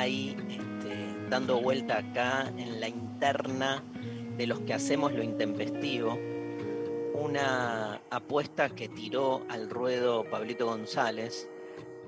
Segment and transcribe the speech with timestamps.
[0.00, 3.84] este, dando vuelta acá en la interna
[4.36, 6.18] de los que hacemos lo intempestivo.
[7.14, 11.48] Una apuesta que tiró al ruedo Pablito González,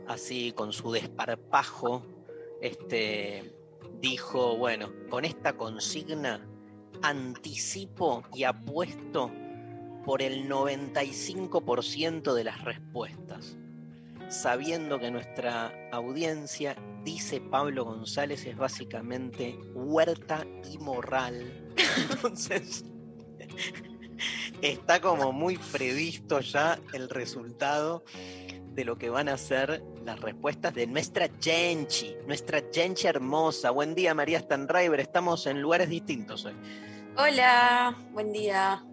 [0.07, 2.03] así con su desparpajo,
[2.63, 3.55] este,
[4.01, 6.41] dijo, bueno, con esta consigna
[7.03, 9.31] anticipo y apuesto
[10.07, 13.59] por el 95% de las respuestas
[14.35, 21.73] sabiendo que nuestra audiencia, dice Pablo González, es básicamente huerta y moral.
[22.11, 22.85] Entonces,
[24.61, 28.05] está como muy previsto ya el resultado
[28.73, 33.71] de lo que van a ser las respuestas de nuestra Genchi, nuestra Genchi hermosa.
[33.71, 34.99] Buen día, María Stanriver.
[34.99, 36.55] Estamos en lugares distintos hoy.
[37.17, 38.85] Hola, buen día.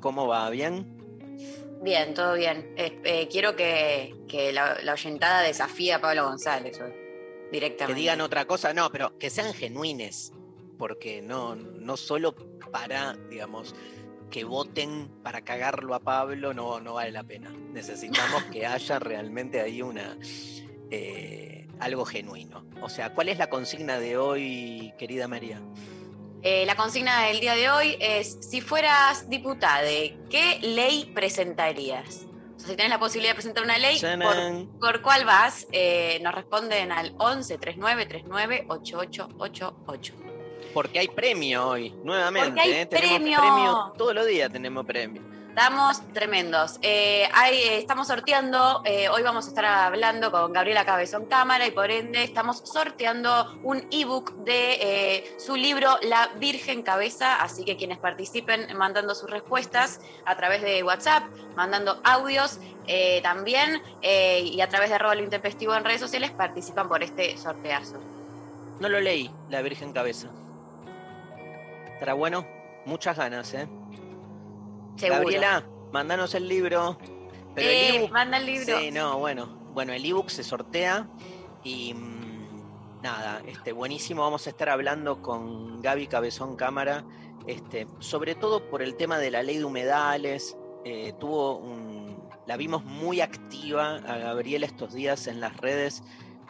[0.00, 0.50] ¿Cómo va?
[0.50, 0.99] ¿Bien?
[1.82, 2.72] Bien, todo bien.
[2.76, 7.98] Eh, eh, quiero que, que la, la oyentada desafíe a Pablo González hoy, Que directamente.
[8.00, 10.32] digan otra cosa, no, pero que sean genuines,
[10.78, 12.34] porque no, no solo
[12.70, 13.74] para, digamos,
[14.30, 17.50] que voten para cagarlo a Pablo, no, no vale la pena.
[17.72, 20.18] Necesitamos que haya realmente ahí una
[20.90, 22.66] eh, algo genuino.
[22.82, 25.60] O sea, ¿cuál es la consigna de hoy, querida María?
[26.42, 29.82] Eh, la consigna del día de hoy es, si fueras diputada,
[30.30, 32.26] ¿qué ley presentarías?
[32.56, 34.00] O sea, si tienes la posibilidad de presentar una ley,
[34.80, 35.66] ¿por, cuál vas?
[35.72, 40.14] Eh, nos responden al 11 39 39 8888.
[40.72, 42.60] Porque hay premio hoy, nuevamente.
[42.60, 42.86] Hay ¿eh?
[42.86, 43.92] Tenemos premio.
[43.98, 45.29] Todos los días tenemos premio.
[45.50, 46.78] Estamos tremendos.
[46.80, 51.72] Eh, eh, estamos sorteando, eh, hoy vamos a estar hablando con Gabriela Cabezón Cámara y
[51.72, 57.76] por ende estamos sorteando un ebook de eh, su libro La Virgen Cabeza, así que
[57.76, 61.24] quienes participen mandando sus respuestas a través de WhatsApp,
[61.56, 62.60] mandando audios
[63.22, 68.00] también y a través de arroba lo intempestivo en redes sociales participan por este sorteazo.
[68.78, 70.28] No lo leí, La Virgen Cabeza.
[71.92, 72.46] ¿Estará bueno?
[72.86, 73.68] Muchas ganas, ¿eh?
[75.00, 75.20] Seguro.
[75.20, 76.98] Gabriela, mandanos el libro.
[77.54, 78.78] Pero el Eh, manda el libro.
[78.78, 79.58] Sí, no, bueno.
[79.72, 81.08] Bueno, el ebook se sortea
[81.62, 84.22] y mm, nada, este, buenísimo.
[84.22, 87.04] Vamos a estar hablando con Gaby Cabezón Cámara,
[87.46, 90.56] este, sobre todo por el tema de la ley de humedales.
[90.84, 96.02] Eh, tuvo un, la vimos muy activa a Gabriela estos días en las redes,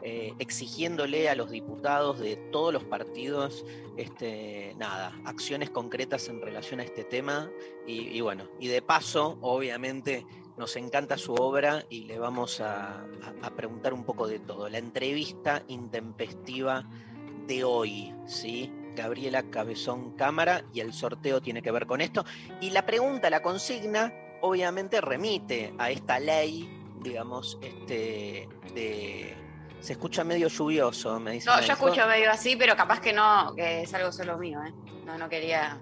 [0.02, 3.64] eh, exigiéndole a los diputados de todos los partidos,
[3.96, 7.50] este, nada, acciones concretas en relación a este tema.
[7.86, 10.24] Y, bueno, y de paso, obviamente,
[10.56, 13.06] nos encanta su obra y le vamos a, a-
[13.42, 14.68] a preguntar un poco de todo.
[14.68, 16.88] La entrevista intempestiva
[17.46, 18.70] de hoy, ¿sí?
[18.94, 22.24] Gabriela Cabezón Cámara y el sorteo tiene que ver con esto.
[22.60, 24.12] Y la pregunta, la consigna,
[24.42, 26.68] obviamente remite a esta ley,
[27.02, 29.34] digamos, este, de...
[29.80, 31.46] Se escucha medio lluvioso, me dice.
[31.48, 34.72] No, yo escucho medio así, pero capaz que no, que es algo solo mío, ¿eh?
[35.04, 35.80] No, no quería.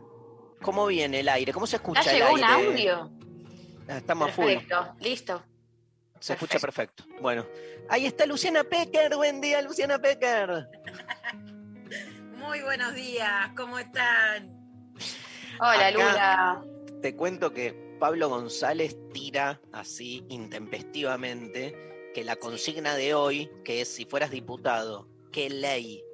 [0.62, 1.52] ¿Cómo viene el aire?
[1.52, 3.10] ¿Cómo se escucha ¿Ya el llegó un audio?
[3.88, 4.44] Ah, Estamos a full.
[4.46, 5.42] Perfecto, listo.
[6.20, 7.04] Se escucha perfecto.
[7.20, 7.46] Bueno,
[7.88, 9.14] ahí está Luciana Pecker.
[9.16, 10.66] Buen día, Luciana Pecker.
[12.36, 14.52] Muy buenos días, ¿cómo están?
[15.60, 16.64] Hola, Acá- Lula.
[17.02, 23.88] Te cuento que Pablo González tira así intempestivamente que la consigna de hoy, que es
[23.88, 26.04] si fueras diputado, ¿qué ley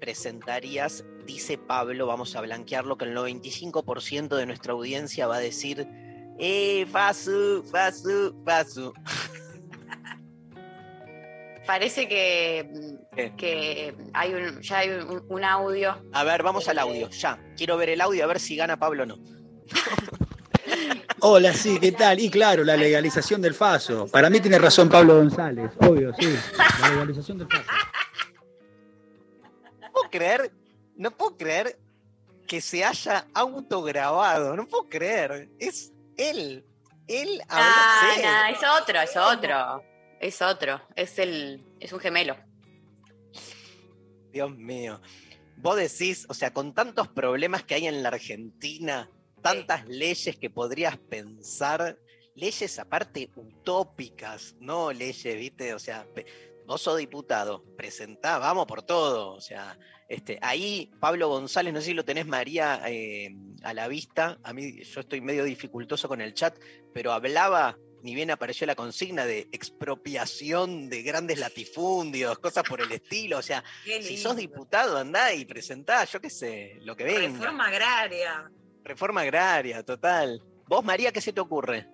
[0.00, 1.04] presentarías?
[1.24, 5.86] Dice Pablo, vamos a blanquearlo, que el 95% de nuestra audiencia va a decir,
[6.38, 8.92] ¡eh, Fasu, Fasu, Fasu!
[11.66, 12.96] Parece que,
[13.36, 16.02] que hay un, ya hay un, un audio.
[16.12, 17.38] A ver, vamos al audio, ya.
[17.58, 19.18] Quiero ver el audio a ver si gana Pablo o no.
[21.20, 22.20] Hola, sí, ¿qué tal?
[22.20, 24.06] Y claro, la legalización del FASO.
[24.08, 26.34] Para mí tiene razón Pablo González, obvio, sí.
[26.80, 27.64] La legalización del FASO.
[29.80, 30.52] No puedo creer,
[30.96, 31.78] no puedo creer
[32.46, 34.56] que se haya autograbado.
[34.56, 35.48] No puedo creer.
[35.58, 36.64] Es él.
[37.06, 38.14] Él Ah, habla.
[38.14, 38.22] sí.
[38.22, 39.82] no, es otro, es otro.
[40.20, 40.80] Es otro.
[40.96, 41.62] Es el.
[41.80, 42.36] Es un gemelo.
[44.32, 45.00] Dios mío.
[45.56, 50.50] Vos decís, o sea, con tantos problemas que hay en la Argentina, tantas leyes que
[50.50, 51.98] podrías pensar,
[52.34, 56.06] leyes aparte utópicas, no leyes, viste, o sea,
[56.66, 61.86] vos sos diputado, presentá, vamos por todo, o sea, este, ahí Pablo González, no sé
[61.86, 66.20] si lo tenés María eh, a la vista, a mí yo estoy medio dificultoso con
[66.20, 66.58] el chat,
[66.92, 72.92] pero hablaba, ni bien apareció la consigna de expropiación de grandes latifundios, cosas por el
[72.92, 77.20] estilo, o sea, si sos diputado, andá y presentá, yo qué sé, lo que venga.
[77.20, 78.50] Reforma agraria.
[78.84, 80.42] Reforma agraria, total.
[80.66, 81.88] Vos, María, ¿qué se te ocurre?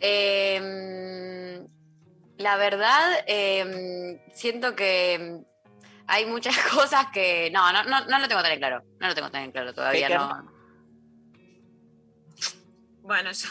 [0.00, 1.64] Eh,
[2.38, 5.40] la verdad, eh, siento que
[6.06, 7.50] hay muchas cosas que.
[7.52, 8.82] No, no, no, no lo tengo tan en claro.
[9.00, 10.08] No lo tengo tan en claro todavía.
[10.08, 10.52] No.
[13.02, 13.48] Bueno, yo,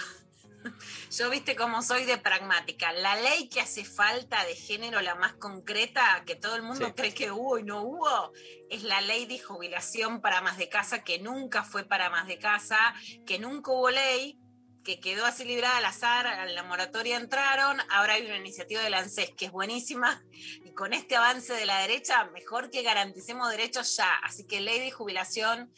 [1.18, 2.92] yo viste cómo soy de pragmática.
[2.92, 6.94] La ley que hace falta de género, la más concreta, que todo el mundo Sí.
[6.94, 8.32] cree que hubo y no hubo,
[8.70, 12.40] es la ley de jubilación para más de casa, que nunca fue para más de
[12.40, 12.96] casa,
[13.26, 14.40] que nunca hubo ley,
[14.84, 18.96] que quedó así librada al azar, a la moratoria entraron, ahora hay una iniciativa del
[18.96, 20.22] ANSES que es buenísima,
[20.66, 24.14] y con este avance de la derecha, mejor que garanticemos derechos ya.
[24.24, 25.72] Así que ley de jubilación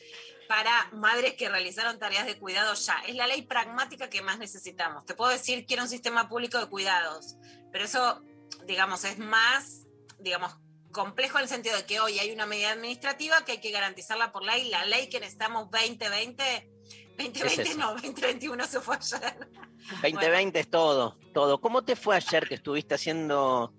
[0.47, 2.99] para madres que realizaron tareas de cuidado ya.
[3.07, 5.05] Es la ley pragmática que más necesitamos.
[5.05, 7.35] Te puedo decir, quiero un sistema público de cuidados,
[7.71, 8.21] pero eso,
[8.65, 9.85] digamos, es más,
[10.19, 10.55] digamos,
[10.91, 14.31] complejo en el sentido de que hoy hay una medida administrativa que hay que garantizarla
[14.31, 14.69] por ley.
[14.69, 16.71] La ley que necesitamos 2020,
[17.17, 17.77] 2020 eso.
[17.77, 19.49] no, 2021 se fue ayer.
[20.01, 21.59] 2020 es todo, todo.
[21.59, 23.73] ¿Cómo te fue ayer que estuviste haciendo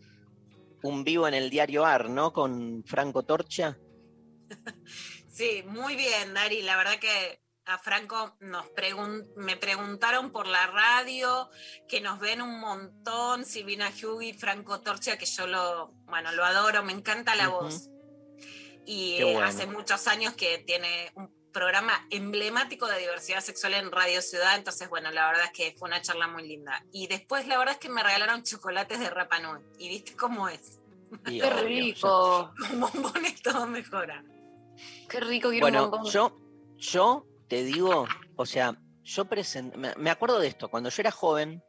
[0.82, 2.32] un vivo en el diario AR, ¿no?
[2.32, 3.78] Con Franco Torcha.
[5.36, 6.62] Sí, muy bien, Dari.
[6.62, 11.50] La verdad que a Franco nos pregun- me preguntaron por la radio,
[11.88, 16.82] que nos ven un montón, Silvina Hughie, Franco Torcha, que yo lo, bueno, lo adoro,
[16.82, 17.90] me encanta la voz.
[18.86, 19.42] Y bueno.
[19.42, 24.88] hace muchos años que tiene un programa emblemático de diversidad sexual en Radio Ciudad, entonces
[24.88, 26.82] bueno, la verdad es que fue una charla muy linda.
[26.92, 30.48] Y después la verdad es que me regalaron chocolates de Rapa Nui, y viste cómo
[30.48, 30.78] es,
[31.26, 32.52] Y, Qué rico.
[32.58, 34.22] con bombones todo mejora.
[35.08, 36.36] Qué rico quiero un Bueno, yo,
[36.76, 38.06] yo te digo,
[38.36, 41.62] o sea, yo presenté, me, me acuerdo de esto, cuando yo era joven,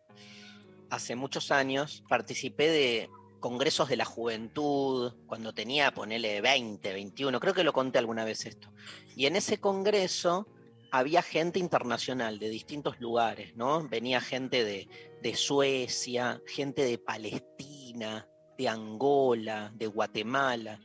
[0.90, 7.54] hace muchos años, participé de congresos de la juventud, cuando tenía, ponele 20, 21, creo
[7.54, 8.72] que lo conté alguna vez esto.
[9.16, 10.48] Y en ese congreso
[10.92, 13.88] había gente internacional de distintos lugares, ¿no?
[13.88, 14.88] Venía gente de,
[15.22, 20.80] de Suecia, gente de Palestina, de Angola, de Guatemala.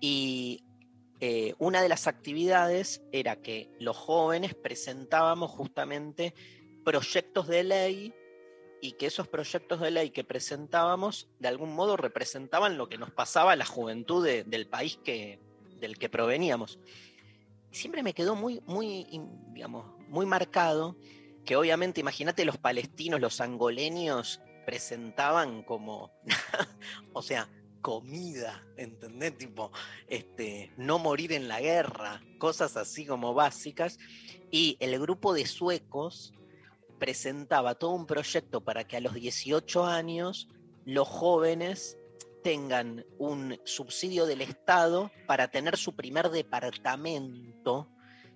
[0.00, 0.64] Y
[1.20, 6.34] eh, una de las actividades era que los jóvenes presentábamos justamente
[6.84, 8.14] proyectos de ley
[8.80, 13.10] y que esos proyectos de ley que presentábamos de algún modo representaban lo que nos
[13.10, 15.38] pasaba a la juventud de- del país que,
[15.78, 16.78] del que proveníamos.
[17.70, 19.06] Siempre me quedó muy, muy,
[19.52, 20.96] digamos, muy marcado
[21.44, 26.10] que obviamente, imagínate los palestinos, los angoleños presentaban como,
[27.12, 27.48] o sea,
[27.80, 29.36] comida, ¿entendés?
[29.38, 29.72] Tipo,
[30.08, 33.98] este, no morir en la guerra, cosas así como básicas.
[34.50, 36.32] Y el grupo de suecos
[36.98, 40.48] presentaba todo un proyecto para que a los 18 años
[40.84, 41.96] los jóvenes
[42.42, 47.88] tengan un subsidio del Estado para tener su primer departamento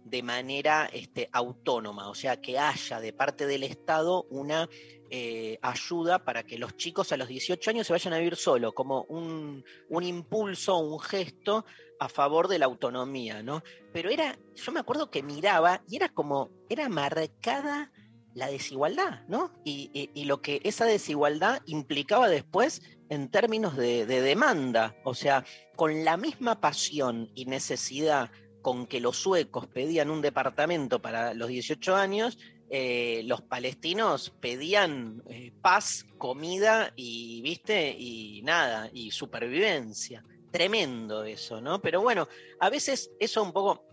[0.05, 4.69] de manera este, autónoma, o sea, que haya de parte del Estado una
[5.17, 8.73] eh, ayuda para que los chicos a los 18 años se vayan a vivir solo,
[8.75, 11.65] como un, un impulso, un gesto
[12.01, 13.63] a favor de la autonomía, ¿no?
[13.93, 17.93] Pero era, yo me acuerdo que miraba y era como, era marcada
[18.35, 19.53] la desigualdad, ¿no?
[19.65, 25.15] Y, y- y lo que esa desigualdad implicaba después en términos de, de demanda, o
[25.15, 25.45] sea,
[25.77, 31.49] con la misma pasión y necesidad con que los suecos pedían un departamento para los
[31.49, 32.39] 18 años,
[32.71, 40.25] eh, los palestinos pedían eh, paz, comida y, viste, y nada, y supervivencia.
[40.51, 41.81] Tremendo eso, ¿no?
[41.81, 42.29] Pero bueno,
[42.61, 43.87] a veces eso un poco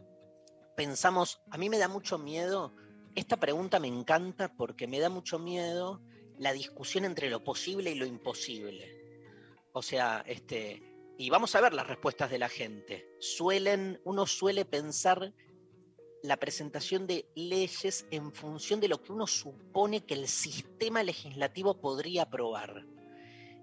[0.75, 2.73] pensamos, a mí me da mucho miedo,
[3.15, 6.01] esta pregunta me encanta porque me da mucho miedo
[6.37, 9.01] la discusión entre lo posible y lo imposible.
[9.73, 10.81] O sea, este,
[11.17, 13.07] y vamos a ver las respuestas de la gente.
[13.19, 15.33] Suelen, uno suele pensar
[16.23, 21.79] la presentación de leyes en función de lo que uno supone que el sistema legislativo
[21.79, 22.85] podría aprobar.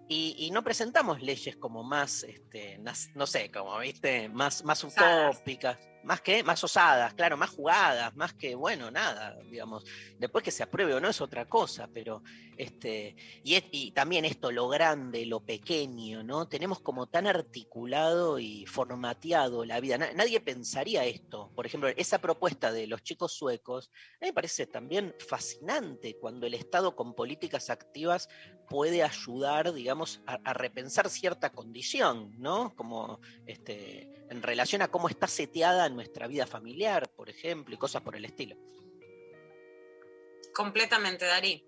[0.09, 2.81] Y, y no presentamos leyes como más, este,
[3.15, 5.79] no sé, como viste, más, más utópicas.
[6.05, 9.85] Más que, más osadas, claro, más jugadas, más que, bueno, nada, digamos.
[10.19, 12.23] Después que se apruebe o no es otra cosa, pero
[12.57, 13.15] este,
[13.45, 16.49] y, también esto, lo grande, lo pequeño, ¿no?
[16.49, 19.99] Tenemos como tan articulado y formateado la vida.
[19.99, 21.53] Na- nadie pensaría esto.
[21.55, 23.91] Por ejemplo, esa propuesta de los chicos suecos,
[24.21, 28.29] a mí me parece también fascinante cuando el Estado con políticas activas
[28.69, 32.75] puede ayudar, digamos, a, a repensar cierta condición, ¿no?
[32.75, 38.03] Como este, en relación a cómo está seteada nuestra vida familiar, por ejemplo, y cosas
[38.03, 38.57] por el estilo.
[40.55, 41.65] Completamente, Darí.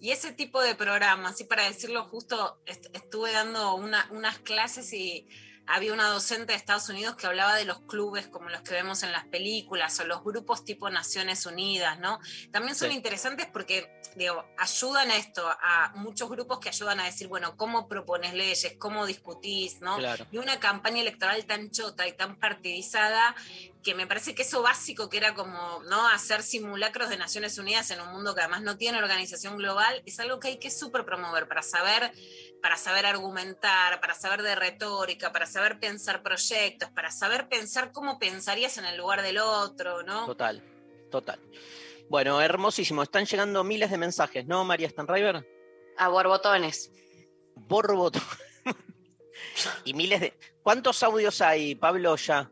[0.00, 4.92] Y ese tipo de programas, y para decirlo justo, est- estuve dando una- unas clases
[4.92, 5.26] y
[5.66, 9.02] había una docente de Estados Unidos que hablaba de los clubes como los que vemos
[9.02, 12.18] en las películas o los grupos tipo Naciones Unidas, ¿no?
[12.52, 12.96] También son Sí.
[12.96, 17.88] interesantes porque, digo, ayudan a esto, a muchos grupos que ayudan a decir, bueno, ¿cómo
[17.88, 18.76] propones leyes?
[18.78, 19.80] ¿Cómo discutís?
[19.80, 19.96] ¿no?
[19.96, 20.26] Claro.
[20.30, 23.34] y una campaña electoral tan chota y tan partidizada
[23.82, 27.90] que me parece que eso básico que era como no hacer simulacros de Naciones Unidas
[27.90, 31.04] en un mundo que además no tiene organización global es algo que hay que súper
[31.04, 32.12] promover para saber
[32.62, 38.18] para saber argumentar, para saber de retórica, para saber pensar proyectos, para saber pensar cómo
[38.18, 40.26] pensarías en el lugar del otro, ¿no?
[40.26, 40.60] Total,
[41.10, 41.38] total.
[42.10, 43.02] Bueno, hermosísimo.
[43.02, 45.46] Están llegando miles de mensajes, ¿no, María Stanriver?
[45.96, 46.90] A borbotones.
[47.54, 48.18] Borboto.
[49.84, 50.38] y miles de.
[50.62, 52.50] ¿Cuántos audios hay, Pablo, ya?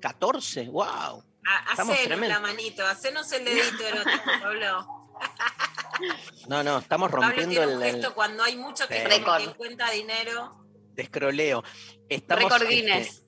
[0.00, 0.70] ¿14?
[0.70, 1.24] ¡Wow!
[1.72, 5.08] Hacenos la manito, hacenos el dedito erótico, Pablo.
[6.46, 9.02] No, no, estamos Pablo rompiendo tiene el, un el gesto cuando hay mucho que, Sí.
[9.02, 9.40] que Récord.
[9.42, 9.90] encuentra
[10.98, 11.62] dinero.
[11.62, 11.64] descroleo.
[12.08, 13.24] Estamos, Récord este, Guinness.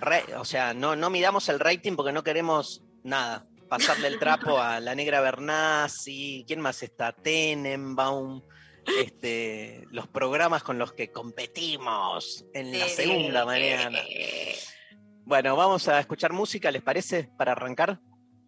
[0.00, 3.46] re- o sea, no, no midamos el rating porque no queremos nada.
[3.68, 7.10] Pasarle el trapo a la negra Bernasi, ¿quién más está?
[7.12, 8.40] Tenenbaum,
[9.00, 13.98] este, los programas con los que competimos en la segunda mañana.
[15.24, 17.28] Bueno, vamos a escuchar música, ¿les parece?
[17.36, 17.98] Para arrancar.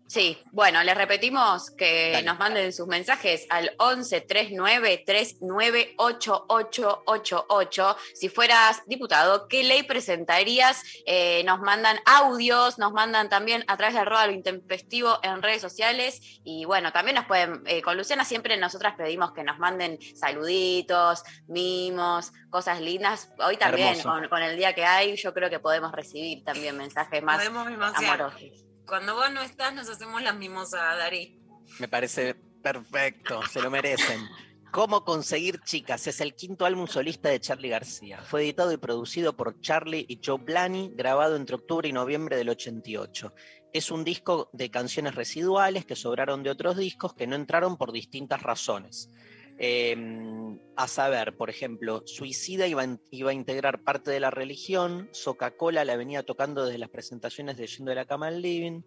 [0.09, 2.25] Sí, bueno, les repetimos que Dale.
[2.25, 7.97] nos manden sus mensajes al 11 39 39 8888.
[8.15, 10.83] Si fueras diputado, ¿qué ley presentarías?
[11.05, 15.61] Eh, nos mandan audios, nos mandan también a través de arroba lo intempestivo en redes
[15.61, 16.41] sociales.
[16.43, 21.23] Y bueno, también nos pueden, eh, con Luciana siempre nosotras pedimos que nos manden saluditos,
[21.49, 23.31] mimos, cosas lindas.
[23.41, 27.23] Hoy también, con, con el día que hay, yo creo que podemos recibir también mensajes
[27.23, 28.68] más amorosos.
[28.89, 31.39] Cuando vos no estás, nos hacemos las mimosas, Darí.
[31.79, 34.27] Me parece perfecto, se lo merecen.
[34.71, 36.07] ¿Cómo conseguir chicas?
[36.07, 38.23] Es el quinto álbum solista de Charlie García.
[38.23, 42.49] Fue editado y producido por Charlie y Joe Blani, grabado entre octubre y noviembre del
[42.49, 43.35] 88.
[43.75, 47.93] Es un disco de canciones residuales que sobraron de otros discos que no entraron por
[47.93, 49.11] distintas razones.
[49.61, 49.97] Eh,
[50.77, 56.23] a saber, por ejemplo, Suicida iba, a- integrar parte de la religión, Coca-Cola la venía
[56.23, 58.83] tocando desde las presentaciones de Yendo de la Cama al Living,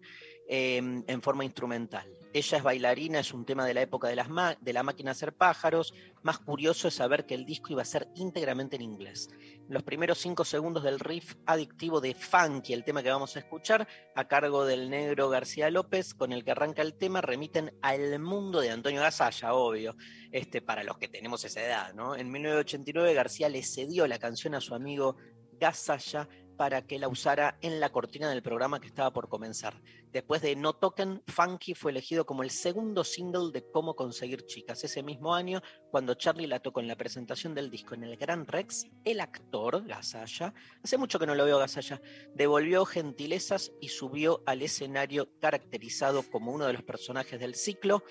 [0.54, 2.06] eh, en forma instrumental.
[2.34, 4.28] Ella es bailarina, es un tema de la época de, las
[4.60, 5.94] de la máquina hacer pájaros.
[6.22, 9.30] Más curioso es saber que el disco iba a ser íntegramente en inglés.
[9.70, 13.88] Los primeros cinco segundos del riff adictivo de Funky, el tema que vamos a escuchar,
[14.14, 18.60] a cargo del negro García López, con el que arranca el tema, remiten al mundo
[18.60, 19.96] de Antonio Gasalla, obvio,
[20.32, 21.94] este, para los que tenemos esa edad.
[21.94, 22.14] ¿no?
[22.14, 25.16] En 1989 García le cedió la canción a su amigo
[25.58, 29.80] Gasalla para que la usara en la cortina del programa que estaba por comenzar.
[30.12, 34.84] Después de No Token, Funky fue elegido como el segundo single de Cómo conseguir chicas.
[34.84, 38.46] Ese mismo año, cuando Charlie la tocó en la presentación del disco en el Gran
[38.46, 42.00] Rex, el actor, Gasalla, hace mucho que no lo veo Gasalla,
[42.34, 48.04] devolvió gentilezas y subió al escenario caracterizado como uno de los personajes del ciclo.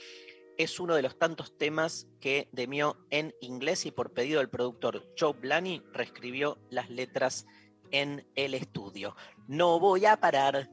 [0.58, 5.08] Es uno de los tantos temas que demió en inglés y por pedido del productor
[5.18, 7.46] Joe Blani reescribió las letras
[7.92, 9.16] en el estudio.
[9.48, 10.70] No voy a parar.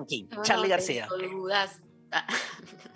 [0.00, 1.08] Aquí, Charlie García.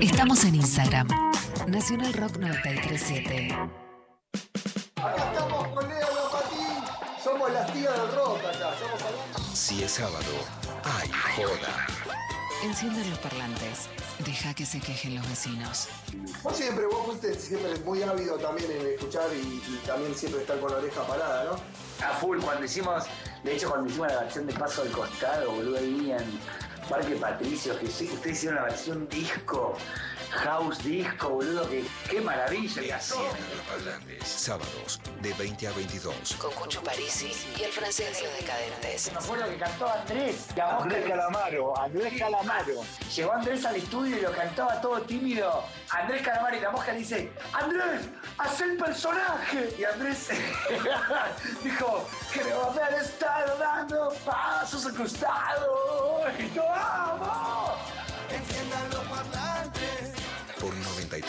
[0.00, 1.08] Estamos en Instagram.
[1.66, 3.52] Nacional Rock 937.
[4.94, 6.84] Acá estamos con Leo Lopatín.
[7.22, 8.70] Somos las tías del rock acá.
[8.78, 10.32] Somos Si es sábado,
[10.84, 11.86] hay joda.
[12.62, 13.88] Enciendan los parlantes.
[14.24, 15.88] Deja que se quejen los vecinos.
[16.44, 20.60] Vos siempre, vos fuiste siempre muy ávido también en escuchar y, y también siempre estar
[20.60, 22.04] con la oreja parada, ¿no?
[22.06, 23.04] A full, cuando hicimos,
[23.42, 26.37] de hecho cuando hicimos la versión de Paso del Costado, boludo, ahí en
[26.88, 29.76] Parque Patricio, que sí, ustedes hicieron la versión disco,
[30.30, 32.80] house disco, boludo, que qué maravilla.
[32.82, 32.88] que
[33.68, 34.26] parlantes.
[34.26, 36.34] Sábados, de 20 a 22.
[36.38, 39.12] Con Cucho Parisi y el francés de los decadentes.
[39.12, 42.74] Me acuerdo que cantó Andrés, la voz Andrés que- Calamaro, Andrés Calamaro.
[43.14, 45.64] Llegó Andrés al estudio y lo cantaba todo tímido.
[45.90, 49.74] Andrés Calamaro y la mosca le dice, Andrés, haz el personaje.
[49.78, 50.28] Y Andrés
[51.64, 56.22] dijo, creo haber estado dando pasos al costado.
[56.38, 56.62] Y yo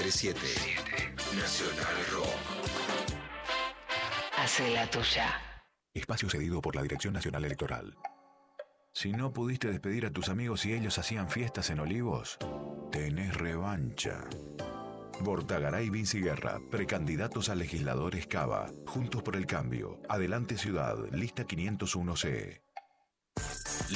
[0.09, 1.37] 937.
[1.37, 2.33] Nacional Rock.
[4.37, 5.39] Hace la tuya.
[5.93, 7.95] Espacio cedido por la Dirección Nacional Electoral.
[8.91, 12.39] Si no pudiste despedir a tus amigos y ellos hacían fiestas en Olivos,
[12.91, 14.23] tenés revancha.
[15.19, 22.61] Bortagaray Vinci Guerra, precandidatos a legisladores Cava, Juntos por el Cambio, Adelante Ciudad, lista 501C.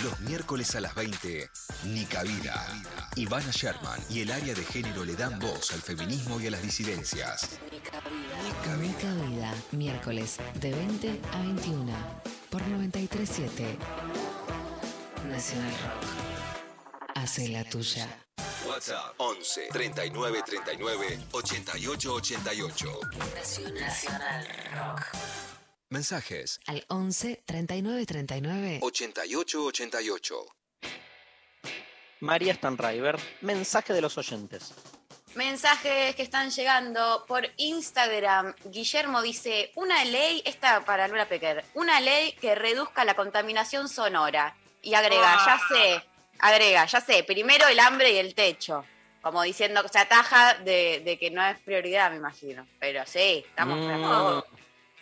[0.01, 1.49] Los miércoles a las 20,
[1.85, 2.65] Nica Vida.
[3.15, 6.63] Ivana Sherman y el área de género le dan voz al feminismo y a las
[6.63, 7.59] disidencias.
[7.71, 11.93] Nica Mica Vida, miércoles de 20 a 21
[12.49, 13.77] por 937
[15.29, 17.13] Nacional Rock.
[17.15, 18.07] Hace la tuya.
[18.67, 22.99] WhatsApp 11 39 39 88 88.
[23.79, 25.52] Nacional Rock.
[25.97, 30.45] Mensajes Al 11 39 39 88 88.
[32.21, 34.73] María Stanriver, mensaje de los oyentes.
[35.35, 38.55] Mensajes que están llegando por Instagram.
[38.65, 44.55] Guillermo dice, una ley, esta para Luna Pecker, una ley que reduzca la contaminación sonora.
[44.81, 45.45] Y agrega, Ah.
[45.69, 46.03] ya sé,
[46.39, 48.83] agrega, ya sé, primero el hambre y el techo.
[49.21, 52.65] Como diciendo, se ataja de, de que no es prioridad, me imagino.
[52.79, 54.47] Pero sí, estamos Mm, acuerdo.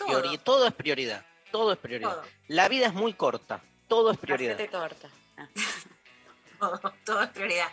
[0.06, 1.26] Priori- todo es prioridad.
[1.52, 2.12] Todo es prioridad.
[2.12, 2.24] Todo.
[2.48, 3.62] La vida es muy corta.
[3.88, 4.58] Todo es prioridad.
[4.70, 5.10] Torta.
[5.38, 5.48] Ah.
[6.60, 7.68] todo, todo es prioridad.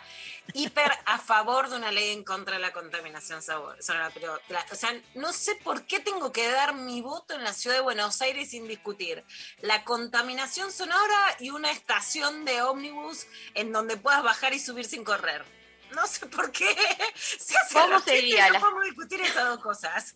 [0.53, 4.09] Hiper a favor de una ley en contra de la contaminación sabor- sonora.
[4.13, 7.53] Pero, la- o sea, no sé por qué tengo que dar mi voto en la
[7.53, 9.23] ciudad de Buenos Aires sin discutir.
[9.61, 15.03] La contaminación sonora y una estación de ómnibus en donde puedas bajar y subir sin
[15.03, 15.45] correr.
[15.91, 16.75] No sé por qué.
[17.15, 20.15] Se hace ¿Cómo sería no la- podemos discutir esas dos cosas.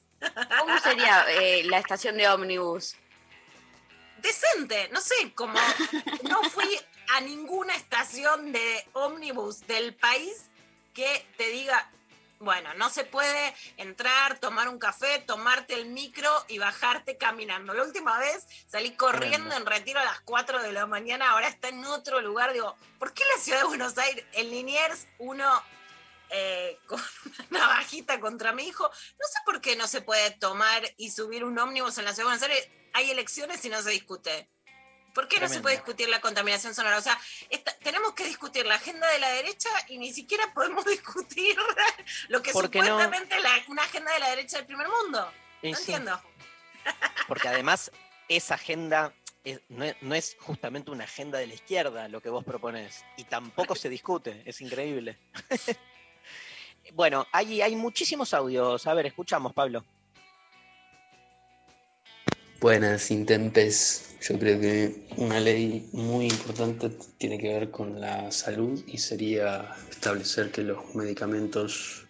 [0.60, 2.96] ¿Cómo sería eh, la estación de ómnibus?
[4.20, 5.60] decente, no sé, como
[6.30, 10.46] no fui a ninguna estación de ómnibus del país
[10.94, 11.92] que te diga,
[12.44, 17.74] bueno, no se puede entrar, tomar un café, tomarte el micro y bajarte caminando.
[17.74, 19.56] La última vez salí corriendo Tremendo.
[19.56, 22.54] en retiro a las 4 de la mañana, ahora está en otro lugar.
[22.54, 25.64] Digo, ¿por qué la ciudad de Buenos Aires, en Liniers, uno
[26.30, 27.02] eh, con
[27.50, 28.90] una navajita contra mi hijo?
[28.90, 32.30] No sé por qué no se puede tomar y subir un ómnibus en la ciudad
[32.30, 32.70] de Buenos Aires.
[32.94, 34.50] Hay elecciones y no se discute.
[35.14, 36.98] ¿Por qué no se puede discutir la contaminación sonora?
[36.98, 40.84] O sea, esta- tenemos que discutir la agenda de la derecha y ni siquiera podemos
[40.86, 41.56] discutir
[42.30, 42.86] lo que ¿Por qué no?
[42.88, 45.32] supuestamente es la- una agenda de la derecha del primer mundo.
[45.62, 46.22] Y No sí, entiendo.
[47.28, 47.92] Porque además
[48.28, 52.30] esa agenda es- no, es, no es justamente una agenda de la izquierda lo que
[52.30, 53.06] vos proponés.
[53.18, 54.42] Y tampoco se discute.
[54.46, 55.18] Es increíble.
[56.94, 58.86] bueno, hay, hay muchísimos audios.
[58.88, 59.86] A ver, escuchamos, Pablo.
[62.64, 64.16] Buenas, Intempes.
[64.22, 69.76] Yo creo que una ley muy importante tiene que ver con la salud y sería
[69.90, 72.06] establecer que los medicamentos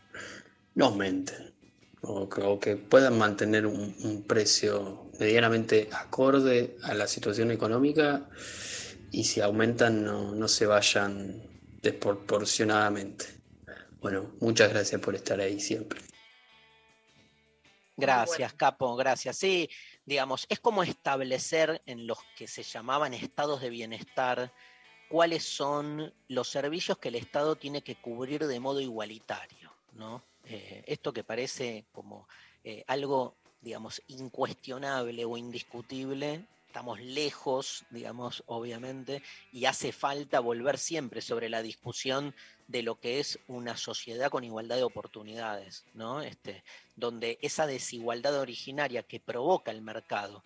[0.75, 1.55] no aumenten
[2.01, 8.29] o que, que puedan mantener un, un precio medianamente acorde a la situación económica
[9.09, 11.41] y si aumentan no, no se vayan
[11.81, 13.25] desproporcionadamente.
[14.01, 15.99] Bueno, muchas gracias por estar ahí siempre.
[17.95, 19.37] Gracias, Capo, gracias.
[19.37, 19.69] Sí,
[20.05, 24.53] digamos, es como establecer en los que se llamaban estados de bienestar
[25.09, 30.23] cuáles son los servicios que el Estado tiene que cubrir de modo igualitario, ¿no?
[30.45, 32.27] Eh, esto que parece como
[32.63, 41.21] eh, algo, digamos, incuestionable o indiscutible, estamos lejos, digamos, obviamente, y hace falta volver siempre
[41.21, 42.33] sobre la discusión
[42.67, 46.21] de lo que es una sociedad con igualdad de oportunidades, ¿no?
[46.21, 46.63] Este,
[46.95, 50.43] donde esa desigualdad originaria que provoca el mercado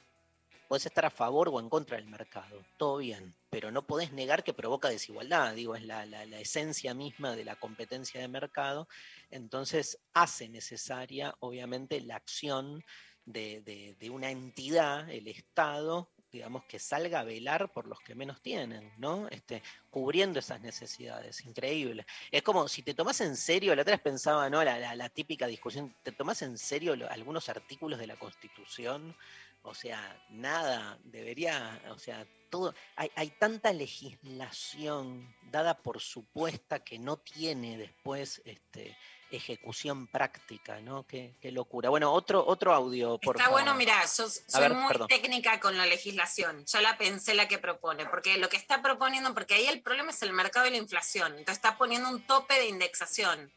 [0.68, 4.44] podés estar a favor o en contra del mercado, todo bien, pero no podés negar
[4.44, 8.90] que provoca desigualdad, digo, es la, la- la esencia misma de la competencia de mercado,
[9.32, 12.84] entonces hace necesaria, obviamente, la acción
[13.26, 18.16] de, de- de una entidad, el Estado, digamos, que salga a velar por los que
[18.16, 19.28] menos tienen, ¿no?
[19.30, 22.06] Este, cubriendo esas necesidades, increíble.
[22.32, 24.64] Es como si te tomas en serio, la otra vez pensaba, ¿no?
[24.64, 29.16] La, la- típica discusión, ¿te tomas en serio algunos artículos de la Constitución?
[29.64, 37.00] O sea, nada, debería, o sea, todo, hay, hay tanta legislación dada por supuesta que
[37.00, 38.98] no tiene después este,
[39.32, 41.06] ejecución práctica, ¿no?
[41.06, 41.90] Qué, qué locura.
[41.90, 43.62] Bueno, otro, otro audio, por Está favor.
[43.62, 45.08] bueno, mira, yo soy ver, muy perdón.
[45.08, 46.66] técnica con la legislación.
[46.66, 50.12] Ya la pensé la que propone, porque lo que está proponiendo, porque ahí el problema
[50.12, 51.32] es el mercado y la inflación.
[51.34, 53.52] Entonces está poniendo un tope de indexación.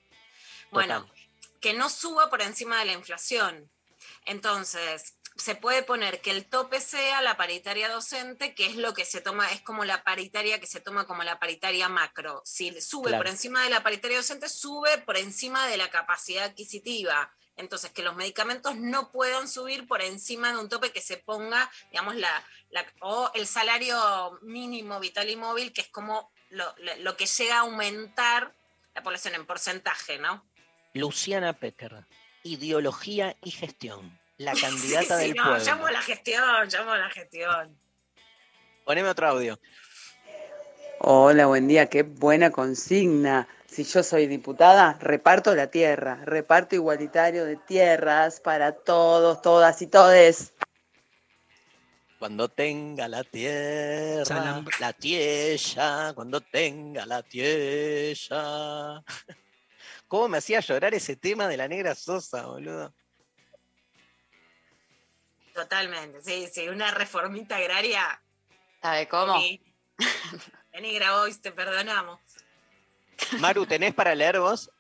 [0.71, 1.09] Bueno,
[1.61, 3.71] que no suba por encima de la inflación.
[4.25, 9.05] Entonces, se puede poner que el tope sea la paritaria docente, que es lo que
[9.05, 12.43] se toma, es como la paritaria que se toma como la paritaria macro.
[12.45, 13.25] Si sube Claro.
[13.25, 17.33] por encima de la paritaria docente, sube por encima de la capacidad adquisitiva.
[17.57, 21.71] Entonces, que los medicamentos no puedan subir por encima de un tope que se ponga,
[21.91, 26.97] digamos, la, la- o el salario mínimo vital y móvil, que es como lo, lo-
[26.99, 28.55] lo que llega a aumentar
[28.95, 30.47] la población en porcentaje, ¿no?
[30.95, 32.07] Luciana Pecker,
[32.43, 35.65] ideología y gestión, la candidata Sí, sí, del no, pueblo.
[35.65, 37.79] llamo a la gestión, llamo a la gestión.
[38.85, 39.59] Poneme otro audio.
[41.01, 43.49] Hola, buen día, qué buena consigna.
[43.67, 49.87] Si yo soy diputada, reparto la tierra, reparto igualitario de tierras para todos, todas y
[49.87, 50.53] todes.
[52.19, 59.03] Cuando tenga la tierra, Salam- la tierra, cuando tenga la tierra.
[60.09, 62.93] ¿Cómo me hacía llorar ese tema de la negra Sosa, boludo?
[65.55, 68.23] Totalmente, sí, sí, una reformita agraria.
[68.81, 69.39] ¿Sabe cómo?
[69.41, 69.61] Sí.
[70.73, 72.21] Vení, Grabois, te perdonamos.
[73.39, 74.71] Maru, ¿tenés para leer vos?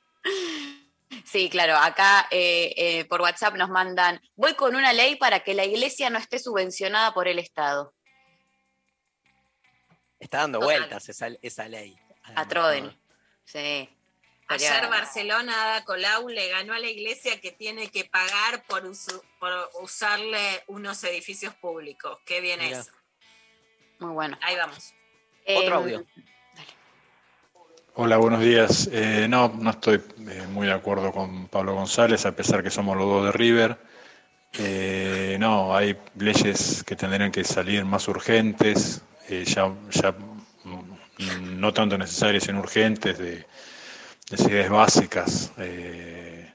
[1.24, 5.54] Sí, claro, acá eh, eh, por WhatsApp nos mandan, voy con una ley para que
[5.54, 7.94] la iglesia no esté subvencionada por el Estado.
[10.18, 10.78] Está dando Total.
[10.78, 11.98] vueltas esa, esa ley.
[12.36, 12.96] A Troden.
[13.44, 13.88] Sí.
[14.54, 19.22] Ayer Barcelona, Ada Colau, le ganó a la iglesia que tiene que pagar por, usu-
[19.38, 22.18] por usarle unos edificios públicos.
[22.24, 22.80] Qué bien Mira.
[22.80, 22.90] eso.
[24.00, 24.36] Muy bueno.
[24.42, 24.92] Ahí vamos.
[25.44, 26.04] Em, Otro audio.
[27.94, 28.88] Hola, buenos días.
[28.92, 32.96] Eh, no, no estoy eh, muy de acuerdo con Pablo González, a pesar que somos
[32.96, 33.78] los dos de River.
[34.58, 41.72] Eh, no, hay leyes que tendrían que salir más urgentes, eh, ya, ya mm, no
[41.72, 43.46] tanto necesarias, sino urgentes, de
[44.30, 46.54] necesidades básicas, eh,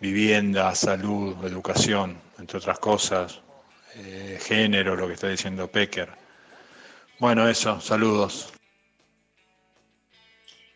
[0.00, 3.40] vivienda, salud, educación, entre otras cosas,
[3.94, 6.10] eh, género, lo que está diciendo Pecker.
[7.18, 8.52] Bueno, eso, saludos.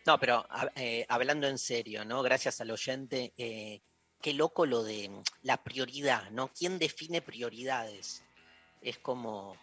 [0.05, 2.23] No, pero eh, hablando en serio, ¿no?
[2.23, 6.51] Gracias al oyente, qué loco lo de mm, la prioridad, ¿no?
[6.57, 8.23] ¿Quién define prioridades?
[8.81, 9.55] Es como,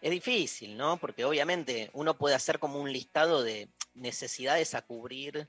[0.00, 0.98] es difícil, ¿no?
[0.98, 5.48] Porque obviamente uno puede hacer como un listado de necesidades a cubrir.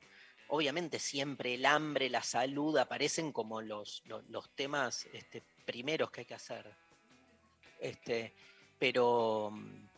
[0.50, 6.26] Obviamente siempre el hambre, la salud aparecen como los, los, temas este, primeros que hay
[6.26, 6.76] que hacer.
[7.80, 8.34] Este,
[8.78, 9.90] pero mm,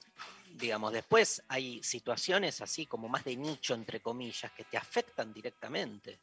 [0.57, 6.19] digamos, después hay situaciones así como más de nicho, entre comillas, que te afectan directamente.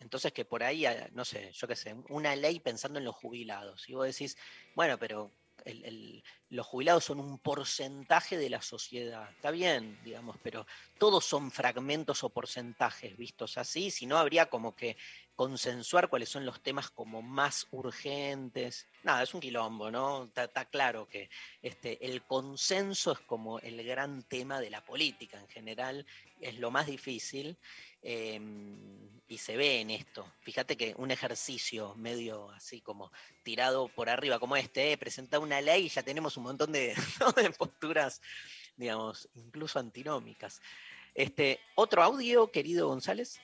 [0.00, 3.14] Entonces que por ahí, eh, no sé, yo qué sé, una ley pensando en los
[3.14, 3.88] jubilados.
[3.88, 4.36] Y vos decís,
[4.74, 5.30] bueno, pero
[5.68, 9.30] el- los jubilados son un porcentaje de la sociedad.
[9.30, 14.74] Está bien, digamos, pero todos son fragmentos o porcentajes vistos así, si no habría como
[14.74, 14.96] que
[15.38, 18.88] consensuar cuáles son los temas como más urgentes.
[19.04, 20.24] Nada, es un quilombo, ¿no?
[20.24, 21.30] Está, claro que
[21.62, 26.04] este, el consenso es como el gran tema de la política en general,
[26.40, 27.56] es lo más difícil
[28.02, 28.40] eh,
[29.28, 30.28] y se ve en esto.
[30.40, 33.12] Fíjate que un ejercicio medio así como
[33.44, 36.96] tirado por arriba como este, eh, presenta una ley y ya tenemos un montón de,
[37.36, 38.20] de posturas,
[38.76, 40.60] digamos, incluso antinómicas.
[41.14, 43.40] Este, otro audio, querido González.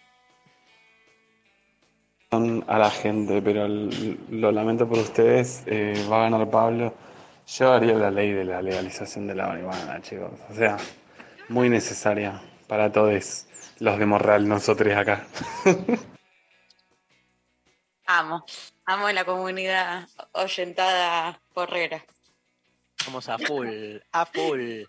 [2.67, 6.95] A la gente, pero lo lamento por ustedes, eh, va a ganar Pablo.
[7.47, 10.33] Yo haría la ley de la legalización de la marihuana, chicos.
[10.51, 10.77] O sea,
[11.49, 13.47] muy necesaria para todos
[13.81, 15.27] los de Morral, nosotros acá.
[18.07, 18.45] Amo,
[18.85, 22.05] amo la comunidad oyentada porrera.
[23.07, 24.83] Vamos a full, a full.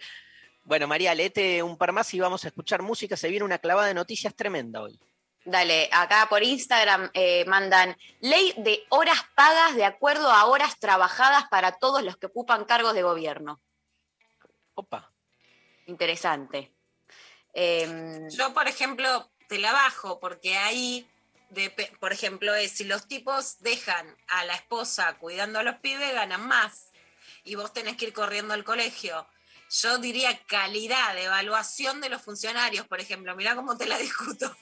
[0.65, 3.15] Bueno, María, léete un par más y vamos a escuchar música.
[3.15, 4.99] Se viene una clavada de noticias tremenda hoy.
[5.45, 11.47] Dale, acá por Instagram eh, mandan ley de horas pagas de acuerdo a horas trabajadas
[11.49, 13.61] para todos los que ocupan cargos de gobierno.
[14.73, 15.11] Opa.
[15.85, 16.73] Interesante.
[17.53, 21.07] Em, Yo, por ejemplo, te la bajo porque ahí,
[21.51, 26.11] depe- por ejemplo, es si los tipos dejan a la esposa cuidando a los pibes,
[26.11, 26.91] ganan más.
[27.43, 29.27] Y vos tenés que ir corriendo al colegio.
[29.69, 33.35] Yo diría calidad de evaluación de los funcionarios, por ejemplo.
[33.35, 34.55] Mirá cómo te la discuto.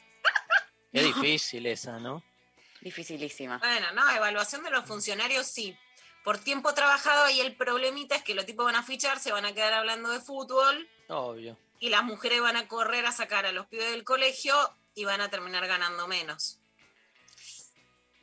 [0.93, 2.23] Es difícil esa, ¿no?
[2.81, 3.57] Dificilísima.
[3.57, 5.75] Bueno, no, evaluación de los funcionarios sí.
[6.23, 9.45] Por tiempo trabajado y el problemita es que los tipos van a fichar, se van
[9.45, 11.57] a quedar hablando de fútbol Obvio.
[11.79, 14.55] y las mujeres van a correr a sacar a los pibes del colegio
[14.95, 16.59] y van a terminar ganando menos.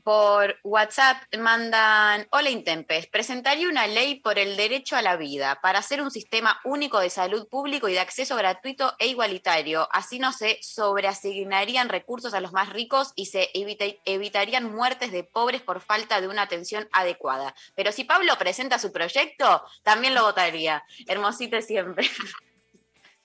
[0.05, 5.81] Por WhatsApp mandan, hola Intempes, presentaría una ley por el derecho a la vida para
[5.81, 9.89] hacer un sistema único de salud público y de acceso gratuito e igualitario.
[9.93, 15.25] Así no se sobreasignarían recursos a los más ricos y se evita- evitarían muertes de
[15.25, 17.55] pobres por falta de una atención adecuada.
[17.75, 20.83] Pero si Pablo presenta su proyecto, también lo votaría.
[21.07, 22.09] Hermosito siempre.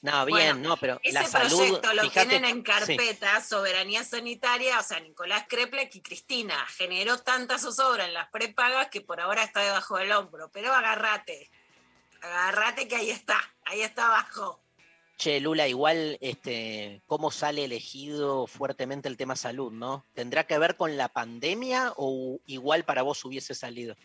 [0.06, 1.58] No, bien, Bueno, no, pero Ese la salud.
[1.58, 2.63] proyecto lo fíjate- tienen en sí.
[2.63, 6.65] carpeta, soberanía sanitaria, o sea, Nicolás Kreplek y Cristina.
[6.78, 10.50] Generó tanta zozobra en las prepagas que por ahora está debajo del hombro.
[10.52, 11.50] Pero agárrate,
[12.22, 14.62] agárrate que ahí está, ahí está abajo.
[15.18, 20.06] Che, Lula, igual, este, ¿cómo sale elegido fuertemente el tema salud, no?
[20.13, 23.96] ¿Tendrá que ver con la pandemia o igual para vos hubiese salido?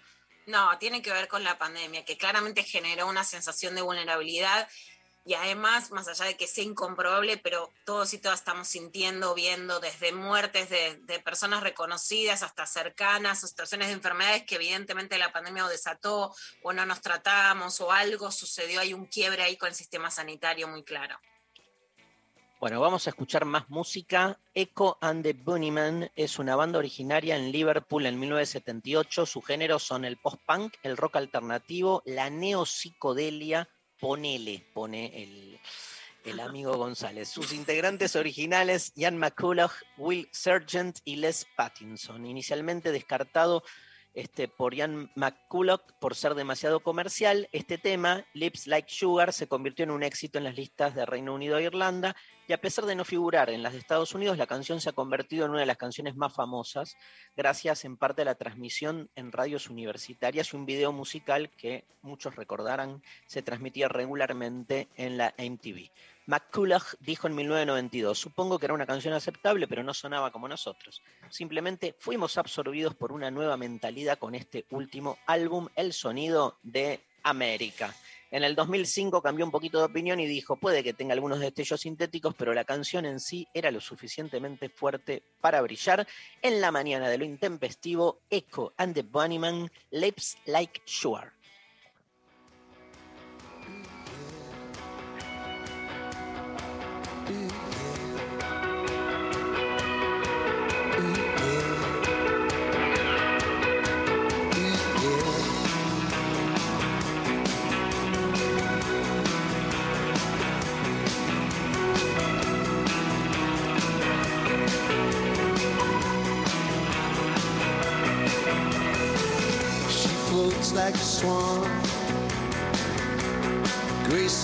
[0.47, 4.69] No, tiene que ver con la pandemia, que claramente generó una sensación de vulnerabilidad
[5.31, 9.79] y además, más allá de que sea incomprobable, pero todos y todas estamos sintiendo, viendo
[9.79, 15.67] desde muertes de, personas reconocidas hasta cercanas, o situaciones de enfermedades que evidentemente la pandemia
[15.67, 19.77] o desató o no nos tratamos o algo sucedió, hay un quiebre ahí con el
[19.77, 21.17] sistema sanitario muy claro.
[22.59, 24.37] Bueno, vamos a escuchar más música.
[24.53, 29.27] Echo and the Bunnymen es una banda originaria en Liverpool en 1978.
[29.27, 33.69] Sus géneros son el post-punk, el rock alternativo, la neopsicodelia,
[34.01, 35.61] ponele, pone el,
[36.25, 37.29] el amigo González.
[37.29, 42.27] Sus integrantes originales, Ian McCulloch, Will Sargent y Les Pattinson.
[42.27, 43.63] Inicialmente descartado
[44.15, 49.85] este, por Ian McCulloch por ser demasiado comercial, este tema, Lips Like Sugar, se convirtió
[49.85, 52.17] en un éxito en las listas de Reino Unido e Irlanda,
[52.51, 54.93] y a pesar de no figurar en las de Estados Unidos, la canción se ha
[54.93, 56.97] convertido en una de las canciones más famosas,
[57.37, 62.35] gracias en parte a la transmisión en radios universitarias y un video musical que muchos
[62.35, 65.93] recordarán se transmitía regularmente en la MTV.
[66.27, 71.03] McCulloch dijo en 1992, supongo que era una canción aceptable, pero no sonaba como nosotros.
[71.29, 77.95] Simplemente fuimos absorbidos por una nueva mentalidad con este último álbum, El Sonido de América.
[78.33, 81.81] En el 2005 cambió un poquito de opinión y dijo, puede que tenga algunos destellos
[81.81, 86.07] sintéticos, pero la canción en sí era lo suficientemente fuerte para brillar.
[86.41, 91.40] En la mañana de lo intempestivo, Echo and the Bunnyman, Lips Like Sugar.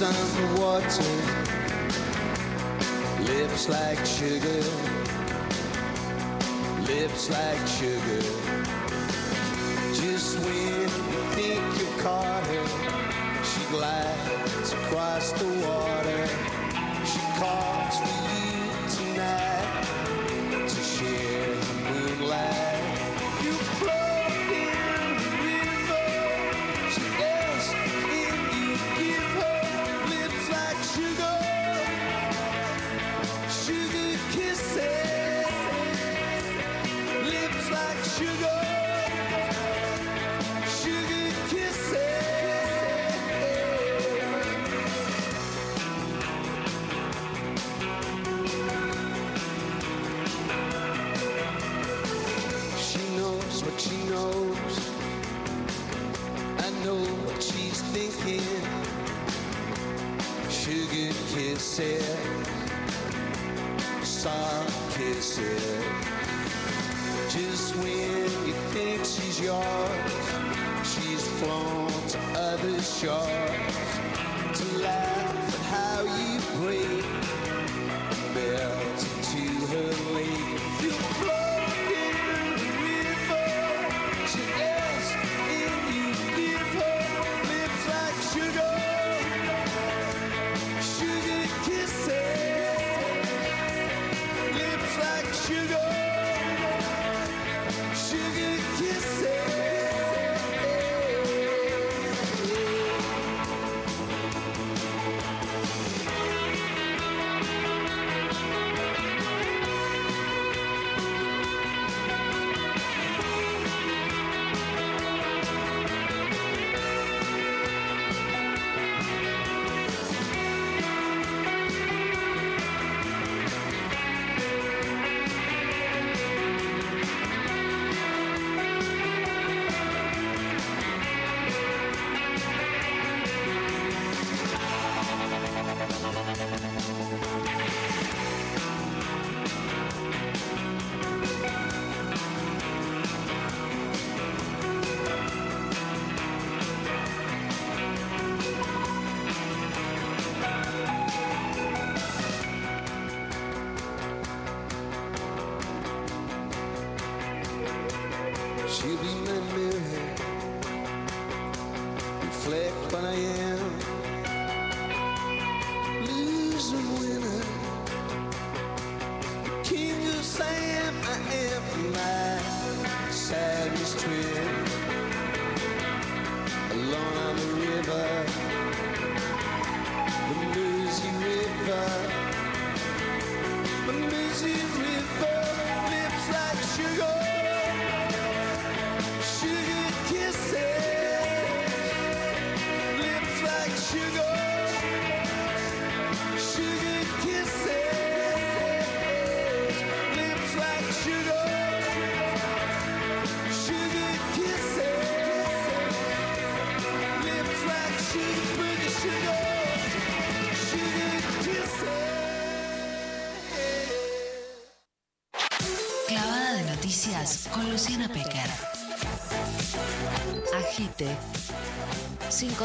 [0.02, 1.02] On water,
[3.22, 4.62] lips like sugar,
[6.82, 8.22] lips like sugar.
[9.94, 10.82] Just when
[11.12, 15.95] you think you've caught her, she glides across the water.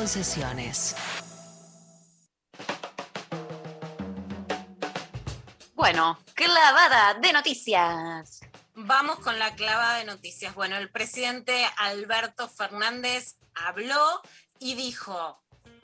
[0.01, 0.95] Concesiones.
[5.75, 8.39] Bueno, clavada de noticias.
[8.73, 10.55] Vamos con la clavada de noticias.
[10.55, 14.23] Bueno, el presidente Alberto Fernández habló
[14.57, 15.39] y dijo,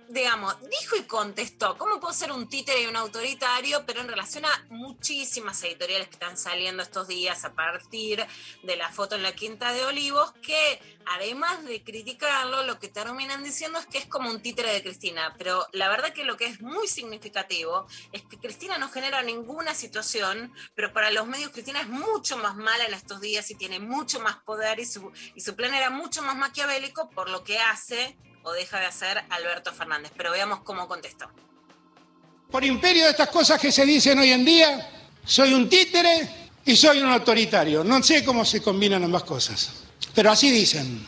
[0.09, 3.85] digamos, dijo y contestó, ¿cómo puedo ser un títere y un autoritario?
[3.85, 8.25] Pero en relación a muchísimas editoriales que están saliendo estos días a partir
[8.63, 13.43] de la foto en la Quinta de Olivos, que además de criticarlo, lo que terminan
[13.43, 15.35] diciendo es que es como un títere de Cristina.
[15.37, 19.73] Pero la verdad que lo que es muy significativo es que Cristina no genera ninguna
[19.73, 23.79] situación, pero para los medios Cristina es mucho más mala en estos días y tiene
[23.79, 27.59] mucho más poder y su, y su plan era mucho más maquiavélico por lo que
[27.59, 28.17] hace
[28.47, 30.11] o deja de hacer Alberto Fernández.
[30.15, 31.29] Pero veamos cómo contestó.
[32.49, 34.89] Por imperio de estas cosas que se dicen hoy en día,
[35.25, 37.83] soy un títere y soy un autoritario.
[37.83, 39.83] No sé cómo se combinan ambas cosas,
[40.15, 41.05] pero así dicen.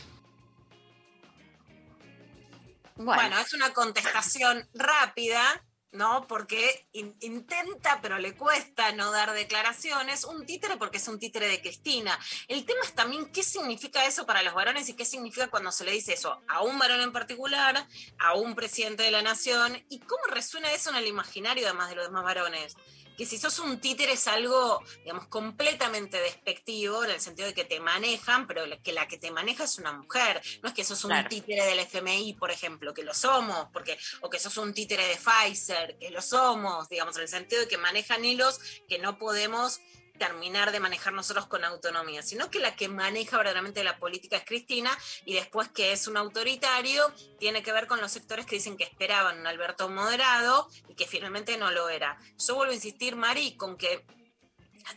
[2.96, 6.26] Bueno, es una contestación rápida, ¿no?
[6.26, 10.24] Porque in- intenta, pero le cuesta no dar declaraciones.
[10.24, 12.18] Un títere porque es un títere de Cristina.
[12.48, 15.84] El tema es también qué significa eso para los varones y qué significa cuando se
[15.84, 17.86] le dice eso a un varón en particular,
[18.18, 21.96] a un presidente de la nación, y cómo resuena eso en el imaginario además de
[21.96, 22.76] los demás varones.
[23.20, 27.66] Que si sos un títere es algo, digamos, completamente despectivo, en el sentido de que
[27.66, 30.40] te manejan, pero que la que te maneja es una mujer.
[30.62, 31.28] No es que sos un Claro.
[31.28, 35.18] títere del FMI, por ejemplo, que lo somos, porque, o que sos un títere de
[35.18, 38.58] Pfizer, que lo somos, digamos, en el sentido de que manejan hilos
[38.88, 39.80] que no podemos
[40.20, 44.44] terminar de manejar nosotros con autonomía, sino que la que maneja verdaderamente la política es
[44.44, 48.76] Cristina y después que es un autoritario tiene que ver con los sectores que dicen
[48.76, 52.18] que esperaban un Alberto moderado y que finalmente no lo era.
[52.36, 54.04] Yo vuelvo a insistir, Mari, con que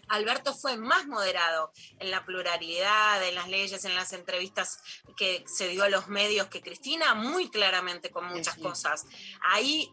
[0.09, 4.79] Alberto fue más moderado en la pluralidad, en las leyes, en las entrevistas
[5.15, 9.05] que se dio a los medios que Cristina, muy claramente con muchas cosas.
[9.41, 9.89] Ahí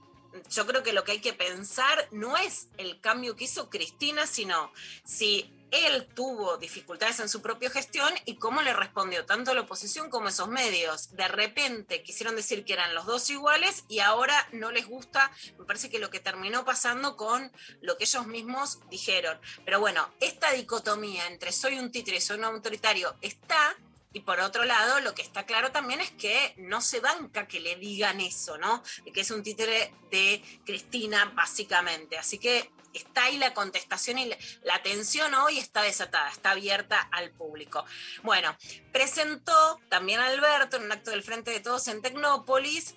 [0.51, 4.27] yo creo que lo que hay que pensar no es el cambio que hizo Cristina,
[4.27, 4.73] sino
[5.05, 10.11] si él tuvo dificultades en su propia gestión y cómo le respondió tanto la oposición
[10.11, 11.15] como esos medios.
[11.15, 15.65] De repente quisieron decir que eran los dos iguales y ahora no les gusta, me
[15.65, 19.39] parece que lo que terminó pasando con lo que ellos mismos dijeron.
[19.65, 23.77] Pero bueno, esta dicotomía entre soy un títere y soy un autoritario está,
[24.13, 27.61] y por otro lado, lo que está claro también es que no se banca que
[27.61, 28.83] le digan eso, ¿no?
[29.15, 32.19] Que es un títere de Cristina, básicamente.
[32.19, 34.31] Así que está ahí la contestación y
[34.63, 37.85] la atención hoy está desatada, está abierta al público.
[38.23, 38.57] Bueno,
[38.93, 42.97] presentó también Alberto en un acto del Frente de Todos en Tecnópolis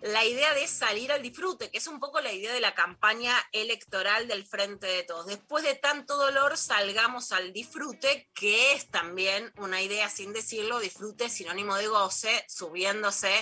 [0.00, 3.32] la idea de salir al disfrute, que es un poco la idea de la campaña
[3.52, 5.26] electoral del Frente de Todos.
[5.26, 11.28] Después de tanto dolor, salgamos al disfrute, que es también una idea, sin decirlo, disfrute
[11.28, 13.32] sinónimo de goce, subiéndose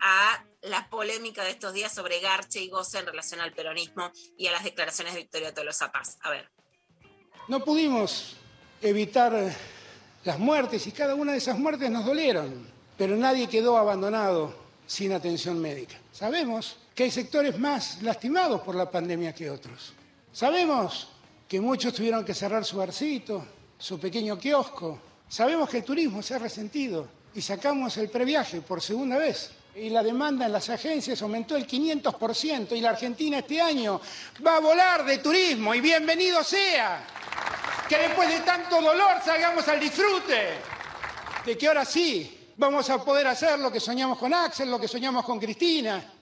[0.00, 4.46] a la polémica de estos días sobre Garche y goce en relación al peronismo y
[4.46, 6.18] a las declaraciones de Victoria Tolosa Paz.
[6.22, 6.48] A ver.
[7.48, 8.36] No pudimos
[8.80, 9.52] evitar
[10.24, 14.54] las muertes y cada una de esas muertes nos dolieron, pero nadie quedó abandonado
[14.86, 16.03] sin atención médica.
[16.14, 19.92] Sabemos que hay sectores más lastimados por la pandemia que otros.
[20.32, 21.08] Sabemos
[21.48, 23.44] que muchos tuvieron que cerrar su barcito,
[23.76, 25.00] su pequeño kiosco.
[25.28, 29.50] Sabemos que el turismo se ha resentido y sacamos el previaje por segunda vez.
[29.74, 34.00] Y la demanda en las agencias aumentó el 500% y la Argentina este año
[34.46, 37.04] va a volar de turismo y bienvenido sea.
[37.88, 40.50] Que después de tanto dolor salgamos al disfrute.
[41.44, 44.88] De que ahora sí vamos a poder hacer lo que soñamos con Axel, lo que
[44.88, 46.13] soñamos con Cristina.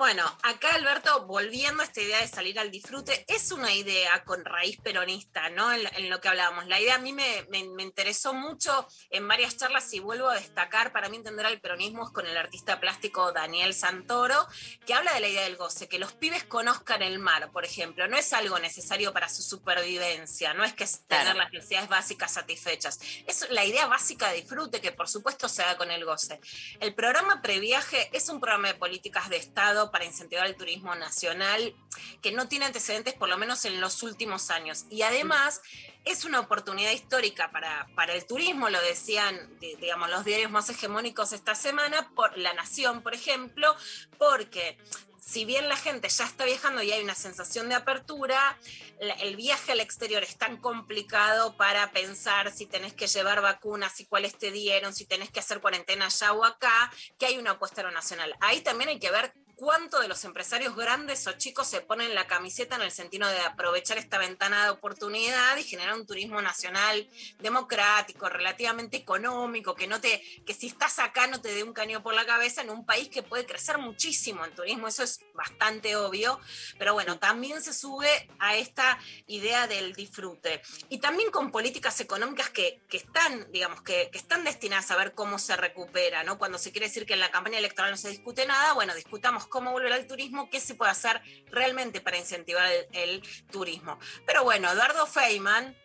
[0.00, 4.46] Bueno, acá Alberto, volviendo a esta idea de salir al disfrute, es una idea con
[4.46, 5.70] raíz peronista, ¿no?
[5.74, 6.66] En, en lo que hablábamos.
[6.68, 10.36] La idea a mí me, me- me interesó mucho en varias charlas y vuelvo a
[10.36, 14.46] destacar, para mí entender al peronismo es con el artista plástico Daniel Santoro,
[14.86, 18.08] que habla de la idea del goce, que los pibes conozcan el mar, por ejemplo,
[18.08, 21.40] no es algo necesario para su supervivencia, no es que es tener Claro.
[21.40, 25.76] las necesidades básicas satisfechas, es la idea básica de disfrute que por supuesto se da
[25.76, 26.40] con el goce.
[26.80, 31.74] El programa Previaje es un programa de políticas de Estado para incentivar el turismo nacional
[32.22, 34.86] que no tiene antecedentes por lo menos en los últimos años.
[34.90, 35.60] Y además
[36.04, 40.70] es una oportunidad histórica para, para el turismo, lo decían di- digamos, los diarios más
[40.70, 43.76] hegemónicos esta semana, por La Nación, por ejemplo,
[44.18, 44.78] porque
[45.20, 48.58] si bien la gente ya está viajando y hay una sensación de apertura,
[48.98, 54.06] el viaje al exterior es tan complicado para pensar si tenés que llevar vacunas, si
[54.06, 57.82] cuáles te dieron, si tenés que hacer cuarentena allá o acá, que hay una apuesta
[57.82, 58.34] aeronacional.
[58.40, 62.26] Ahí también hay que ver cuánto de los empresarios grandes o chicos se ponen la
[62.26, 67.06] camiseta en el sentido de aprovechar esta ventana de oportunidad y generar un turismo nacional
[67.40, 72.02] democrático, relativamente económico, que no te, que si estás acá no te dé un caño
[72.02, 75.94] por la cabeza en un país que puede crecer muchísimo en turismo, eso es bastante
[75.94, 76.40] obvio,
[76.78, 80.62] pero bueno, también se sube a esta idea del disfrute.
[80.88, 85.12] Y también con políticas económicas que, que están, digamos, que, que están destinadas a ver
[85.12, 86.38] cómo se recupera, ¿no?
[86.38, 89.49] Cuando se quiere decir que en la campaña electoral no se discute nada, bueno, discutamos
[89.50, 91.20] cómo volver al turismo, qué se puede hacer
[91.50, 93.98] realmente para incentivar el, el turismo.
[94.24, 95.76] Pero bueno, Eduardo Feynman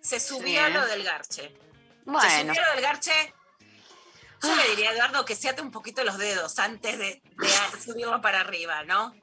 [0.00, 0.80] se subió a Bien.
[0.80, 1.42] lo del garche.
[1.42, 1.54] Se
[2.06, 2.54] Bueno.
[2.54, 3.34] subió a lo del garche.
[4.42, 7.78] Yo le diría a Eduardo que se ate un poquito los dedos antes de, de
[7.84, 9.14] subirlo para arriba, ¿no?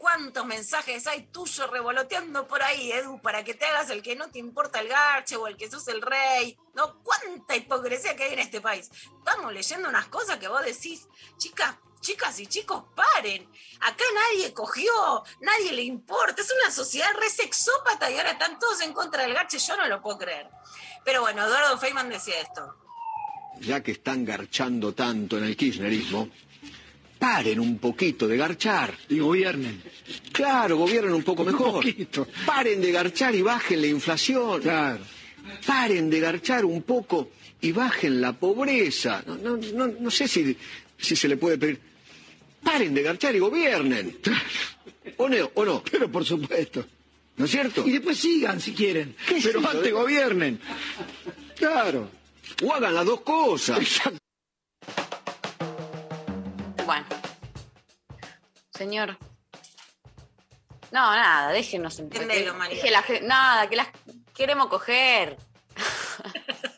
[0.00, 4.30] ¿Cuántos mensajes hay tuyos revoloteando por ahí, Edu, para que te hagas el que no
[4.30, 6.56] te importa el garche o el que sos el rey?
[6.72, 7.02] ¿No?
[7.02, 8.90] ¿Cuánta hipocresía que hay en este país?
[9.18, 13.46] Estamos leyendo unas cosas que vos decís, chicas, chicas y chicos, paren.
[13.80, 14.90] Acá nadie cogió,
[15.42, 16.40] nadie le importa.
[16.40, 19.58] Es una sociedad re sexópata y ahora están todos en contra del garche.
[19.58, 20.48] Yo no lo puedo creer.
[21.04, 22.74] Pero bueno, Eduardo Feynman decía esto.
[23.60, 26.30] ya que están garchando tanto en el kirchnerismo,
[27.20, 28.94] paren un poquito de garchar.
[29.10, 29.80] Y gobiernen.
[30.32, 31.84] Claro, gobiernen un poco mejor.
[32.46, 34.62] Paren de garchar y bajen la inflación.
[34.62, 35.04] Claro.
[35.66, 39.22] Paren de garchar un poco y bajen la pobreza.
[39.26, 40.56] No, no, no, no sé si,
[40.98, 41.78] si se le puede pedir.
[42.64, 44.18] Paren de garchar y gobiernen.
[45.18, 45.50] ¿O no?
[45.54, 45.82] ¿O no?
[45.90, 46.84] Pero por supuesto.
[47.36, 47.86] ¿No es cierto?
[47.86, 49.14] Y después sigan si quieren.
[49.42, 50.60] Pero antes gobiernen.
[51.56, 52.10] Claro.
[52.62, 53.78] O hagan las dos cosas.
[54.04, 54.19] Bueno.
[58.80, 59.18] Señor.
[60.90, 62.76] No, nada, déjenos en Entendelo, María.
[62.76, 63.88] deje la gen- Nada, que las
[64.34, 65.36] queremos coger.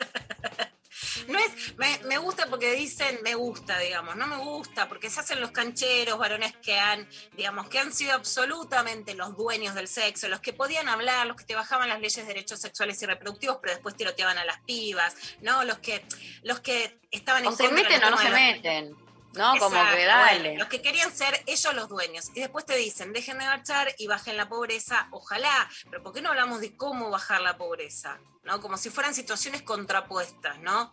[1.29, 5.21] No es, me, me gusta porque dicen me gusta, digamos, no me gusta porque se
[5.21, 10.29] hacen los cancheros, varones que han, digamos, que han sido absolutamente los dueños del sexo,
[10.29, 13.59] los que podían hablar, los que te bajaban las leyes de derechos sexuales y reproductivos,
[13.63, 15.63] pero después tiroteaban a las pibas, ¿no?
[15.65, 16.05] Los que,
[16.43, 18.97] los que estaban O en se contra de meten o no se meten.
[19.35, 22.31] No, como que bueno, los que querían ser ellos los dueños.
[22.35, 25.69] Y después te dicen, dejen de marchar y bajen la pobreza, ojalá.
[25.91, 28.19] Pero ¿por qué no hablamos de cómo bajar la pobreza?
[28.45, 28.61] ¿No?
[28.61, 30.93] Como si fueran situaciones contrapuestas, ¿no?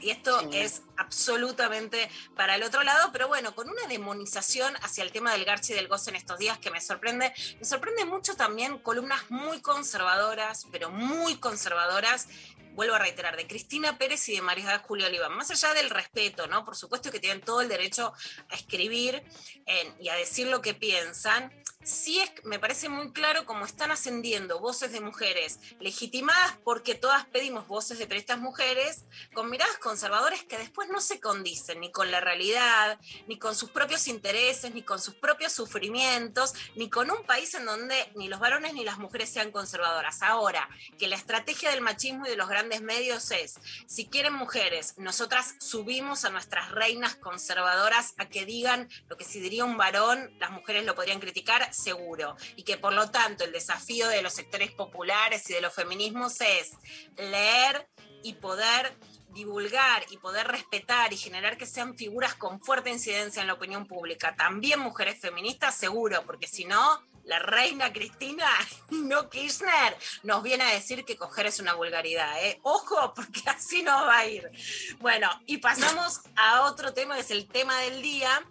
[0.00, 5.12] Y esto es absolutamente para el otro lado, pero bueno, con una demonización hacia el
[5.12, 7.32] tema del garche y del goce en estos días que me sorprende.
[7.58, 12.28] Me sorprende mucho también columnas muy conservadoras, pero muy conservadoras,
[12.74, 15.36] vuelvo a reiterar, de Cristina Pérez y de María Julia Oliván.
[15.36, 16.64] Más allá del respeto, ¿no?
[16.64, 18.12] Por supuesto que tienen todo el derecho
[18.48, 19.22] a escribir
[19.66, 21.52] eh, y a decir lo que piensan.
[21.82, 27.24] Sí es, me parece muy claro cómo están ascendiendo voces de mujeres legitimadas porque todas
[27.26, 32.10] pedimos voces de estas mujeres con miradas conservadoras que después no se condicen ni con
[32.10, 37.24] la realidad, ni con sus propios intereses, ni con sus propios sufrimientos, ni con un
[37.24, 40.20] país en donde ni los varones ni las mujeres sean conservadoras.
[40.20, 40.68] Ahora,
[40.98, 45.54] que la estrategia del machismo y de los grandes medios es, si quieren mujeres, nosotras
[45.58, 50.50] subimos a nuestras reinas conservadoras a que digan lo que si diría un varón, las
[50.50, 52.36] mujeres lo podrían criticar, seguro.
[52.56, 56.40] Y que por lo tanto el desafío de los sectores populares y de los feminismos
[56.40, 56.72] es
[57.16, 57.88] leer
[58.22, 58.96] y poder
[59.32, 63.86] divulgar y poder respetar y generar que sean figuras con fuerte incidencia en la opinión
[63.86, 64.34] pública.
[64.34, 68.46] También mujeres feministas, seguro, porque si no, la reina Cristina,
[68.90, 72.44] no Kirchner, nos viene a decir que coger es una vulgaridad.
[72.44, 72.60] ¿eh?
[72.62, 74.50] Ojo, porque así no va a ir.
[74.98, 78.42] Bueno, y pasamos a otro tema, que es el tema del día,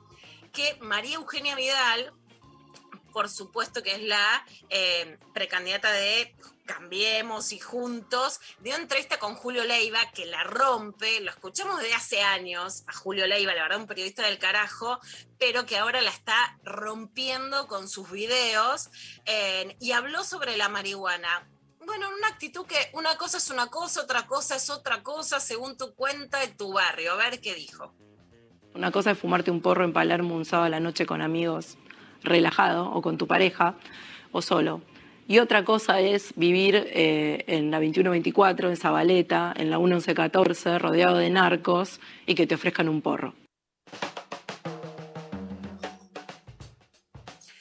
[0.52, 2.14] que María Eugenia Vidal
[3.12, 6.36] por supuesto que es la eh, precandidata de
[6.66, 12.22] Cambiemos y Juntos, dio entrevista con Julio Leiva, que la rompe, lo escuchamos de hace
[12.22, 15.00] años a Julio Leiva, la verdad un periodista del carajo,
[15.40, 18.90] pero que ahora la está rompiendo con sus videos,
[19.26, 21.50] eh, y habló sobre la marihuana.
[21.84, 25.76] Bueno, una actitud que una cosa es una cosa, otra cosa es otra cosa, según
[25.76, 27.14] tu cuenta de tu barrio.
[27.14, 27.96] A ver qué dijo.
[28.76, 31.78] Una cosa es fumarte un porro en Palermo un sábado a la noche con amigos,
[32.24, 33.76] relajado, o con tu pareja,
[34.32, 34.82] o solo.
[35.28, 41.18] Y otra cosa es vivir eh, en la 2124, en Zabaleta, en la 1114, rodeado
[41.18, 43.36] de narcos y que te ofrezcan un porro.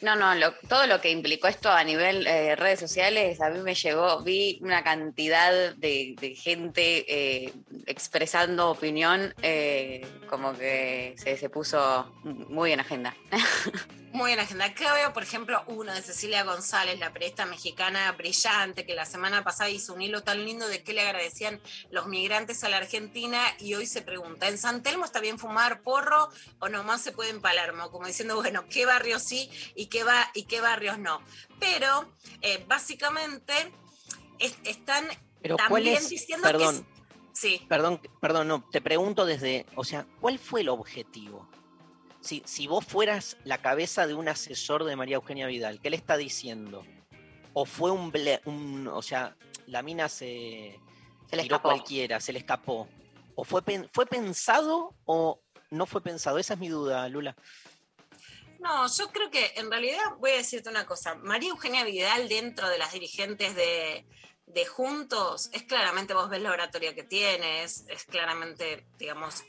[0.01, 0.33] No, no,
[0.69, 4.61] todo lo que implicó esto a nivel eh, redes sociales, a mí me llegó, vi
[4.63, 7.53] una cantidad de, de gente eh,
[7.87, 13.17] expresando opinión, eh, como que se, se puso muy en agenda.
[14.13, 14.65] Muy en agenda.
[14.65, 19.45] Acá veo, por ejemplo, uno de Cecilia González, la periodista mexicana brillante, que la semana
[19.45, 23.43] pasada hizo un hilo tan lindo de qué le agradecían los migrantes a la Argentina
[23.59, 27.31] y hoy se pregunta, ¿en San Telmo está bien fumar porro o nomás se puede
[27.31, 27.91] en Palermo?
[27.91, 31.21] Como diciendo, bueno, ¿qué barrios sí y qué, va, y qué barrios no?
[31.61, 33.53] Pero, eh, básicamente,
[34.39, 35.07] es- están
[35.43, 36.09] Pero ¿cuál también es?
[36.09, 36.83] diciendo Perdón.
[36.83, 36.99] que...
[37.35, 37.65] Sí.
[37.69, 41.49] Perdón, perdón, no, te pregunto desde, o sea, ¿cuál fue el objetivo?
[42.21, 45.97] Si, si vos fueras la cabeza de un asesor de María Eugenia Vidal, ¿qué le
[45.97, 46.85] está diciendo?
[47.53, 50.79] ¿O fue un, ble- un o sea, la mina se,
[51.31, 51.69] Se le tiró escapó.
[51.71, 52.89] cualquiera, se le escapó?
[53.35, 55.41] ¿O fue, pen- fue pensado o
[55.71, 56.39] no fue pensado?
[56.39, 57.37] Esa es mi duda, Lula.
[58.59, 61.15] No, yo creo que en realidad voy a decirte una cosa.
[61.15, 64.05] María Eugenia Vidal dentro de las dirigentes de,
[64.47, 69.45] de Juntos es claramente, vos ves la oratoria que tiene, es, es claramente, digamos,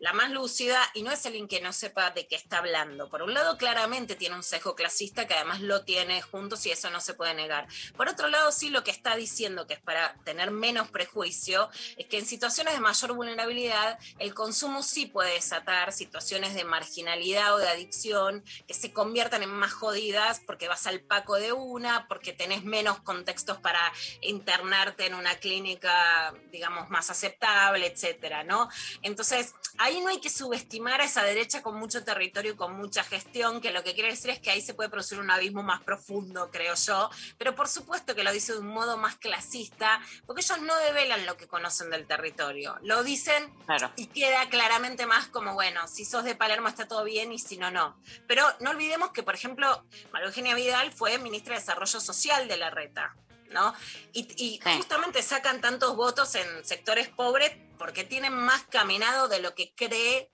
[0.00, 3.10] la más lúcida y no es alguien que no sepa de qué está hablando.
[3.10, 6.88] Por un lado, claramente tiene un sesgo clasista que además lo tiene juntos y eso
[6.90, 7.68] no se puede negar.
[7.96, 12.06] Por otro lado, sí lo que está diciendo, que es para tener menos prejuicio, es
[12.06, 17.58] que en situaciones de mayor vulnerabilidad, el consumo sí puede desatar situaciones de marginalidad o
[17.58, 22.32] de adicción que se conviertan en más jodidas porque vas al paco de una, porque
[22.32, 23.92] tenés menos contextos para
[24.22, 28.70] internarte en una clínica, digamos, más aceptable, etcétera, ¿no?
[29.02, 29.54] Entonces,
[29.90, 33.60] ahí no hay que subestimar a esa derecha con mucho territorio y con mucha gestión,
[33.60, 36.50] que lo que quiere decir es que ahí se puede producir un abismo más profundo,
[36.50, 40.60] creo yo, pero por supuesto que lo dice de un modo más clasista, porque ellos
[40.62, 43.92] no develan lo que conocen del territorio, lo dicen Claro.
[43.96, 47.56] y queda claramente más como, bueno, si sos de Palermo está todo bien y si
[47.56, 48.00] no, no.
[48.26, 52.56] Pero no olvidemos que, por ejemplo, María Eugenia Vidal fue ministra de Desarrollo Social de
[52.56, 53.14] la RETA.
[53.50, 53.74] ¿no?
[54.12, 59.54] Y, y justamente sacan tantos votos en sectores pobres porque tienen más caminado de lo
[59.54, 60.30] que cree,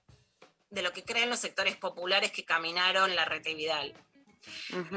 [0.69, 3.95] de lo que creen los sectores populares que caminaron la Reta Vidal.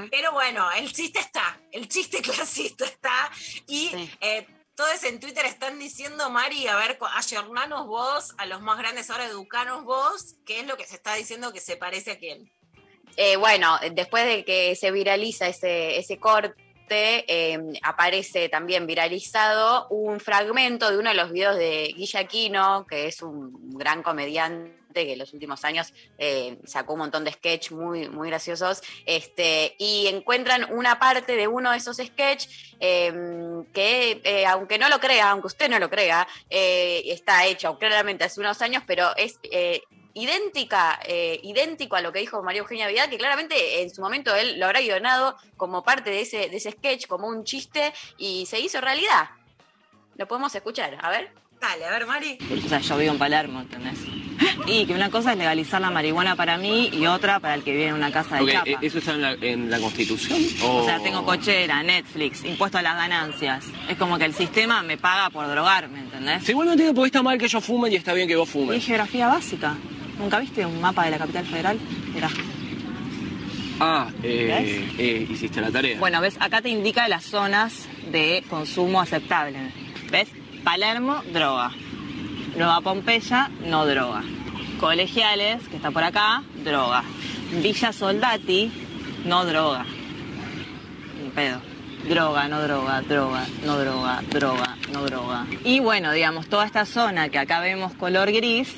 [0.09, 3.31] Pero bueno, el chiste está, el chiste clasista está
[3.67, 8.79] y eh, todos en Twitter están diciendo, Mari, a ver, ayornanos vos, a los más
[8.79, 12.17] grandes ahora educanos vos, qué es lo que se está diciendo que se parece a
[12.17, 12.51] quién.
[13.15, 20.19] Eh, bueno, después de que se viraliza ese, ese corte, eh, aparece también viralizado un
[20.19, 25.13] fragmento de uno de los videos de Guilla Aquino, que es un gran comediante que
[25.13, 30.07] en los últimos años eh, sacó un montón de sketch muy, muy graciosos, este, y
[30.07, 32.47] encuentran una parte de uno de esos sketch
[32.79, 33.11] eh,
[33.73, 38.23] que, eh, aunque no lo crea, aunque usted no lo crea, eh, está hecho claramente
[38.23, 39.39] hace unos años, pero es
[40.13, 44.35] idéntica, eh, idéntico a lo que dijo María Eugenia Vidal, que claramente en su momento
[44.35, 48.45] él lo habrá guionado como parte de ese, de ese sketch, como un chiste, y
[48.45, 49.29] se hizo realidad.
[50.17, 51.31] Lo podemos escuchar, a ver.
[51.61, 52.37] Dale, a ver, Mari.
[52.65, 53.99] O sea, yo vivo en Palermo, ¿entendés?
[54.65, 57.71] Y que una cosa es legalizar la marihuana para mí y otra para el que
[57.73, 58.69] vive en una casa de Ok, chapa.
[58.69, 60.39] ¿e- ¿Eso está en la, en la Constitución?
[60.63, 63.65] O sea, tengo cochera, Netflix, impuesto a las ganancias.
[63.89, 66.43] Es como que el sistema me paga por drogarme, ¿entendés?
[66.45, 68.37] Sí, igual no entiendo por qué está mal que yo fume y está bien que
[68.37, 68.85] vos Y fumes.
[68.85, 69.75] geografía básica.
[70.19, 71.79] ¿Nunca viste un mapa de la capital federal?
[72.15, 72.29] Era.
[73.79, 75.97] Ah, eh, eh, hiciste la tarea.
[75.97, 79.71] Bueno, ves, acá te indica las zonas de consumo aceptable.
[80.11, 80.27] ¿Ves?
[80.65, 81.71] Palermo, droga.
[82.57, 84.21] Nueva Pompeya, no droga.
[84.81, 87.03] Colegiales, que está por acá, droga.
[87.63, 88.69] Villa Soldati,
[89.23, 89.85] no droga.
[91.23, 91.61] Ni pedo.
[92.09, 95.45] Droga, no droga, droga, no droga, droga, no droga.
[95.63, 98.73] Y bueno, digamos, toda esta zona que acá vemos color gris,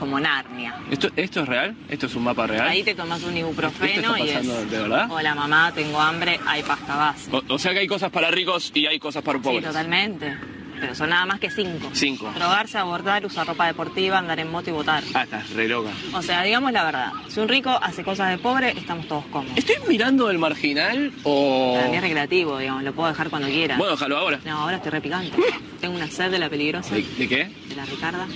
[0.00, 0.74] como Narnia.
[0.90, 1.76] ¿Esto, ¿Esto es real?
[1.88, 2.66] ¿Esto es un mapa real?
[2.66, 4.34] Ahí te tomas un ibuprofeno ¿Esto está y es...
[4.48, 5.10] pasando de verdad?
[5.12, 7.30] Hola mamá, tengo hambre, hay pasta base.
[7.30, 9.64] O, o sea que hay cosas para ricos y hay cosas para Sí, pobres.
[9.64, 10.36] totalmente.
[10.80, 11.90] pero son nada más que cinco.
[11.92, 12.32] Cinco.
[12.34, 15.02] Drogarse, abortar, usar ropa deportiva, andar en moto y votar.
[15.12, 15.90] Ah, estás re loca.
[16.14, 19.58] O sea, digamos la verdad, si un rico hace cosas de pobre, estamos todos cómodos.
[19.58, 21.74] ¿Estoy mirando el marginal o...?
[21.76, 23.76] Para mí es recreativo, digamos, lo puedo dejar cuando quiera.
[23.76, 24.40] Bueno, déjalo ahora.
[24.46, 25.36] No, ahora estoy repicante.
[25.82, 26.94] Tengo una sed de la peligrosa.
[26.94, 27.44] ¿De, de qué?
[27.68, 28.26] De la Ricarda.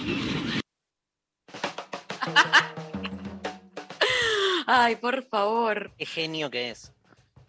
[4.66, 5.92] Ay, por favor.
[5.98, 6.92] Qué genio que es.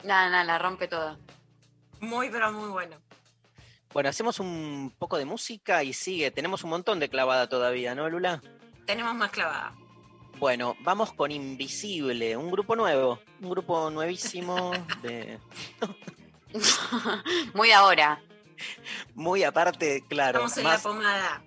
[0.04, 1.18] Nada, nada, la rompe toda.
[2.02, 2.98] Muy, pero muy bueno.
[3.94, 6.30] Bueno, hacemos un poco de música y sigue.
[6.32, 8.42] Tenemos un montón de clavada todavía, ¿no, Lula?
[8.86, 9.74] Tenemos más clavada.
[10.38, 14.72] Bueno, vamos con Invisible, un grupo nuevo, un grupo nuevísimo
[15.02, 15.40] de
[17.54, 18.22] Muy ahora.
[19.14, 20.40] muy aparte, claro.
[20.46, 21.42] Estamos en más- la pomada.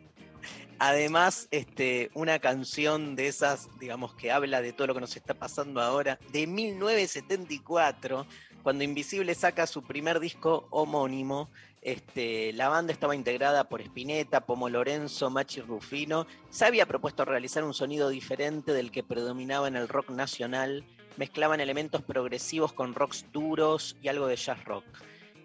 [0.80, 5.34] Además, este, una canción de esas, digamos, que habla de todo lo que nos está
[5.34, 8.26] pasando ahora, de 1974,
[8.62, 11.48] cuando Invisible saca su primer disco homónimo.
[11.82, 16.26] Este, la banda estaba integrada por Spinetta, Pomo Lorenzo, Machi Rufino.
[16.50, 20.84] Se había propuesto realizar un sonido diferente del que predominaba en el rock nacional.
[21.16, 24.84] Mezclaban elementos progresivos con rocks duros y algo de jazz rock.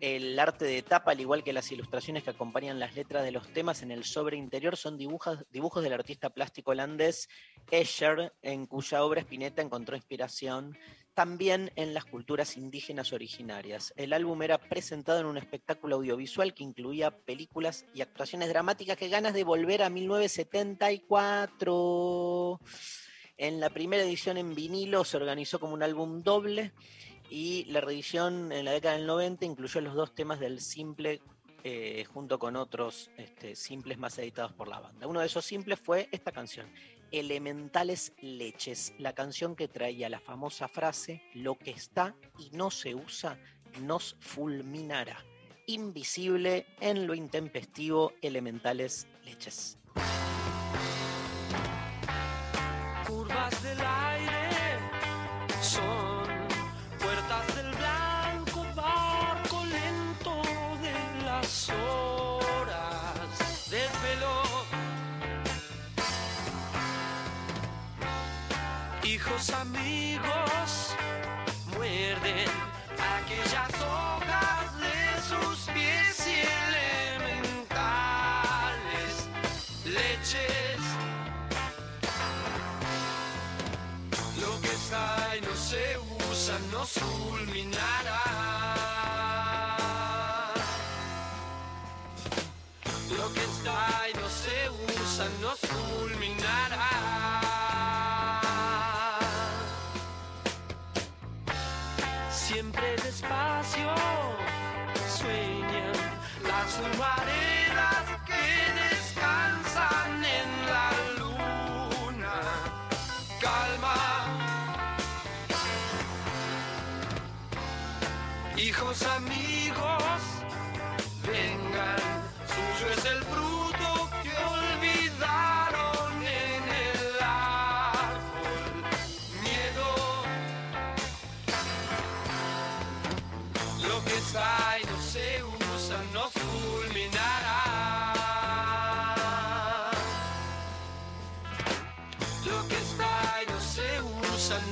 [0.03, 3.47] El arte de tapa, al igual que las ilustraciones que acompañan las letras de los
[3.53, 7.29] temas en el sobre interior, son dibujos, dibujos del artista plástico holandés
[7.71, 10.77] Escher, en cuya obra Spinetta encontró inspiración
[11.13, 13.93] también en las culturas indígenas originarias.
[13.95, 18.97] El álbum era presentado en un espectáculo audiovisual que incluía películas y actuaciones dramáticas.
[18.97, 22.59] que ganas de volver a 1974!
[23.37, 26.73] En la primera edición en vinilo se organizó como un álbum doble
[27.33, 31.19] y la reedición en la década del 90 incluyó los dos temas del simple
[31.63, 35.07] eh, junto con otros este, simples más editados por la banda.
[35.07, 36.71] Uno de esos simples fue esta canción,
[37.11, 42.93] Elementales Leches, la canción que traía la famosa frase, lo que está y no se
[42.93, 43.39] usa
[43.81, 45.17] nos fulminará.
[45.65, 49.79] Invisible en lo intempestivo, Elementales Leches.
[69.49, 70.95] Amigos
[71.75, 72.47] muerden
[72.97, 73.82] aquellas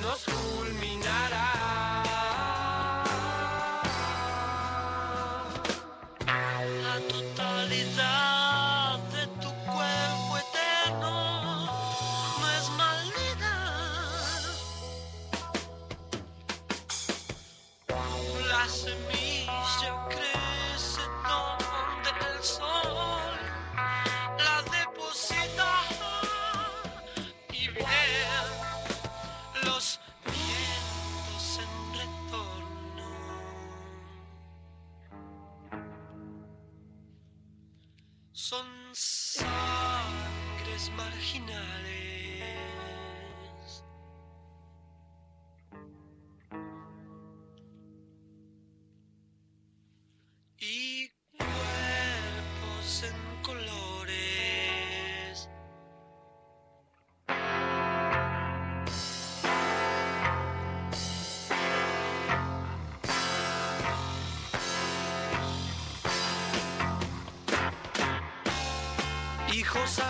[0.02, 1.61] nos fulminará.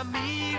[0.03, 0.50] Hijos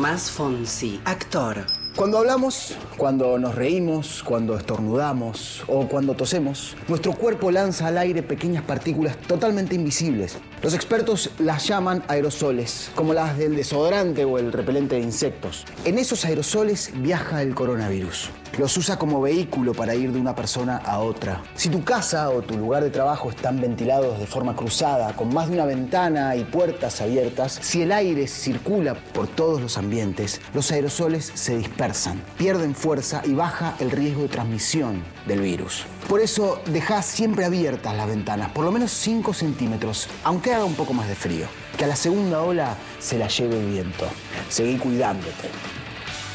[0.00, 1.58] Tomás Fonsi, actor.
[1.94, 8.22] Cuando hablamos, cuando nos reímos, cuando estornudamos o cuando tosemos, nuestro cuerpo lanza al aire
[8.22, 10.38] pequeñas partículas totalmente invisibles.
[10.62, 15.64] Los expertos las llaman aerosoles, como las del desodorante o el repelente de insectos.
[15.86, 18.28] En esos aerosoles viaja el coronavirus.
[18.58, 21.42] Los usa como vehículo para ir de una persona a otra.
[21.54, 25.48] Si tu casa o tu lugar de trabajo están ventilados de forma cruzada, con más
[25.48, 30.70] de una ventana y puertas abiertas, si el aire circula por todos los ambientes, los
[30.72, 35.86] aerosoles se dispersan, pierden fuerza y baja el riesgo de transmisión del virus.
[36.10, 40.74] Por eso, deja siempre abiertas las ventanas, por lo menos 5 centímetros, aunque haga un
[40.74, 41.46] poco más de frío.
[41.78, 44.08] Que a la segunda ola se la lleve el viento.
[44.48, 45.48] Seguí cuidándote.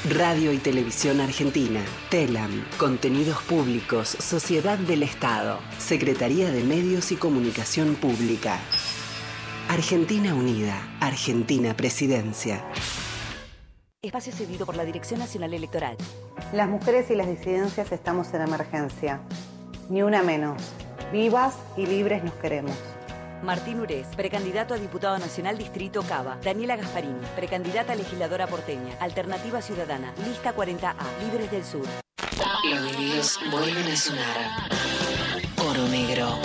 [0.10, 7.96] Radio y Televisión Argentina, TELAM, Contenidos Públicos, Sociedad del Estado, Secretaría de Medios y Comunicación
[7.96, 8.58] Pública.
[9.68, 12.64] Argentina Unida, Argentina Presidencia.
[14.02, 15.98] Espacio cedido por la Dirección Nacional Electoral.
[16.54, 19.20] Las mujeres y las disidencias estamos en emergencia.
[19.90, 20.62] Ni una menos.
[21.12, 22.76] Vivas y libres nos queremos.
[23.44, 26.38] Martín Urés, precandidato a diputado nacional Distrito Cava.
[26.44, 28.96] Daniela Gasparini, precandidata a legisladora porteña.
[29.00, 31.86] Alternativa Ciudadana, lista 40A, Libres del Sur.
[32.68, 34.38] Los vinilos vuelven a sonar.
[35.58, 36.40] Oro negro.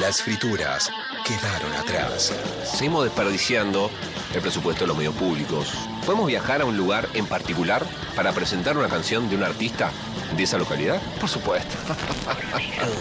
[0.00, 0.90] Las frituras
[1.24, 2.34] quedaron atrás.
[2.64, 3.88] Seguimos desperdiciando
[4.34, 5.72] el presupuesto de los medios públicos.
[6.04, 7.84] ¿Podemos viajar a un lugar en particular
[8.16, 9.92] para presentar una canción de un artista
[10.36, 11.00] de esa localidad?
[11.20, 11.76] Por supuesto.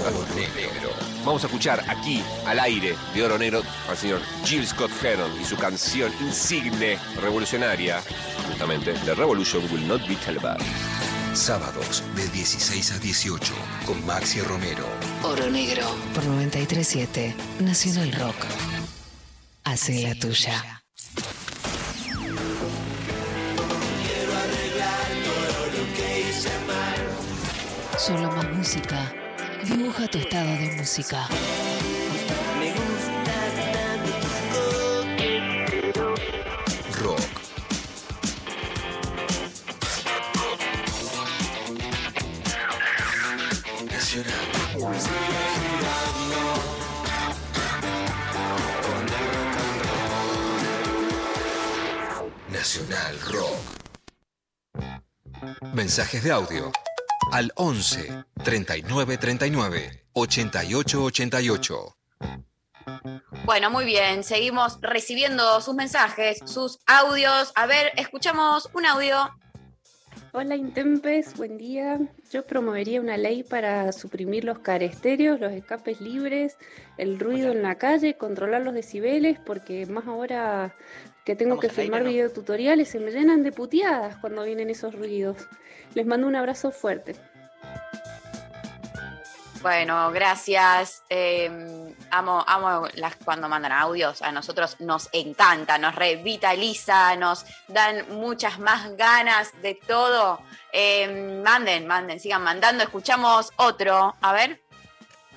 [0.05, 0.91] Oro negro.
[1.25, 5.43] Vamos a escuchar aquí, al aire de Oro Negro, al señor Jill Scott Heron y
[5.43, 8.01] su canción insigne, revolucionaria,
[8.47, 10.65] justamente, The Revolution Will Not Be Televised.
[11.33, 13.53] Sábados de 16 a 18
[13.85, 14.85] con Maxi Romero.
[15.21, 15.85] Oro negro.
[16.13, 18.45] Por 937 Nacional Rock.
[19.65, 20.76] Hace la tuya.
[28.07, 29.13] Solo más música.
[29.65, 31.27] Dibuja tu estado de música.
[37.01, 37.19] Rock.
[52.53, 53.59] Nacional Rock.
[55.73, 56.71] Mensajes de audio
[57.31, 61.97] al 11 39 39 88 88.
[63.45, 64.23] Bueno, muy bien.
[64.23, 67.51] Seguimos recibiendo sus mensajes, sus audios.
[67.55, 69.29] A ver, escuchamos un audio.
[70.33, 71.99] Hola Intempes, buen día.
[72.31, 76.57] Yo promovería una ley para suprimir los carestéreos, los escapes libres,
[76.97, 80.75] el ruido en la calle, controlar los decibeles, porque más ahora
[81.25, 82.09] que tengo Vamos que filmar ¿no?
[82.09, 85.47] videotutoriales se me llenan de puteadas cuando vienen esos ruidos.
[85.97, 87.15] Les mando un abrazo fuerte.
[89.63, 91.01] Bueno, gracias.
[91.09, 91.49] Eh,
[92.11, 94.21] amo, amo las cuando mandan audios.
[94.21, 100.39] A nosotros nos encanta, nos revitaliza, nos dan muchas más ganas de todo.
[100.71, 102.83] Eh, manden, manden, sigan mandando.
[102.83, 104.13] Escuchamos otro.
[104.21, 104.61] A ver.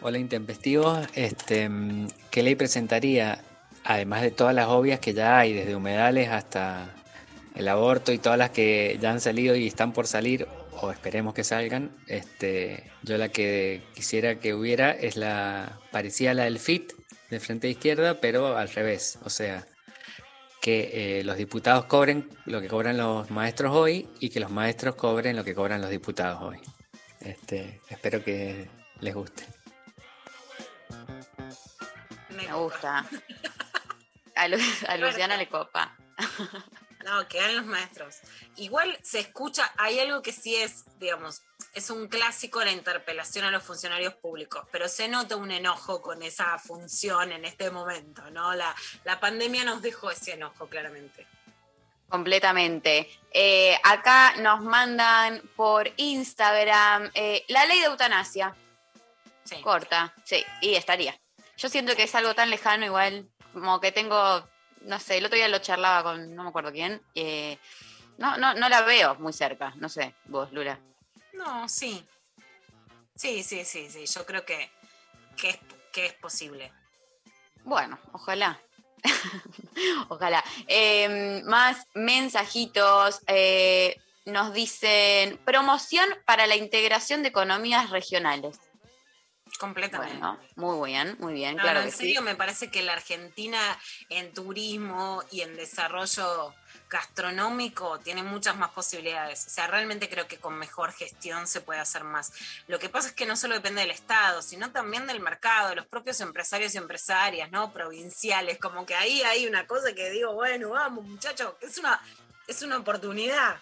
[0.02, 3.40] Hola Intempestivos, este, mm, ¿qué ley presentaría?
[3.84, 6.99] Además de todas las obvias que ya hay, desde humedales hasta
[7.54, 11.34] el aborto y todas las que ya han salido y están por salir, o esperemos
[11.34, 16.58] que salgan, este, yo la que quisiera que hubiera es la parecida a la del
[16.58, 16.92] FIT,
[17.30, 19.66] de frente izquierda, pero al revés, o sea,
[20.60, 24.94] que eh, los diputados cobren lo que cobran los maestros hoy y que los maestros
[24.94, 26.58] cobren lo que cobran los diputados hoy.
[27.20, 28.68] Este, espero que
[29.00, 29.46] les guste.
[32.30, 33.06] Me gusta.
[34.36, 35.96] A, a Luciana le copa.
[37.04, 38.16] No, quedan los maestros.
[38.56, 41.42] Igual se escucha, hay algo que sí es, digamos,
[41.72, 46.22] es un clásico la interpelación a los funcionarios públicos, pero se nota un enojo con
[46.22, 48.54] esa función en este momento, ¿no?
[48.54, 48.74] La,
[49.04, 51.26] la pandemia nos dejó ese enojo, claramente.
[52.10, 53.08] Completamente.
[53.30, 58.54] Eh, acá nos mandan por Instagram eh, la ley de eutanasia.
[59.62, 61.18] Corta, sí, y estaría.
[61.56, 64.48] Yo siento que es algo tan lejano, igual, como que tengo,
[64.82, 67.58] no sé, el otro día lo charlaba con, no me acuerdo quién, eh,
[68.18, 70.78] no, no, no la veo muy cerca, no sé, vos, Lula.
[71.32, 72.06] No, sí.
[73.14, 74.06] Sí, sí, sí, sí.
[74.06, 74.70] Yo creo que,
[75.36, 75.58] que, es,
[75.92, 76.72] que es posible.
[77.64, 78.58] Bueno, ojalá.
[80.08, 80.44] Ojalá.
[80.66, 83.20] Eh, más mensajitos.
[83.26, 88.58] eh, nos dicen promoción para la integración de economías regionales.
[89.60, 90.16] Completamente.
[90.16, 91.98] Bueno, muy bien, muy bien, No, claro no, que en sí.
[92.06, 93.60] serio me parece que la Argentina
[94.08, 96.54] en turismo y en desarrollo
[96.88, 99.46] gastronómico tiene muchas más posibilidades.
[99.46, 102.32] O sea, realmente creo que con mejor gestión se puede hacer más.
[102.68, 105.76] Lo que pasa es que no solo depende del Estado, sino también del mercado, de
[105.76, 107.70] los propios empresarios y empresarias, ¿no?
[107.70, 108.56] Provinciales.
[108.58, 112.00] Como que ahí hay una cosa que digo, bueno, vamos, muchachos, es una,
[112.46, 113.56] es una oportunidad.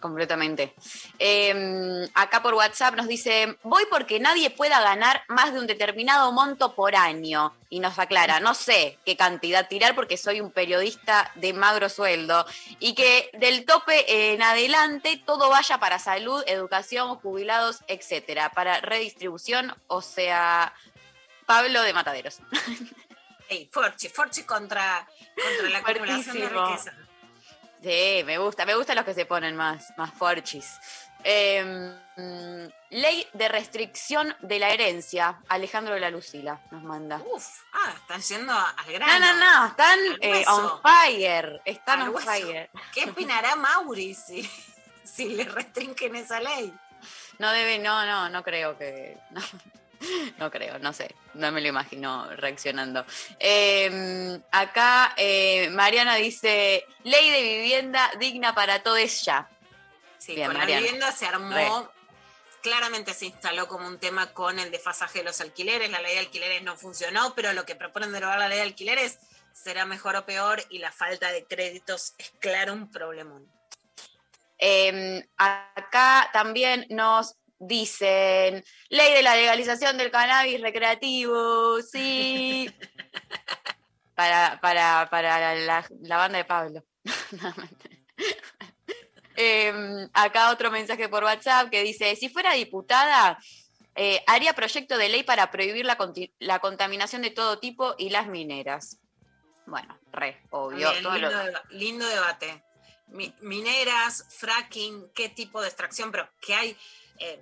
[0.00, 0.74] Completamente.
[1.18, 6.30] Eh, acá por WhatsApp nos dice, voy porque nadie pueda ganar más de un determinado
[6.30, 7.52] monto por año.
[7.70, 12.46] Y nos aclara, no sé qué cantidad tirar porque soy un periodista de magro sueldo.
[12.78, 18.50] Y que del tope en adelante todo vaya para salud, educación, jubilados, etcétera.
[18.50, 20.72] Para redistribución, o sea,
[21.44, 22.38] Pablo de Mataderos.
[23.48, 27.07] Ey, Forchi, Forchi contra, contra la acumulación de riqueza.
[27.82, 30.78] Sí, me gusta, me gustan los que se ponen más, más forchis.
[31.24, 31.64] Eh,
[32.16, 35.38] mm, ley de restricción de la herencia.
[35.48, 37.20] Alejandro de la Lucila nos manda.
[37.32, 39.26] Uf, ah, están yendo al No, grano.
[39.26, 41.60] no, no, están Al eh, on fire.
[41.64, 42.26] Están Al on hueso.
[42.30, 42.70] fire.
[42.92, 44.48] ¿Qué opinará Mauri si,
[45.04, 46.72] si le restringen esa ley?
[47.38, 49.18] No debe, no, no, no creo que.
[49.30, 49.40] No,
[50.38, 51.14] no creo, no sé.
[51.34, 53.04] No me lo imagino reaccionando.
[53.38, 59.48] Eh, acá eh, Mariana dice: Ley de vivienda digna para todos ya.
[60.18, 60.80] Sí, Bien, con Mariana.
[60.80, 61.70] la vivienda se armó, Re.
[62.62, 66.20] claramente se instaló como un tema con el desfasaje de los alquileres, la ley de
[66.20, 69.18] alquileres no funcionó, pero lo que proponen derogar la ley de alquileres
[69.52, 73.46] será mejor o peor y la falta de créditos es claro un problemón.
[74.58, 82.70] Eh, acá también nos dicen ley de la legalización del cannabis recreativo, sí.
[84.14, 86.84] para, para, para la, la banda de Pablo.
[89.40, 89.72] Eh,
[90.14, 93.38] acá otro mensaje por WhatsApp que dice, si fuera diputada,
[93.94, 95.96] eh, haría proyecto de ley para prohibir la,
[96.40, 98.98] la contaminación de todo tipo y las mineras.
[99.66, 100.86] Bueno, re, obvio.
[100.92, 102.64] También, todo lo- lindo, deba- lindo debate.
[103.06, 106.76] Mi- mineras, fracking, qué tipo de extracción, pero que hay
[107.20, 107.40] eh,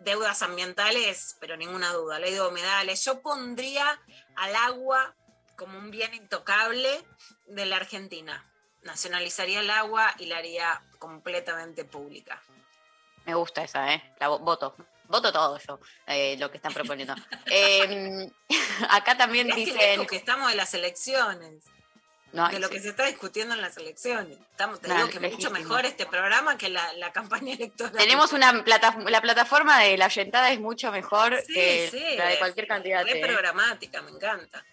[0.00, 3.04] deudas ambientales, pero ninguna duda, ley de humedales.
[3.04, 4.00] Yo pondría
[4.36, 5.14] al agua
[5.56, 7.04] como un bien intocable
[7.46, 8.44] de la Argentina.
[8.82, 12.40] Nacionalizaría el agua y la haría completamente pública.
[13.24, 14.14] Me gusta esa, ¿eh?
[14.20, 14.76] La vo- voto.
[15.08, 17.14] Voto todo yo, eh, lo que están proponiendo.
[17.46, 18.28] Eh,
[18.90, 20.06] acá también dicen...
[20.06, 21.64] que estamos de las elecciones,
[22.36, 22.74] No, de lo sí.
[22.74, 24.38] que se está discutiendo en las elecciones.
[24.50, 27.96] Estamos, te digo que mucho mejor este programa que la, la campaña electoral.
[27.96, 32.28] Tenemos una plata, la plataforma de la Yentada es mucho mejor Sí, que sí, la
[32.28, 33.06] de cualquier candidato.
[33.06, 33.26] Re ¿eh?
[33.26, 34.64] programática, me encanta.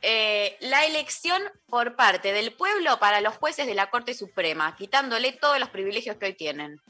[0.00, 5.32] Eh, la elección por parte del pueblo para los jueces de la Corte Suprema, quitándole
[5.32, 6.80] todos los privilegios que hoy tienen.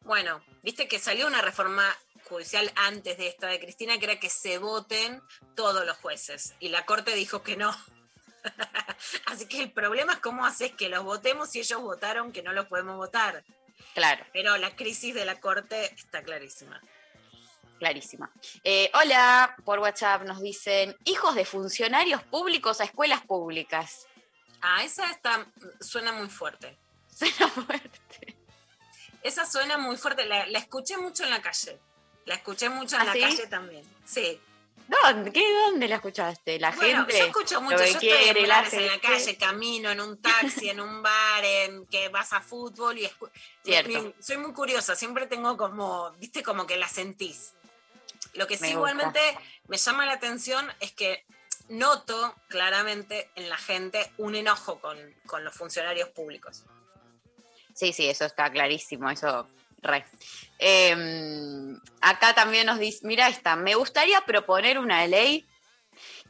[0.00, 1.84] Bueno, viste que salió una reforma
[2.28, 5.22] judicial antes de esta de Cristina que era que se voten
[5.54, 7.74] todos los jueces y la Corte dijo que no.
[9.26, 12.52] Así que el problema es cómo haces que los votemos si ellos votaron que no
[12.52, 13.44] los podemos votar.
[13.94, 14.24] Claro.
[14.32, 16.80] Pero la crisis de la Corte está clarísima.
[17.78, 18.30] Clarísima.
[18.64, 24.06] Eh, hola, por WhatsApp nos dicen, hijos de funcionarios públicos a escuelas públicas.
[24.62, 25.46] Ah, esa está,
[25.80, 26.78] suena muy fuerte.
[27.16, 28.36] Suena fuerte.
[29.22, 30.26] Esa suena muy fuerte.
[30.26, 31.78] La, la escuché mucho en la calle.
[32.26, 33.20] La escuché mucho en ¿Ah, la sí?
[33.20, 33.84] calle también.
[34.04, 34.38] Sí.
[34.88, 35.32] ¿Dónde?
[35.32, 36.60] ¿Qué, ¿Dónde la escuchaste?
[36.60, 37.18] La Bueno, gente.
[37.18, 40.80] yo escucho mucho, yo estoy en, la en la calle, camino en un taxi, en
[40.80, 43.10] un bar, en que vas a fútbol y
[43.64, 44.14] Cierto.
[44.20, 47.52] soy muy curiosa, siempre tengo como, viste, como que la sentís.
[48.34, 49.20] Lo que sí Me igualmente
[49.66, 51.24] me llama la atención es que
[51.68, 56.64] noto claramente en la gente un enojo con, con los funcionarios públicos.
[57.74, 59.48] Sí, sí, eso está clarísimo, eso
[60.58, 60.96] Eh,
[62.00, 65.46] acá también nos dice, mira esta, me gustaría proponer una ley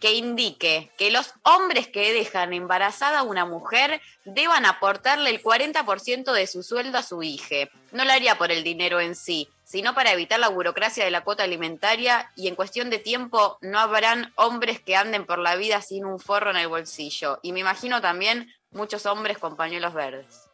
[0.00, 6.32] que indique que los hombres que dejan embarazada a una mujer deban aportarle el 40%
[6.32, 7.68] de su sueldo a su hija.
[7.92, 11.24] No lo haría por el dinero en sí, sino para evitar la burocracia de la
[11.24, 15.80] cuota alimentaria y en cuestión de tiempo no habrán hombres que anden por la vida
[15.80, 17.38] sin un forro en el bolsillo.
[17.42, 20.48] Y me imagino también muchos hombres con pañuelos verdes.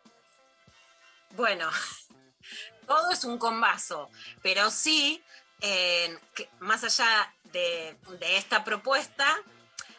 [1.31, 1.69] Bueno,
[2.87, 4.11] todo es un combazo,
[4.43, 5.23] pero sí,
[6.61, 9.27] más allá de, de esta propuesta,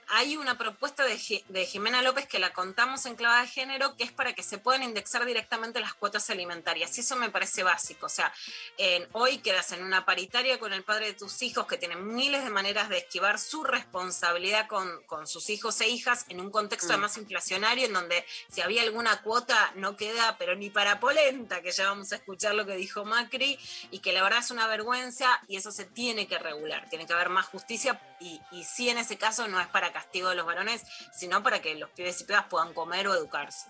[0.07, 3.95] hay una propuesta de, Ji- de Jimena López que la contamos en clave de género,
[3.95, 6.97] que es para que se puedan indexar directamente las cuotas alimentarias.
[6.97, 8.07] Y eso me parece básico.
[8.07, 8.33] O sea,
[8.77, 12.43] en- hoy quedas en una paritaria con el padre de tus hijos que tiene miles
[12.43, 16.87] de maneras de esquivar su responsabilidad con, con sus hijos e hijas en un contexto
[16.87, 16.91] Mm.
[16.91, 21.71] además inflacionario en donde si había alguna cuota no queda, pero ni para polenta, que
[21.71, 23.57] ya vamos a escuchar lo que dijo Macri,
[23.91, 27.13] y que la verdad es una vergüenza y eso se tiene que regular, tiene que
[27.13, 30.45] haber más justicia y, y sí en ese caso no es para castigo de los
[30.45, 30.83] varones,
[31.13, 33.69] sino para que los pibes y pibas puedan comer o educarse.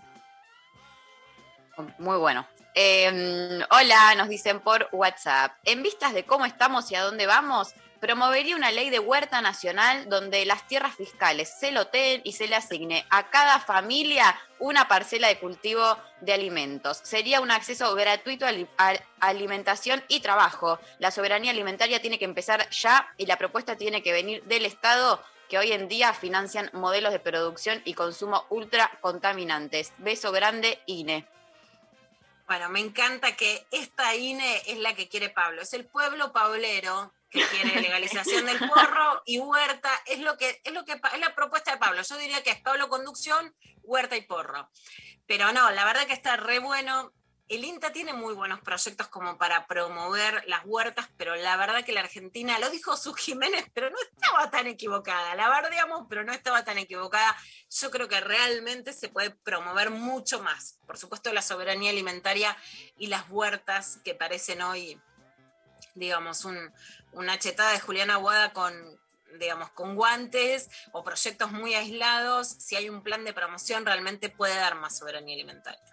[1.97, 2.47] Muy bueno.
[2.76, 5.53] Eh, hola, nos dicen por WhatsApp.
[5.65, 10.09] En vistas de cómo estamos y a dónde vamos, promovería una ley de huerta nacional
[10.09, 15.30] donde las tierras fiscales se loteen y se le asigne a cada familia una parcela
[15.30, 16.99] de cultivo de alimentos.
[17.03, 20.80] Sería un acceso gratuito a alimentación y trabajo.
[20.99, 25.24] La soberanía alimentaria tiene que empezar ya y la propuesta tiene que venir del Estado
[25.50, 29.94] que hoy en día financian modelos de producción y consumo ultra contaminantes.
[29.98, 31.28] Beso grande, INE.
[32.48, 37.14] Bueno, me encanta que esta INE es la que quiere Pablo, es el pueblo paulero
[37.30, 41.34] que quiere legalización del porro y huerta, es lo que es lo que es la
[41.36, 42.02] propuesta de Pablo.
[42.02, 44.70] Yo diría que es Pablo conducción, huerta y porro.
[45.26, 47.12] Pero no, la verdad que está re bueno.
[47.50, 51.91] El INTA tiene muy buenos proyectos como para promover las huertas, pero la verdad que
[51.91, 55.36] la Argentina, lo dijo su Jiménez, pero no estaba tan equivocada.
[55.36, 57.36] La bardeamos, pero no estaba tan equivocada.
[57.70, 60.80] Yo creo que realmente se puede promover mucho más.
[60.88, 62.58] Por supuesto, la soberanía alimentaria
[62.98, 65.00] y las huertas que parecen hoy,
[65.96, 66.74] digamos, un,
[67.12, 68.74] una chetada de Juliana Aguada con
[69.39, 74.56] digamos, con guantes o proyectos muy aislados, si hay un plan de promoción, realmente puede
[74.56, 75.93] dar más soberanía alimentaria.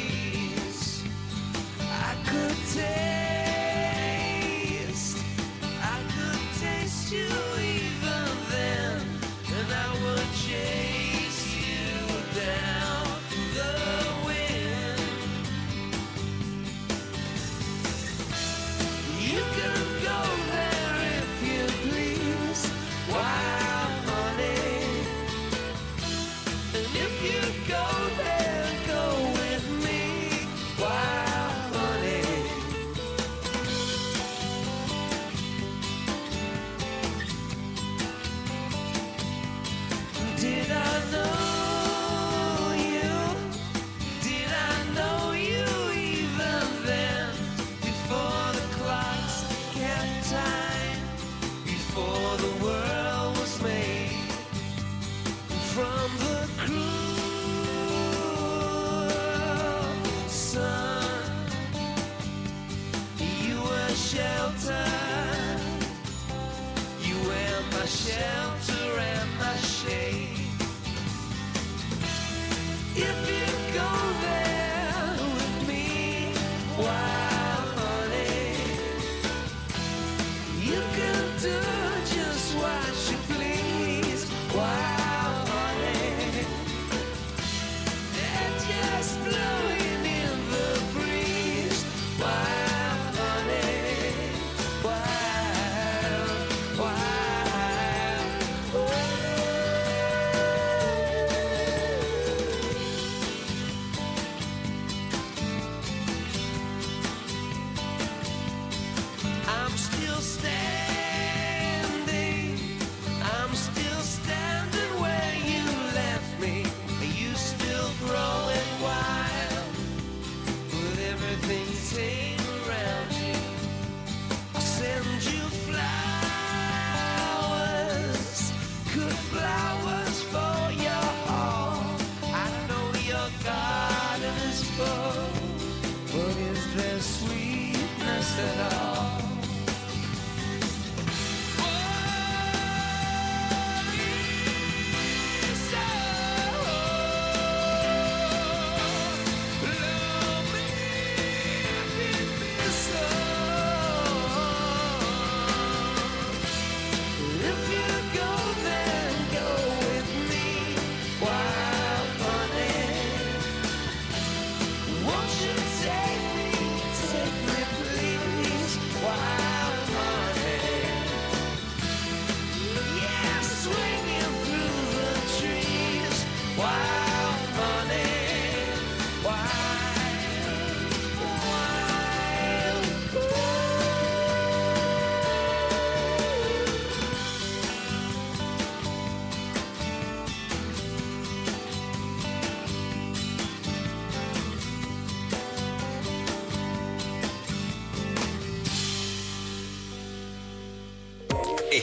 [2.31, 3.20] could tell.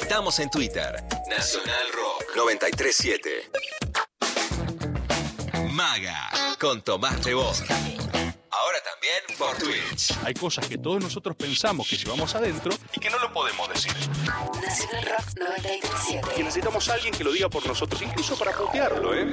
[0.09, 1.05] Estamos en Twitter.
[1.28, 3.51] Nacional Rock 937.
[5.70, 7.60] Maga con Tomás Rebos.
[7.60, 10.16] Ahora también por Twitch.
[10.24, 13.93] Hay cosas que todos nosotros pensamos que llevamos adentro y que no lo podemos decir.
[14.62, 16.28] Nacional Rock 937.
[16.39, 19.26] Y necesitamos a alguien que lo diga por nosotros, incluso para putearlo, ¿eh?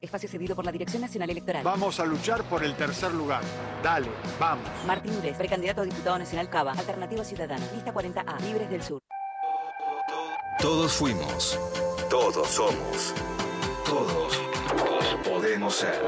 [0.00, 1.62] Espacio cedido por la Dirección Nacional Electoral.
[1.62, 3.44] Vamos a luchar por el tercer lugar.
[3.84, 4.08] Dale,
[4.40, 4.68] vamos.
[4.84, 9.00] Martín Ures, precandidato a diputado nacional Cava, Alternativa Ciudadana, lista 40A, Libres del Sur.
[10.60, 11.58] Todos fuimos.
[12.08, 13.14] Todos somos.
[13.84, 16.00] Todos, todos podemos ser.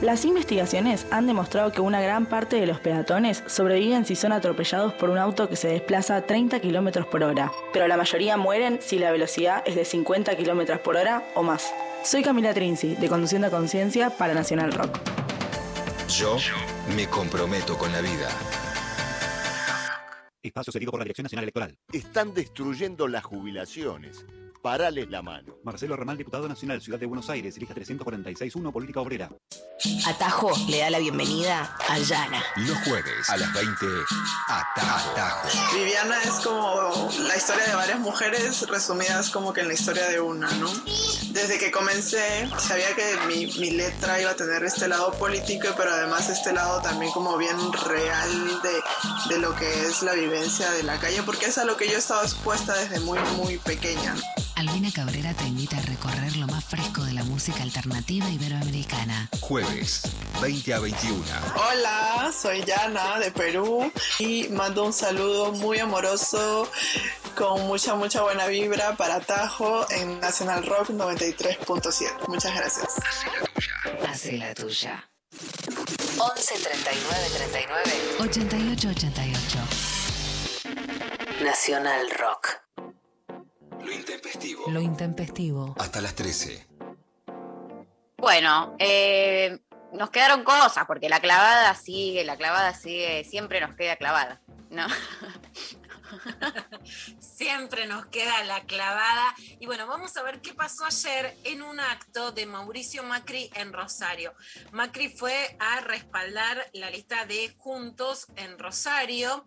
[0.00, 4.94] Las investigaciones han demostrado que una gran parte de los peatones sobreviven si son atropellados
[4.94, 8.80] por un auto que se desplaza a 30 km por hora, pero la mayoría mueren
[8.80, 11.72] si la velocidad es de 50 km por hora o más.
[12.02, 14.98] Soy Camila Trinzi, de Conduciendo a Conciencia para Nacional Rock.
[16.08, 16.36] Yo
[16.96, 18.28] me comprometo con la vida.
[20.48, 21.78] Espacio cedido por la Dirección Nacional Electoral.
[21.92, 24.26] Están destruyendo las jubilaciones.
[24.64, 25.58] Parales la mano.
[25.62, 29.30] Marcelo Ramal, diputado nacional, Ciudad de Buenos Aires, lista 346-1, Política Obrera.
[30.06, 32.42] Atajo le da la bienvenida a Yana.
[32.56, 33.86] Los jueves a las 20,
[34.48, 35.10] Atajo.
[35.10, 35.48] Atajo.
[35.74, 40.18] Viviana es como la historia de varias mujeres resumidas como que en la historia de
[40.18, 40.70] una, ¿no?
[41.32, 45.90] Desde que comencé sabía que mi, mi letra iba a tener este lado político, pero
[45.90, 50.84] además este lado también como bien real de, de lo que es la vivencia de
[50.84, 54.14] la calle, porque es a lo que yo estaba expuesta desde muy, muy pequeña.
[54.56, 59.28] Albina Cabrera te invita a recorrer lo más fresco de la música alternativa iberoamericana.
[59.40, 60.02] Jueves,
[60.40, 61.24] 20 a 21.
[61.56, 63.90] Hola, soy Yana de Perú
[64.20, 66.70] y mando un saludo muy amoroso
[67.34, 72.28] con mucha, mucha buena vibra para Tajo en Nacional Rock 93.7.
[72.28, 72.94] Muchas gracias.
[74.08, 75.10] Hace la tuya.
[76.16, 79.58] 11 39 39 88 88.
[81.42, 82.63] Nacional Rock.
[83.84, 84.70] Lo intempestivo.
[84.70, 85.74] Lo intempestivo.
[85.78, 86.66] Hasta las 13.
[88.16, 89.58] Bueno, eh,
[89.92, 94.40] nos quedaron cosas, porque la clavada sigue, la clavada sigue, siempre nos queda clavada,
[94.70, 94.86] ¿no?
[97.18, 99.34] Siempre nos queda la clavada.
[99.58, 103.72] Y bueno, vamos a ver qué pasó ayer en un acto de Mauricio Macri en
[103.72, 104.34] Rosario.
[104.72, 109.44] Macri fue a respaldar la lista de Juntos en Rosario.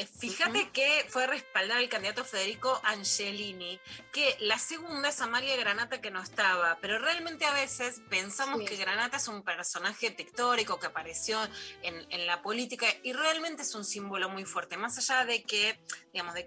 [0.00, 3.78] Eh, Fíjate que fue a respaldar al candidato Federico Angelini,
[4.10, 8.76] que la segunda es Amalia Granata que no estaba, pero realmente a veces pensamos que
[8.76, 11.38] Granata es un personaje pictórico que apareció
[11.82, 15.78] en, en la política y realmente es un símbolo muy fuerte, más allá de que,
[16.14, 16.46] digamos, de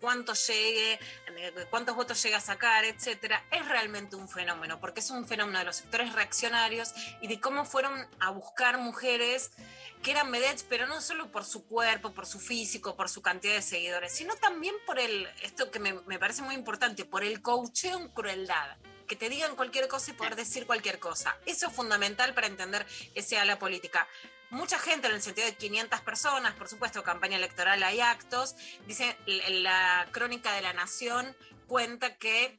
[0.00, 0.98] cuánto llegue,
[1.34, 5.28] de, de cuántos votos llega a sacar, etcétera, es realmente un fenómeno, porque es un
[5.28, 9.50] fenómeno de los sectores reaccionarios y de cómo fueron a buscar mujeres
[10.04, 13.54] que eran vedettes, pero no solo por su cuerpo, por su físico, por su cantidad
[13.54, 17.40] de seguidores, sino también por el, esto que me, me parece muy importante, por el
[17.40, 18.76] coacheo en crueldad.
[19.08, 21.36] Que te digan cualquier cosa y poder decir cualquier cosa.
[21.44, 24.06] Eso es fundamental para entender que sea la política.
[24.50, 28.56] Mucha gente, en el sentido de 500 personas, por supuesto, campaña electoral hay actos.
[28.86, 31.36] Dice la crónica de la Nación
[31.66, 32.58] cuenta que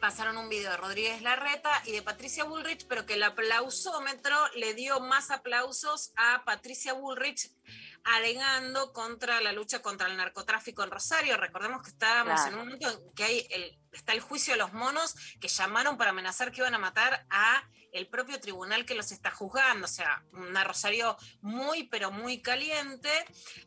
[0.00, 4.74] pasaron un video de Rodríguez Larreta y de Patricia Bullrich, pero que el aplausómetro le
[4.74, 7.50] dio más aplausos a Patricia Bullrich
[8.04, 11.36] alegando contra la lucha contra el narcotráfico en Rosario.
[11.36, 12.48] Recordemos que estábamos Claro.
[12.48, 15.96] en un momento en que hay el, está el juicio de los monos que llamaron
[15.98, 19.88] para amenazar que iban a matar a el propio tribunal que los está juzgando, o
[19.88, 23.10] sea, una Rosario muy, pero muy caliente,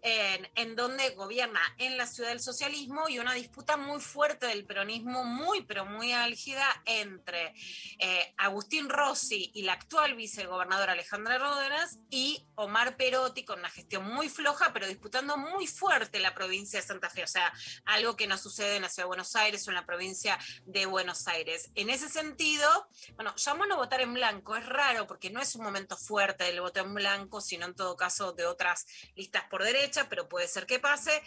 [0.02, 5.24] en, donde gobierna en la ciudad del socialismo y una disputa muy fuerte del peronismo,
[5.24, 7.54] muy, pero muy álgida entre
[8.00, 14.12] eh, Agustín Rossi y la actual vicegobernadora Alejandra Ródenas y Omar Perotti con una gestión
[14.12, 17.54] muy floja, pero disputando muy fuerte la provincia de Santa Fe, o sea,
[17.86, 20.86] algo que no sucede en la ciudad de Buenos Aires o en la provincia de
[20.86, 21.70] Buenos Aires.
[21.76, 25.64] En ese sentido, bueno, llamó a votar en blanco, es raro porque no es un
[25.64, 28.86] momento fuerte del voto blanco, sino en todo caso de otras
[29.16, 31.22] listas por derecha, pero puede ser que pase.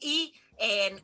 [0.00, 0.34] Y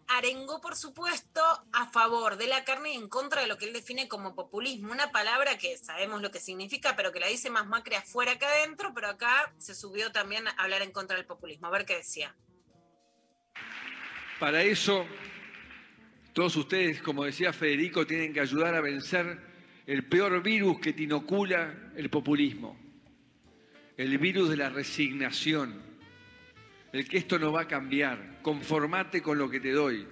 [0.09, 1.41] arengó, por supuesto,
[1.73, 4.93] a favor de la carne y en contra de lo que él define como populismo.
[4.93, 8.47] Una palabra que sabemos lo que significa, pero que la dice más Macri afuera que
[8.47, 11.69] adentro, pero acá se subió también a hablar en contra del populismo.
[11.69, 12.37] A ver qué decía.
[14.41, 15.07] Para eso,
[16.33, 19.54] todos ustedes, como decía Federico, tienen que ayudar a vencer
[19.86, 22.77] el peor virus que te inocula el populismo,
[23.97, 25.74] el virus de la resignación,
[26.93, 30.06] el que esto no va a cambiar, conformate con lo que te doy,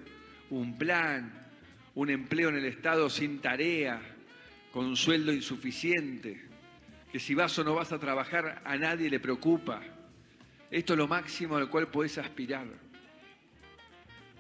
[0.51, 1.49] un plan,
[1.95, 4.01] un empleo en el Estado sin tarea,
[4.73, 6.43] con un sueldo insuficiente,
[7.11, 9.83] que si vas o no vas a trabajar a nadie le preocupa.
[10.71, 12.67] Esto es lo máximo al cual podés aspirar.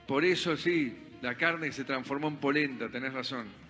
[0.06, 3.61] Por eso sí, la carne se transformó en polenta, tenés razón.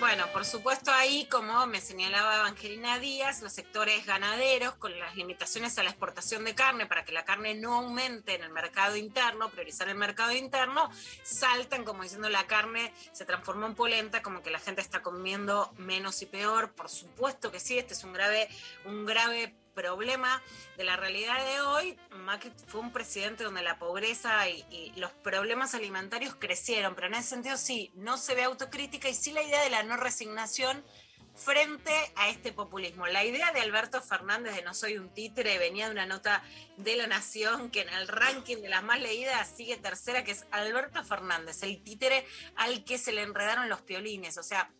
[0.00, 5.76] Bueno, por supuesto ahí, como me señalaba Evangelina Díaz, los sectores ganaderos con las limitaciones
[5.76, 9.50] a la exportación de carne para que la carne no aumente en el mercado interno,
[9.50, 10.88] priorizar el mercado interno,
[11.24, 15.72] saltan como diciendo la carne se transformó en polenta, como que la gente está comiendo
[15.78, 16.70] menos y peor.
[16.74, 18.48] Por supuesto que sí, este es un grave,
[18.84, 20.42] un grave problema
[20.76, 25.12] de la realidad de hoy, Macri fue un presidente donde la pobreza y, y, los
[25.12, 29.42] problemas alimentarios crecieron, pero en ese sentido sí, no se ve autocrítica y sí la
[29.42, 30.82] idea de la no resignación
[31.36, 33.06] frente a este populismo.
[33.06, 36.42] La idea de Alberto Fernández de No soy un títere venía de una nota
[36.76, 40.44] de La Nación que en el ranking de las más leídas sigue tercera, que es
[40.50, 42.26] Alberto Fernández, el títere
[42.56, 44.38] al que se le enredaron los piolines.
[44.38, 44.72] O sea,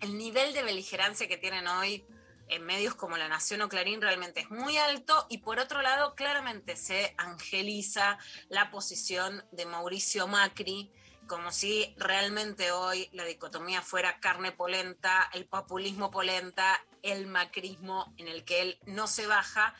[0.00, 2.04] el nivel de beligerancia que tienen hoy
[2.48, 6.14] en medios como La Nación o Clarín realmente es muy alto y por otro lado
[6.14, 8.18] claramente se angeliza
[8.48, 10.90] la posición de Mauricio Macri
[11.28, 18.26] como si realmente hoy la dicotomía fuera carne polenta, el populismo polenta, el macrismo en
[18.26, 19.74] el que él no se baja.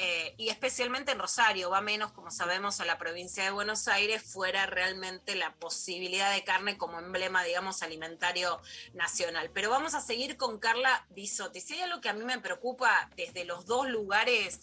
[0.00, 4.22] Eh, y especialmente en Rosario, va menos, como sabemos, a la provincia de Buenos Aires,
[4.22, 8.60] fuera realmente la posibilidad de carne como emblema, digamos, alimentario
[8.94, 9.50] nacional.
[9.52, 11.60] Pero vamos a seguir con Carla Bisotti.
[11.60, 14.60] Si hay algo que a mí me preocupa desde los dos lugares,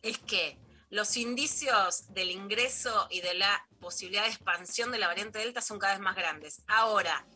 [0.00, 5.40] es que los indicios del ingreso y de la posibilidad de expansión de la variante
[5.40, 6.62] Delta son cada vez más grandes.
[6.68, 7.26] Ahora,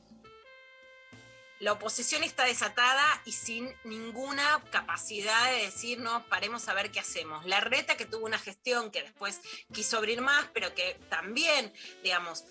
[1.60, 7.00] la oposición está desatada y sin ninguna capacidad de decir, no, paremos a ver qué
[7.00, 7.44] hacemos.
[7.46, 9.40] La reta que tuvo una gestión que después
[9.72, 11.72] quiso abrir más, pero que también,
[12.02, 12.44] digamos,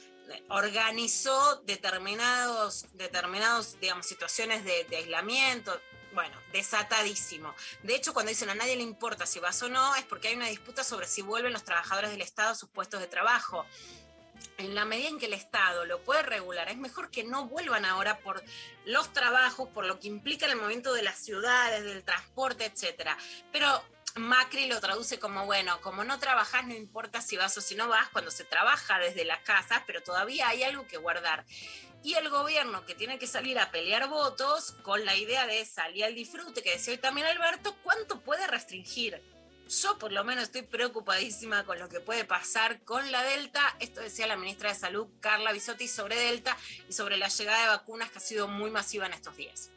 [0.50, 5.80] organizó determinados, determinados digamos, situaciones de, de aislamiento,
[6.16, 7.54] bueno, desatadísimo.
[7.84, 10.36] De hecho, cuando dicen a nadie le importa si vas o no, es porque hay
[10.36, 13.66] una disputa sobre si vuelven los trabajadores del Estado a sus puestos de trabajo.
[14.58, 17.84] En la medida en que el Estado lo puede regular, es mejor que no vuelvan
[17.84, 18.42] ahora por
[18.86, 23.18] los trabajos, por lo que implica el movimiento de las ciudades, del transporte, etcétera.
[23.52, 23.84] Pero
[24.16, 27.90] Macri lo traduce como, bueno, como no trabajas, no importa si vas o si no
[27.90, 31.46] vas, cuando se trabaja desde las casas, pero todavía hay algo que guardar.
[32.02, 36.06] Y el gobierno que tiene que salir a pelear votos con la idea de salir
[36.06, 39.22] al disfrute, que decía hoy también Alberto, ¿cuánto puede restringir?
[39.70, 43.62] Yo por lo menos estoy preocupadísima con lo que puede pasar con la Delta.
[43.80, 46.56] Esto decía la ministra de Salud, Carla Bisotti, sobre Delta
[46.88, 49.72] y sobre la llegada de vacunas que ha sido muy masiva en estos días.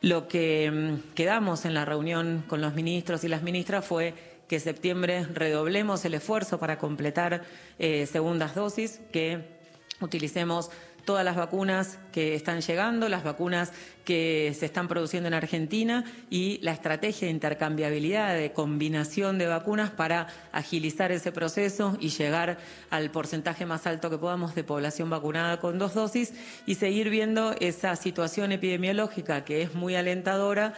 [0.00, 4.14] Lo que mm, quedamos en la reunión con los ministros y las ministras fue
[4.48, 7.44] que septiembre redoblemos el esfuerzo para completar
[7.78, 9.62] eh, segundas dosis, que
[10.00, 10.70] utilicemos
[11.04, 13.72] todas las vacunas que están llegando, las vacunas
[14.04, 19.90] que se están produciendo en Argentina y la estrategia de intercambiabilidad, de combinación de vacunas
[19.90, 22.58] para agilizar ese proceso y llegar
[22.90, 26.32] al porcentaje más alto que podamos de población vacunada con dos dosis
[26.66, 30.74] y seguir viendo esa situación epidemiológica que es muy alentadora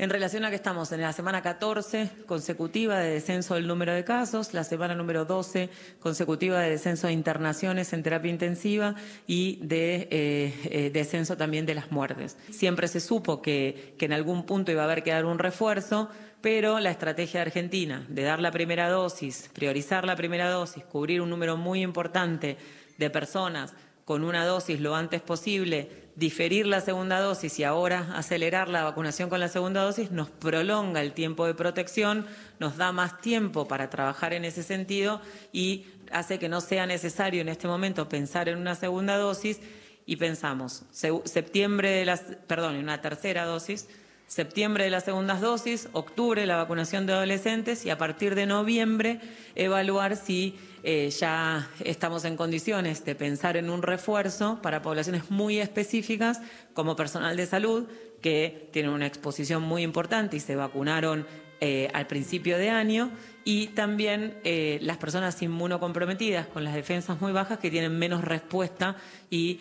[0.00, 4.02] en relación a que estamos en la semana 14 consecutiva de descenso del número de
[4.02, 5.68] casos, la semana número 12
[6.00, 8.94] consecutiva de descenso de internaciones en terapia intensiva
[9.26, 12.38] y de eh, eh, descenso también de las muertes.
[12.50, 16.08] Siempre se supo que, que en algún punto iba a haber que dar un refuerzo,
[16.40, 21.28] pero la estrategia argentina de dar la primera dosis, priorizar la primera dosis, cubrir un
[21.28, 22.56] número muy importante
[22.96, 23.74] de personas
[24.06, 29.28] con una dosis lo antes posible, diferir la segunda dosis y ahora acelerar la vacunación
[29.30, 32.26] con la segunda dosis nos prolonga el tiempo de protección,
[32.58, 35.20] nos da más tiempo para trabajar en ese sentido
[35.52, 39.60] y hace que no sea necesario en este momento pensar en una segunda dosis.
[40.06, 43.86] Y pensamos septiembre de las, perdón, en una tercera dosis,
[44.26, 49.20] septiembre de las segundas dosis, octubre la vacunación de adolescentes y a partir de noviembre
[49.54, 55.58] evaluar si eh, ya estamos en condiciones de pensar en un refuerzo para poblaciones muy
[55.58, 56.40] específicas
[56.74, 57.86] como personal de salud
[58.22, 61.26] que tienen una exposición muy importante y se vacunaron
[61.60, 63.10] eh, al principio de año
[63.44, 68.96] y también eh, las personas inmunocomprometidas con las defensas muy bajas que tienen menos respuesta
[69.28, 69.60] y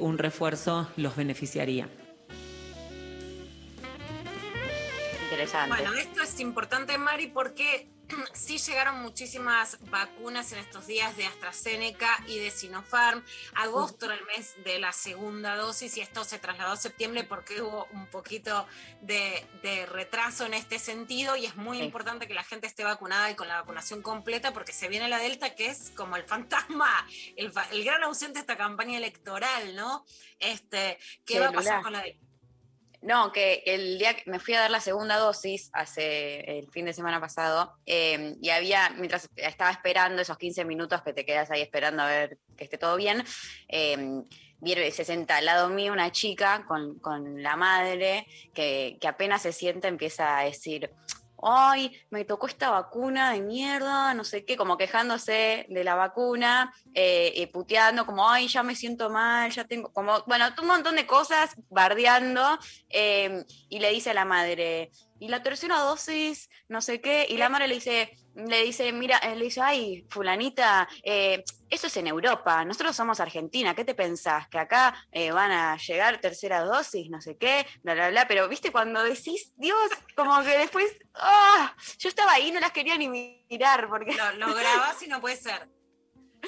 [0.00, 1.88] un refuerzo los beneficiaría.
[5.30, 5.76] Interesante.
[5.76, 7.86] Bueno, esto es importante, Mari, porque
[8.32, 13.24] sí llegaron muchísimas vacunas en estos días de AstraZeneca y de Sinopharm.
[13.54, 17.62] Agosto era el mes de la segunda dosis y esto se trasladó a septiembre porque
[17.62, 18.66] hubo un poquito
[19.00, 23.30] de, de retraso en este sentido y es muy importante que la gente esté vacunada
[23.30, 27.06] y con la vacunación completa porque se viene la Delta que es como el fantasma,
[27.36, 30.04] el, el gran ausente de esta campaña electoral, ¿no?
[30.38, 32.27] Este, ¿Qué va a pasar con la Delta?
[33.00, 36.84] No, que el día que me fui a dar la segunda dosis, hace el fin
[36.84, 41.50] de semana pasado, eh, y había, mientras estaba esperando esos 15 minutos que te quedas
[41.50, 43.24] ahí esperando a ver que esté todo bien,
[43.68, 44.24] eh,
[44.90, 49.52] se senta al lado mío una chica con, con la madre que, que apenas se
[49.52, 50.90] sienta empieza a decir,
[51.42, 56.72] ay, me tocó esta vacuna de mierda, no sé qué, como quejándose de la vacuna,
[56.94, 61.06] eh, puteando, como, ay, ya me siento mal, ya tengo, como, bueno, un montón de
[61.06, 62.58] cosas, bardeando,
[62.88, 64.90] eh, y le dice a la madre,
[65.20, 68.10] y la tercera dosis, no sé qué, y la madre le dice,
[68.46, 73.18] le dice, mira, eh, le dice, ay, fulanita, eh, eso es en Europa, nosotros somos
[73.18, 74.46] Argentina, ¿qué te pensás?
[74.48, 78.48] Que acá eh, van a llegar tercera dosis, no sé qué, bla, bla, bla, pero
[78.48, 79.78] viste cuando decís, Dios,
[80.14, 81.74] como que después, ¡ah!
[81.98, 85.36] yo estaba ahí, no las quería ni mirar, porque Lo, lo grabás y no puede
[85.36, 85.68] ser.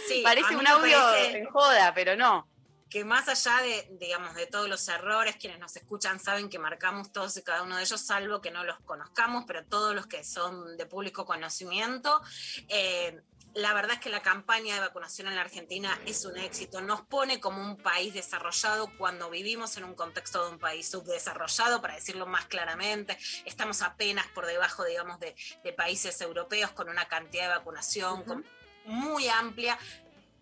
[0.07, 2.49] Sí, parece un audio parece- en joda, pero no.
[2.91, 7.13] Que más allá de, digamos, de todos los errores, quienes nos escuchan saben que marcamos
[7.13, 10.25] todos y cada uno de ellos, salvo que no los conozcamos, pero todos los que
[10.25, 12.21] son de público conocimiento.
[12.69, 13.21] eh,
[13.53, 16.81] la verdad es que la campaña de vacunación en la Argentina es un éxito.
[16.81, 21.83] Nos pone como un país desarrollado cuando vivimos en un contexto de un país subdesarrollado,
[21.83, 23.19] para decirlo más claramente.
[23.45, 25.35] Estamos apenas por debajo, digamos, de,
[25.65, 28.47] de países europeos con una cantidad de vacunación con-
[28.85, 29.77] muy amplia.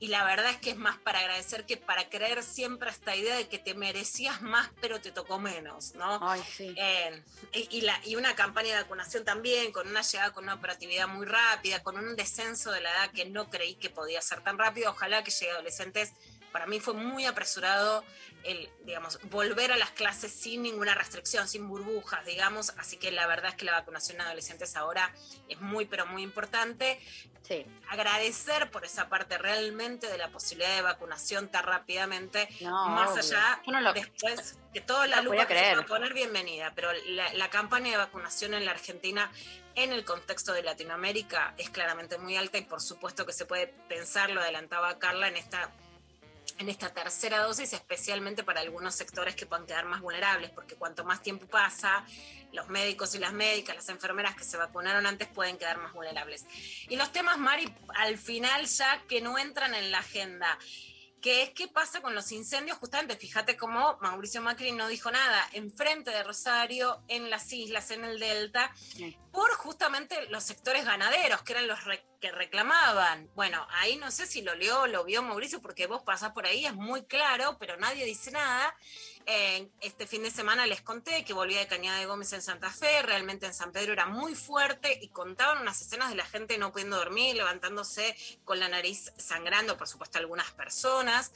[0.01, 3.35] Y la verdad es que es más para agradecer que para creer siempre esta idea
[3.37, 6.21] de que te merecías más, pero te tocó menos, ¿no?
[6.23, 6.73] Ay, sí.
[6.77, 7.23] Eh,
[7.53, 11.09] y, y la- y una campaña de vacunación también, con una llegada con una operatividad
[11.09, 14.57] muy rápida, con un descenso de la edad que no creí que podía ser tan
[14.57, 14.91] rápido.
[14.93, 16.13] Ojalá que llegue a adolescentes.
[16.53, 18.05] Para mí fue muy apresurado
[18.45, 22.71] el, digamos, volver a las clases sin ninguna restricción, sin burbujas, digamos.
[22.79, 25.13] Así que la verdad es que la vacunación a adolescentes ahora
[25.49, 27.01] es muy, pero muy importante.
[27.43, 27.65] Sí.
[27.89, 33.21] Agradecer por esa parte realmente de la posibilidad de vacunación tan rápidamente, No, más obvio.
[33.23, 36.73] allá no lo- después de toda la no lupa que se va a poner bienvenida,
[36.75, 39.31] pero la, la campaña de vacunación en la Argentina
[39.75, 43.69] en el contexto de Latinoamérica es claramente muy alta y por supuesto que se puede
[43.89, 45.71] pensar, lo adelantaba Carla, en esta
[46.59, 51.05] en esta tercera dosis, especialmente para algunos sectores que puedan quedar más vulnerables, porque cuanto
[51.05, 52.05] más tiempo pasa,
[52.53, 56.47] los médicos y las médicas, las enfermeras que se vacunaron antes pueden quedar más vulnerables.
[56.89, 60.59] Y los temas, Mari, al final ya que no entran en la agenda,
[61.21, 65.49] que es qué pasa con los incendios, justamente, fíjate cómo Mauricio Macri no dijo nada,
[65.53, 68.73] enfrente de Rosario, en las islas, en el Delta,
[69.33, 73.29] por justamente los sectores ganaderos, que eran los re- que reclamaban.
[73.35, 76.67] Bueno, ahí no sé si lo leo, lo vio Mauricio, porque vos pasás por ahí,
[76.67, 78.75] es muy claro, pero nadie dice nada.
[79.31, 82.71] Eh, este fin de semana les conté que volvía de Cañada de Gómez en Santa
[82.71, 86.57] Fe, realmente en San Pedro era muy fuerte y contaban unas escenas de la gente
[86.57, 91.33] no pudiendo dormir, levantándose con la nariz sangrando, por supuesto algunas personas,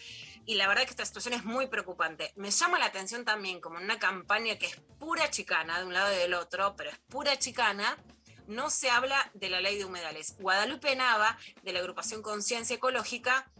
[0.46, 2.32] y la verdad que esta situación es muy preocupante.
[2.34, 6.14] Me llama la atención también como una campaña que es pura chicana de un lado
[6.14, 7.98] y del otro, pero es pura chicana,
[8.46, 10.36] no se habla de la ley de humedales.
[10.38, 13.52] Guadalupe Nava, de la agrupación Conciencia Ecológica,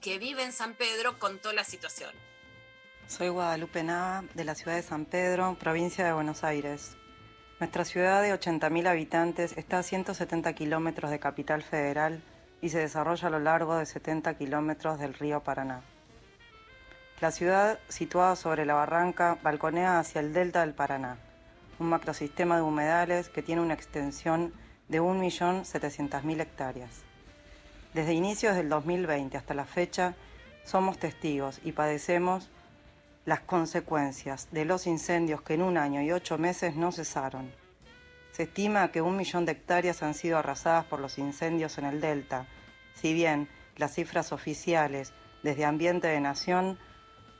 [0.00, 2.25] que vive en San Pedro, contó la situación.
[3.08, 6.96] Soy Guadalupe Nava, de la ciudad de San Pedro, provincia de Buenos Aires.
[7.60, 12.20] Nuestra ciudad de 80.000 habitantes está a 170 kilómetros de Capital Federal
[12.60, 15.82] y se desarrolla a lo largo de 70 kilómetros del río Paraná.
[17.20, 21.16] La ciudad, situada sobre la barranca, balconea hacia el delta del Paraná,
[21.78, 24.52] un macrosistema de humedales que tiene una extensión
[24.88, 27.02] de 1.700.000 hectáreas.
[27.94, 30.16] Desde inicios del 2020 hasta la fecha,
[30.64, 32.50] somos testigos y padecemos
[33.26, 37.52] las consecuencias de los incendios que en un año y ocho meses no cesaron.
[38.30, 42.00] Se estima que un millón de hectáreas han sido arrasadas por los incendios en el
[42.00, 42.46] delta,
[42.94, 45.12] si bien las cifras oficiales
[45.42, 46.78] desde Ambiente de Nación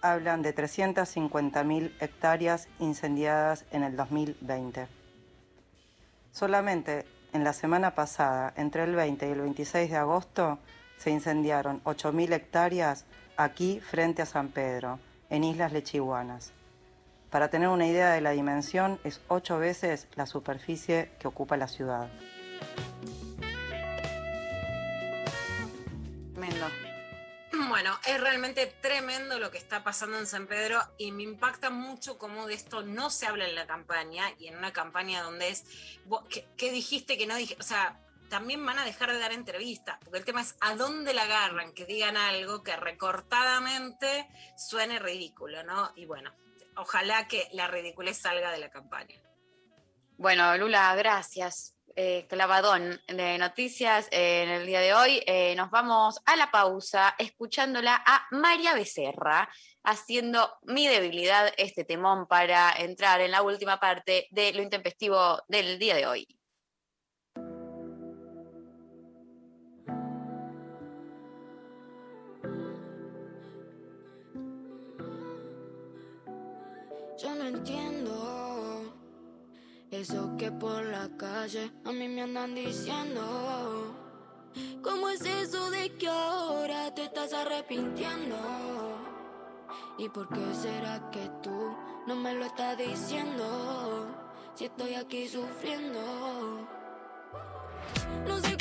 [0.02, 4.88] hablan de 350.000 hectáreas incendiadas en el 2020.
[6.32, 10.58] Solamente en la semana pasada, entre el 20 y el 26 de agosto,
[10.96, 13.04] se incendiaron 8.000 hectáreas
[13.36, 14.98] aquí frente a San Pedro,
[15.31, 16.53] en Islas Lechiguanas.
[17.31, 21.69] Para tener una idea de la dimensión, es ocho veces la superficie que ocupa la
[21.69, 22.09] ciudad.
[26.32, 26.66] Tremendo.
[27.69, 32.16] Bueno, es realmente tremendo lo que está pasando en San Pedro y me impacta mucho
[32.16, 35.65] cómo de esto no se habla en la campaña y en una campaña donde es,
[36.05, 37.57] vos, ¿qué, qué dijiste que no dije?
[37.59, 37.98] O sea,
[38.28, 41.73] también van a dejar de dar entrevistas, porque el tema es a dónde la agarran,
[41.73, 45.93] que digan algo que recortadamente suene ridículo, ¿no?
[45.97, 46.32] Y bueno,
[46.77, 49.20] ojalá que la ridiculez salga de la campaña.
[50.19, 51.77] Bueno, Lula, gracias.
[51.97, 55.23] eh, clavadón de noticias eh, en el día de hoy.
[55.27, 59.48] Eh, nos vamos a la pausa escuchándola a María Becerra
[59.82, 65.78] haciendo mi debilidad este temón para entrar en la última parte de lo intempestivo del
[65.78, 66.35] día de hoy.
[79.90, 83.94] Eso que por la calle a mí me andan diciendo.
[84.82, 88.36] ¿Cómo es eso de que ahora te estás arrepintiendo?
[89.98, 91.76] ¿Y por qué será que tú
[92.06, 94.08] no me lo estás diciendo?
[94.54, 96.66] Si estoy aquí sufriendo.
[98.26, 98.55] No sé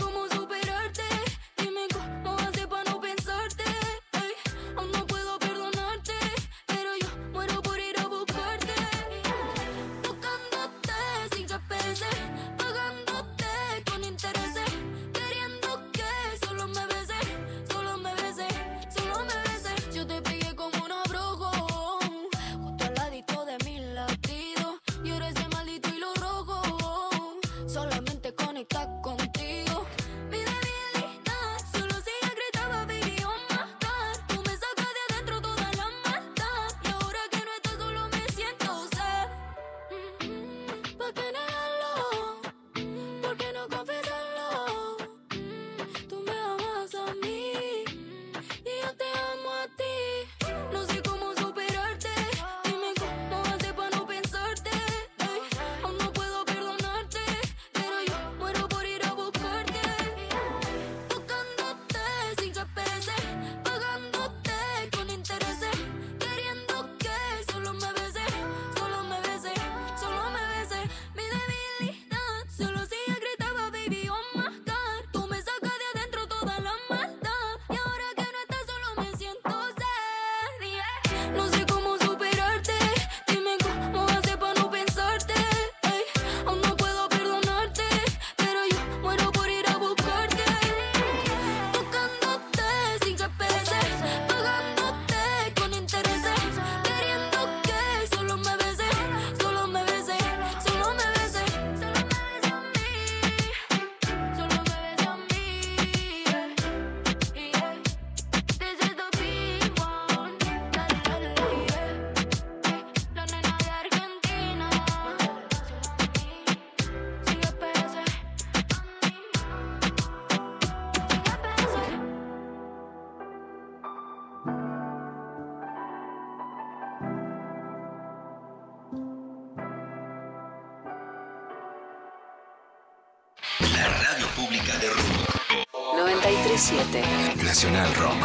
[136.71, 137.43] 937.
[137.43, 138.15] Nacional Rock.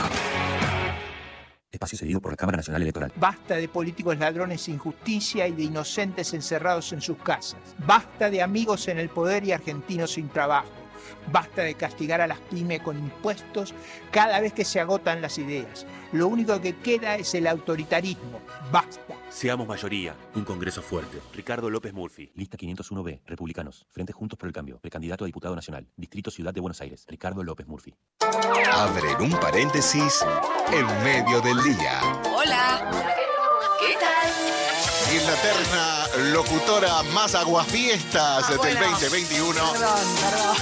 [1.71, 3.13] Espacio cedido por la Cámara Nacional Electoral.
[3.17, 7.61] Basta de políticos ladrones sin justicia y de inocentes encerrados en sus casas.
[7.87, 10.71] Basta de amigos en el poder y argentinos sin trabajo.
[11.31, 13.75] Basta de castigar a las pymes con impuestos
[14.11, 15.85] cada vez que se agotan las ideas.
[16.13, 18.41] Lo único que queda es el autoritarismo.
[18.73, 19.20] Basta.
[19.31, 20.15] Seamos mayoría.
[20.35, 21.19] Un Congreso fuerte.
[21.33, 22.31] Ricardo López Murphy.
[22.35, 23.21] Lista 501B.
[23.27, 23.87] Republicanos.
[23.91, 24.79] Frente Juntos por el Cambio.
[24.81, 25.87] Precandidato a diputado nacional.
[25.97, 27.05] Distrito Ciudad de Buenos Aires.
[27.09, 27.95] Ricardo López Murphy.
[28.73, 30.25] Abren un paréntesis
[30.73, 32.01] en medio del día.
[32.35, 32.91] Hola.
[33.81, 34.31] ¿Qué tal?
[35.13, 38.91] Y en la terna locutora más aguafiestas Ah, del bueno.
[38.91, 39.55] 2021.
[39.55, 40.57] Perdón, perdón.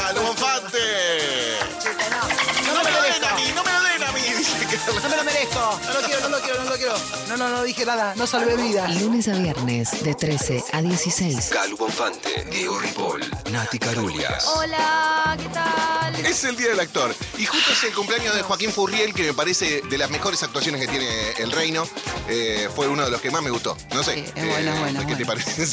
[4.94, 5.80] No me lo merezco.
[5.86, 6.94] No lo quiero, no lo quiero, no lo quiero.
[7.28, 8.14] No, no, no dije nada.
[8.16, 9.00] No salvé vidas.
[9.00, 11.50] Lunes a viernes de 13 a 16.
[11.52, 14.46] Calvo Infante, Diego Ripoll, Nati Carulias.
[14.46, 16.14] Hola, ¿qué tal?
[16.26, 17.14] Es el Día del Actor.
[17.36, 20.80] Y justo es el cumpleaños de Joaquín Furriel, que me parece de las mejores actuaciones
[20.80, 21.86] que tiene El Reino.
[22.28, 23.76] Eh, fue uno de los que más me gustó.
[23.94, 24.18] No sé.
[24.34, 25.42] es bueno, es bueno, ¿Qué te bueno.
[25.44, 25.66] pareció?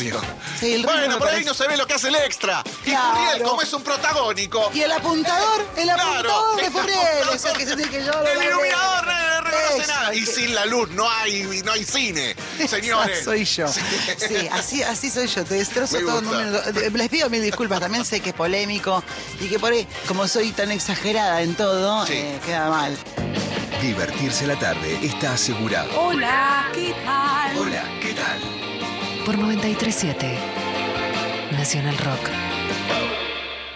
[0.59, 2.63] Sí, El Reino bueno, por ahí parece- no se ve lo que hace el extra.
[2.85, 3.15] Y Claro.
[3.17, 4.69] Furriel, como es un protagónico.
[4.73, 6.99] Y el apuntador, el apuntador de el Furriel.
[6.99, 7.35] apuntador.
[7.35, 8.11] Es el que se tiene que yo.
[8.23, 10.14] El iluminador no reconoce nada.
[10.15, 12.36] Y sin la luz no hay, no hay cine,
[12.68, 13.23] señores.
[13.23, 13.68] Soy yo.
[13.68, 15.44] Sí, así, así soy yo.
[15.44, 16.22] Te destrozo Me todo.
[16.22, 16.72] gusta.
[16.72, 17.80] no me- Les pido mil disculpas.
[17.80, 19.03] También sé que es polémico
[19.40, 22.98] y que por ahí, como soy tan exagerada en todo, eh, queda mal.
[23.82, 25.90] Divertirse la tarde está asegurado.
[25.99, 27.57] Hola, ¿qué tal?
[27.57, 28.40] Hola, ¿qué tal?
[29.26, 30.38] Por 937.
[31.52, 32.30] Nacional Rock.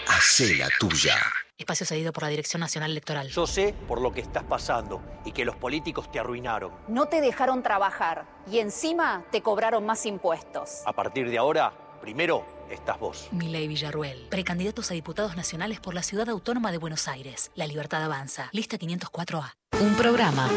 [0.08, 1.16] Hacé la tuya.
[1.60, 3.27] Espacio cedido por la Dirección Nacional Electoral.
[3.27, 6.72] Yo sé por lo que estás pasando y que los políticos te arruinaron.
[6.88, 10.81] No te dejaron trabajar y encima te cobraron más impuestos.
[10.86, 13.27] A partir de ahora, Primero estás vos.
[13.31, 17.52] Milei Villarruel, precandidatos a diputados nacionales por la Ciudad Autónoma de Buenos Aires.
[17.56, 19.53] La Libertad Avanza, lista 504A.
[19.81, 20.48] Un programa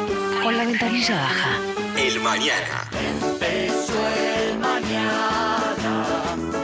[0.43, 1.59] con la ventanilla baja.
[1.99, 2.89] El mañana.
[3.41, 5.52] el mañana.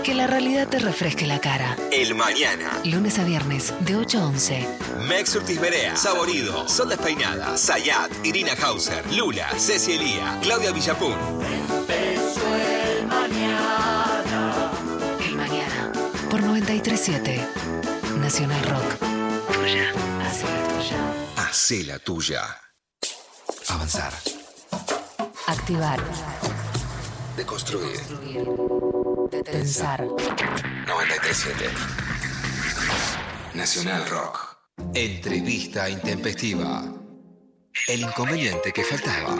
[0.08, 1.76] Que la realidad te refresque la cara.
[1.92, 2.80] El mañana.
[2.82, 4.66] Lunes a viernes, de 8 a 11.
[5.06, 11.12] Mex Urtis Berea, Saborido, Sol Despeinada, Sayat, Irina Hauser, Lula, Ceci Elía, Claudia Villapun.
[11.12, 14.70] el mañana.
[15.26, 15.92] El mañana.
[16.30, 17.46] Por 937.
[18.18, 18.94] Nacional Rock.
[19.52, 19.92] Tuya.
[20.24, 21.12] Hace la tuya.
[21.36, 22.42] Hacé la tuya.
[23.68, 24.14] Avanzar.
[25.46, 26.00] Activar.
[27.36, 28.00] Deconstruir.
[29.30, 30.00] Pensar.
[30.00, 31.70] 937.
[33.52, 34.56] Nacional Rock.
[34.94, 36.82] Entrevista intempestiva.
[37.88, 39.36] El inconveniente que faltaba.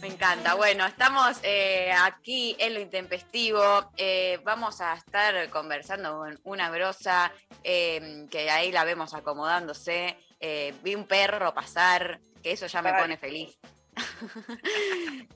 [0.00, 0.54] Me encanta.
[0.54, 3.92] Bueno, estamos eh, aquí en lo intempestivo.
[3.96, 7.32] Eh, vamos a estar conversando con una grosa
[7.62, 10.16] eh, que ahí la vemos acomodándose.
[10.40, 13.02] Eh, vi un perro pasar, que eso ya me Ay.
[13.02, 13.56] pone feliz.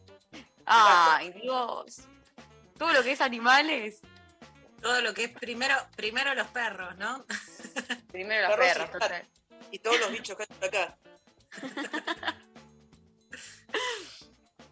[0.72, 2.02] Ay, Dios.
[2.78, 4.00] Todo lo que es animales.
[4.80, 7.26] Todo lo que es primero, primero los perros, ¿no?
[8.10, 9.28] Primero los Perros y perros, total.
[9.72, 10.96] Y todos los bichos que por acá.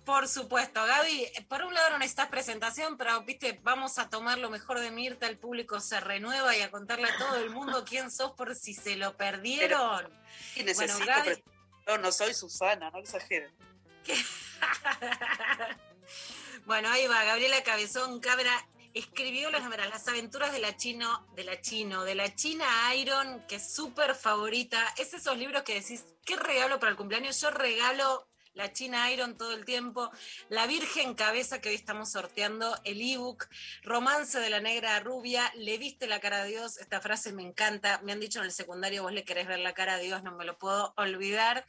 [0.05, 4.49] Por supuesto, Gaby, por un lado no necesitas presentación, pero viste, vamos a tomar lo
[4.49, 8.11] mejor de Mirta, el público se renueva y a contarle a todo el mundo quién
[8.11, 10.11] sos por si se lo perdieron.
[10.57, 11.45] Y necesito Gaby- pre-
[11.87, 13.53] No, no soy Susana, no exageren.
[16.69, 18.53] Bueno, ahí va, Gabriela Cabezón Cabra
[18.93, 23.57] escribió las, las aventuras de la chino, de la chino, de la China Iron, que
[23.57, 24.85] es súper favorita.
[24.99, 27.40] Es esos libros que decís, ¿qué regalo para el cumpleaños?
[27.40, 30.11] Yo regalo la China Iron todo el tiempo,
[30.51, 33.47] La Virgen Cabeza que hoy estamos sorteando, el ebook,
[33.82, 38.03] Romance de la Negra Rubia, Le viste la cara a Dios, esta frase me encanta,
[38.03, 40.32] me han dicho en el secundario, vos le querés ver la cara a Dios, no
[40.32, 41.65] me lo puedo olvidar.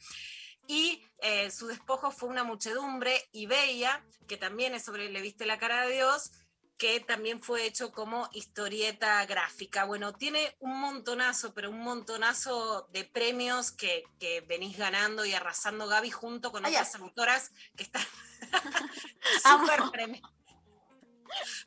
[0.72, 5.44] Y eh, su despojo fue una muchedumbre y Bella, que también es sobre Le viste
[5.44, 6.30] la cara de Dios,
[6.78, 9.84] que también fue hecho como historieta gráfica.
[9.84, 15.88] Bueno, tiene un montonazo, pero un montonazo de premios que, que venís ganando y arrasando
[15.88, 16.98] Gaby junto con Ay, otras ya.
[17.00, 18.06] autoras que están
[19.42, 20.22] súper premi-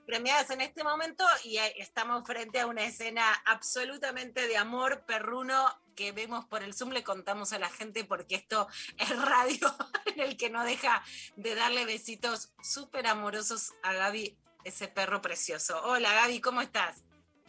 [0.05, 5.82] premiadas en este momento y eh, estamos frente a una escena absolutamente de amor perruno
[5.95, 8.67] que vemos por el Zoom, le contamos a la gente porque esto
[8.97, 9.75] es radio
[10.05, 11.03] en el que no deja
[11.35, 15.81] de darle besitos súper amorosos a Gaby, ese perro precioso.
[15.83, 17.03] Hola Gaby, ¿cómo estás?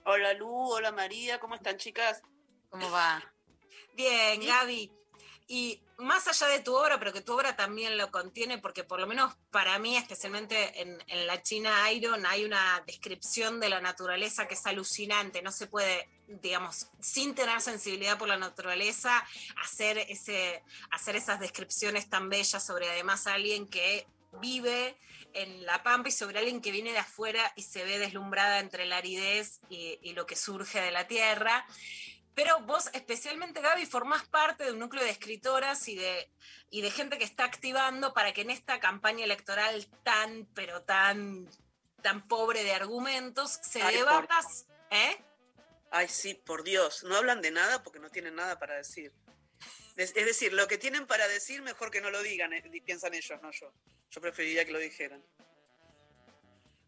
[0.05, 2.23] Hola Lu, hola María, ¿cómo están chicas?
[2.71, 3.23] ¿Cómo va?
[3.95, 5.04] Bien, Gaby.
[5.47, 8.99] Y más allá de tu obra, pero que tu obra también lo contiene, porque por
[8.99, 14.49] lo menos para mí, especialmente en, la China Iron, hay una descripción de la naturaleza
[14.49, 15.43] que es alucinante.
[15.43, 19.25] No se puede, digamos, sin tener sensibilidad por la naturaleza,
[19.63, 24.07] hacer, ese, hacer esas descripciones tan bellas sobre además alguien que
[24.41, 24.97] vive
[25.35, 28.87] en la pampa y sobre alguien que viene de afuera y se ve deslumbrada entre
[28.87, 31.67] la aridez y lo que surge de la tierra.
[32.35, 36.29] Pero vos, especialmente Gaby, formás parte de un núcleo de escritoras y de,
[36.71, 41.49] y de gente que está activando para que en esta campaña electoral tan, pero tan,
[42.03, 44.67] tan pobre de argumentos, se Ay, por- debatas.
[44.91, 45.17] ¿Eh?
[45.91, 49.13] Ay, sí, por Dios, no hablan de nada porque no tienen nada para decir.
[49.97, 53.15] Es es decir, lo que tienen para decir, mejor que no lo digan, eh, piensan
[53.15, 53.73] ellos, no yo.
[54.11, 55.25] Yo preferiría que lo dijeran.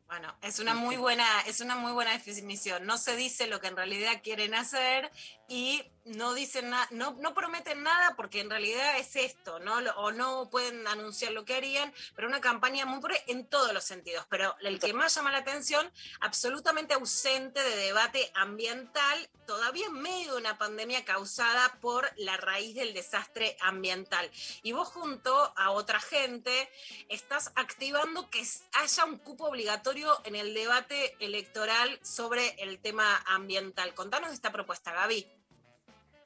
[0.08, 2.86] Bueno, es una muy buena, es una muy buena definición.
[2.86, 5.10] No se dice lo que en realidad quieren hacer
[5.48, 9.74] y no dicen nada, no, prometen nada porque en realidad es esto, ¿no?
[9.96, 13.84] O no pueden anunciar lo que harían, pero una campaña muy pobre en todos los
[13.84, 14.24] sentidos.
[14.30, 15.90] Pero el que más llama la atención,
[16.20, 22.76] absolutamente ausente de debate ambiental, todavía en medio de una pandemia causada por la raíz
[22.76, 24.30] del desastre ambiental.
[24.62, 26.70] Y vos junto a otra gente
[27.08, 33.92] estás activando que haya un cupo obligatorio en el debate electoral sobre el tema ambiental.
[33.94, 35.35] Contanos esta propuesta, Gaby.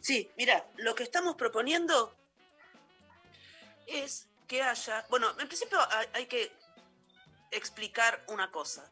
[0.01, 2.17] Sí, mira, lo que estamos proponiendo
[3.87, 5.79] es que haya, bueno, en principio
[6.13, 6.53] hay, que
[7.51, 8.91] explicar una cosa.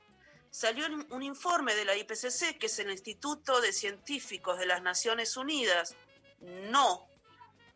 [0.50, 4.82] Salió un un informe de la IPCC, que es el Instituto de Científicos de las
[4.82, 5.94] Naciones Unidas,
[6.40, 7.08] no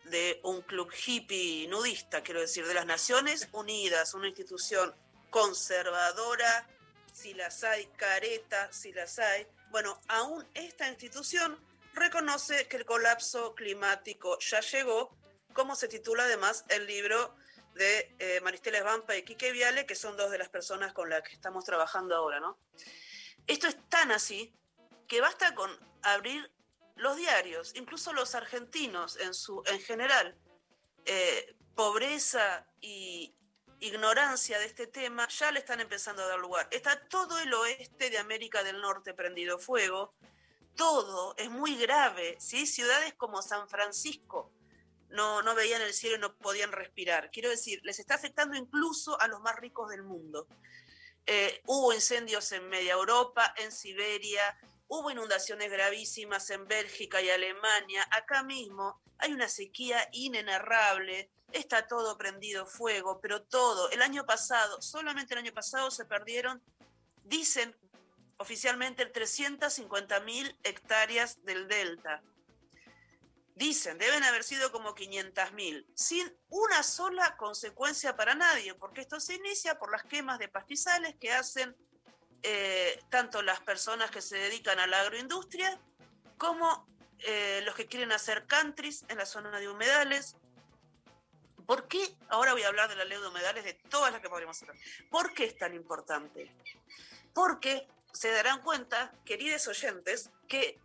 [0.04, 4.94] de un club hippie nudista, quiero decir, de las Naciones Unidas, una institución
[5.30, 6.68] conservadora,
[7.12, 9.46] si las hay, careta, si las hay.
[9.70, 11.58] Bueno, aún esta institución
[11.94, 15.16] reconoce que el colapso climático ya llegó,
[15.52, 17.36] como se titula además el libro
[17.74, 21.22] de eh, Maristela Esbampa y Quique Viale, que son dos de las personas con las
[21.22, 22.58] que estamos trabajando ahora, ¿no?
[23.46, 24.54] Esto es tan así
[25.08, 25.70] que basta con
[26.02, 26.50] abrir
[26.96, 30.36] los diarios, incluso los argentinos en, su, en general,
[31.04, 33.34] eh, pobreza y
[33.80, 36.68] ignorancia de este tema, ya le están empezando a dar lugar.
[36.70, 40.14] Está todo el oeste de América del Norte prendido fuego,
[40.76, 42.66] todo es muy grave, ¿sí?
[42.66, 44.52] Ciudades como San Francisco
[45.12, 47.30] no, no veían el cielo y no podían respirar.
[47.30, 50.46] Quiero decir, les está afectando incluso a los más ricos del mundo.
[51.26, 54.58] Eh, hubo incendios en media Europa, en Siberia,
[54.88, 58.06] hubo inundaciones gravísimas en Bélgica y Alemania.
[58.10, 63.90] Acá mismo hay una sequía inenarrable, está todo prendido fuego, pero todo.
[63.90, 66.62] El año pasado, solamente el año pasado se perdieron,
[67.22, 67.76] dicen
[68.42, 72.22] oficialmente, 350 mil hectáreas del delta.
[73.54, 79.20] Dicen, deben haber sido como 500 mil, sin una sola consecuencia para nadie, porque esto
[79.20, 81.76] se inicia por las quemas de pastizales que hacen
[82.42, 85.78] eh, tanto las personas que se dedican a la agroindustria
[86.38, 86.88] como
[87.20, 90.34] eh, los que quieren hacer countries en la zona de humedales.
[91.66, 92.16] ¿Por qué?
[92.30, 94.74] Ahora voy a hablar de la ley de humedales, de todas las que podríamos hacer.
[95.08, 96.50] ¿Por qué es tan importante?
[97.32, 100.78] Porque se darán cuenta, queridos oyentes, que,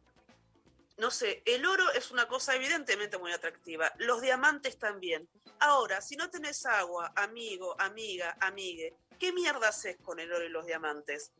[0.97, 5.27] no sé, el oro es una cosa evidentemente muy atractiva, los diamantes también.
[5.59, 10.49] Ahora, si no tenés agua, amigo, amiga, amigue, ¿qué mierda haces con el oro y
[10.49, 11.31] los diamantes?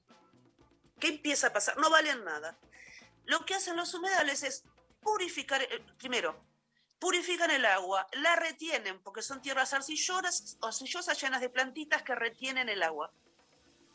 [1.00, 1.78] ¿Qué empieza a pasar?
[1.78, 2.58] No valen nada.
[3.26, 4.64] Lo que hacen los humedales es
[5.02, 5.68] purificar,
[6.00, 6.44] primero,
[7.00, 12.70] purifican el agua, la retienen, porque son tierras arcillosas, arcillosas llenas de plantitas que retienen
[12.70, 13.12] el agua.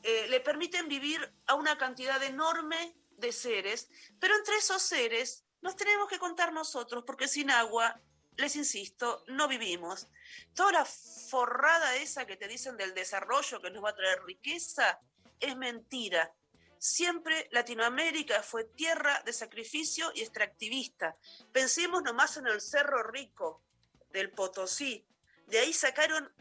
[0.03, 3.89] Eh, le permiten vivir a una cantidad enorme de seres,
[4.19, 8.01] pero entre esos seres nos tenemos que contar nosotros, porque sin agua,
[8.37, 10.09] les insisto, no vivimos.
[10.55, 15.01] Toda la forrada esa que te dicen del desarrollo que nos va a traer riqueza
[15.39, 16.35] es mentira.
[16.79, 21.17] Siempre Latinoamérica fue tierra de sacrificio y extractivista.
[21.53, 23.63] Pensemos nomás en el Cerro Rico
[24.11, 25.07] del Potosí.
[25.47, 26.35] De ahí sacaron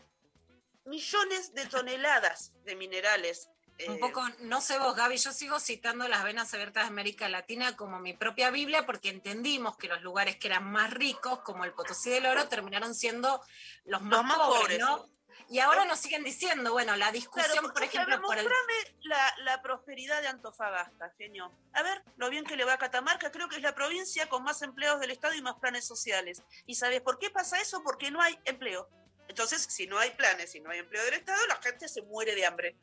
[0.85, 3.50] millones de toneladas de minerales.
[3.87, 7.29] Un eh, poco, no sé vos, Gaby, yo sigo citando las venas abiertas de América
[7.29, 11.65] Latina como mi propia Biblia, porque entendimos que los lugares que eran más ricos, como
[11.65, 13.41] el Potosí del Oro, terminaron siendo
[13.85, 14.79] los más, más pobres, pobres.
[14.79, 15.09] ¿no?
[15.51, 18.45] Y ahora nos siguen diciendo, bueno, la discusión, Claro, por ejemplo, por el...
[18.45, 21.51] mostrame la, la prosperidad de Antofagasta, genio.
[21.73, 24.43] A ver, lo bien que le va a Catamarca, creo que es la provincia con
[24.43, 26.41] más empleados del Estado y más planes sociales.
[26.65, 27.83] ¿Y sabes por qué pasa eso?
[27.83, 28.87] Porque no hay empleo.
[29.27, 32.33] Entonces, si no hay planes, si no hay empleo del Estado, la gente se muere
[32.33, 32.77] de hambre.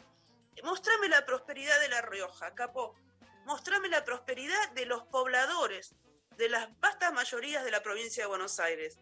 [0.63, 2.95] Mostrame la prosperidad de La Rioja, capo.
[3.45, 5.95] Mostrame la prosperidad de los pobladores,
[6.37, 8.99] de las vastas mayorías de la provincia de Buenos Aires.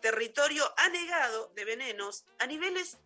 [0.00, 2.98] Territorio anegado de venenos a niveles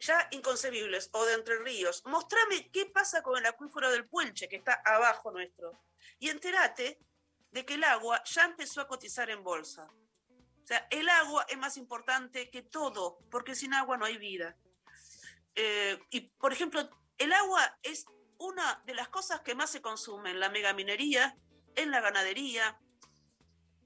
[0.00, 2.02] ya inconcebibles, o de Entre Ríos.
[2.06, 5.72] Mostrame qué pasa con el acuífero del Puelche, que está abajo nuestro.
[6.18, 6.98] Y entérate
[7.50, 9.88] de que el agua ya empezó a cotizar en bolsa.
[10.62, 14.56] O sea, el agua es más importante que todo, porque sin agua no hay vida.
[15.54, 18.06] Eh, y, por ejemplo, el agua es
[18.38, 21.36] una de las cosas que más se consume en la megaminería,
[21.76, 22.78] en la ganadería,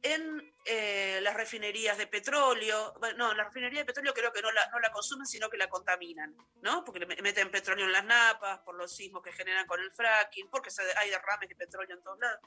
[0.02, 2.94] en eh, las refinerías de petróleo.
[3.00, 5.56] Bueno, no, la refinería de petróleo creo que no la, no la consumen, sino que
[5.56, 6.84] la contaminan, ¿no?
[6.84, 10.70] Porque meten petróleo en las napas, por los sismos que generan con el fracking, porque
[10.96, 12.40] hay derrames de petróleo en todos lados.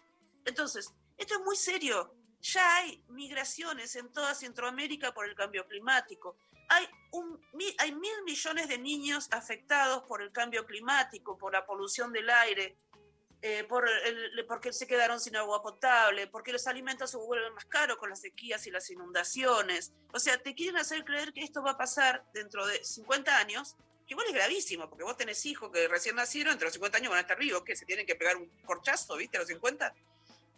[0.46, 2.16] Entonces, esto es muy serio.
[2.42, 6.38] Ya hay migraciones en toda Centroamérica por el cambio climático.
[6.74, 7.38] Hay, un,
[7.80, 12.78] hay mil millones de niños afectados por el cambio climático, por la polución del aire,
[13.42, 17.66] eh, por el- porque se quedaron sin agua potable, porque los alimentos se vuelven más
[17.66, 19.92] caros con las sequías y las inundaciones.
[20.14, 23.76] O sea, te quieren hacer creer que esto va a pasar dentro de 50 años,
[24.08, 27.10] que igual es gravísimo, porque vos tenés hijos que recién nacieron, entre los 50 años
[27.10, 29.36] van a estar vivos, que se tienen que pegar un corchazo, ¿viste?
[29.38, 29.94] A los 50.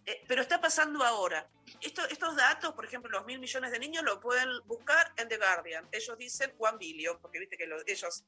[0.05, 1.49] Eh, pero está pasando ahora.
[1.81, 5.37] Esto- estos datos, por ejemplo, los mil millones de niños, lo pueden buscar en The
[5.37, 5.87] Guardian.
[5.91, 8.25] Ellos dicen one billion, porque viste que los- ellos,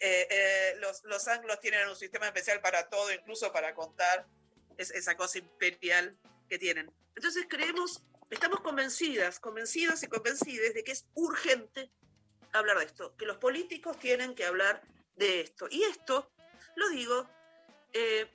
[0.00, 4.26] eh, eh, los, los anglos tienen un sistema especial para todo, incluso para contar
[4.78, 6.16] es- esa cosa imperial
[6.48, 6.90] que tienen.
[7.14, 11.90] Entonces creemos, estamos convencidas, convencidas y convencidas de que es urgente
[12.52, 14.82] hablar de esto, que los políticos tienen que hablar
[15.16, 15.66] de esto.
[15.70, 16.30] Y esto,
[16.76, 17.28] lo digo,
[17.92, 18.30] eh,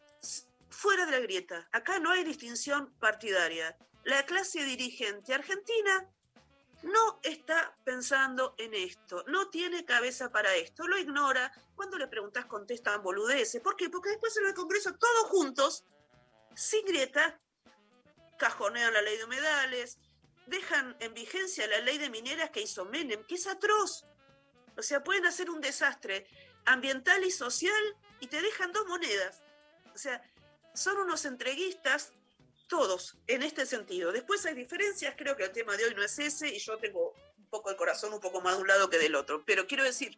[0.74, 1.68] fuera de la grieta.
[1.72, 3.78] Acá no hay distinción partidaria.
[4.04, 6.10] La clase dirigente argentina
[6.84, 11.52] no está pensando en esto, no tiene cabeza para esto, lo ignora.
[11.76, 13.62] Cuando le preguntas contestan boludeces.
[13.62, 13.90] ¿Por qué?
[13.90, 15.86] Porque después en el Congreso todos juntos,
[16.56, 17.40] sin grieta,
[18.38, 19.98] cajonean la ley de humedales,
[20.48, 24.06] dejan en vigencia la ley de mineras que hizo Menem, que es atroz.
[24.78, 26.28] O sea, pueden hacer un desastre
[26.66, 29.42] ambiental y social y te dejan dos monedas.
[29.94, 30.22] O sea,
[30.74, 32.12] son unos entreguistas
[32.68, 34.12] todos en este sentido.
[34.12, 37.14] Después hay diferencias, creo que el tema de hoy no es ese y yo tengo
[37.38, 39.44] un poco el corazón un poco más de un lado que del otro.
[39.46, 40.18] Pero quiero decir,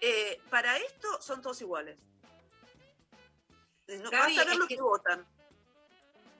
[0.00, 1.98] eh, para esto son todos iguales.
[3.88, 5.26] No, Gaby, basta ver lo que- que votan.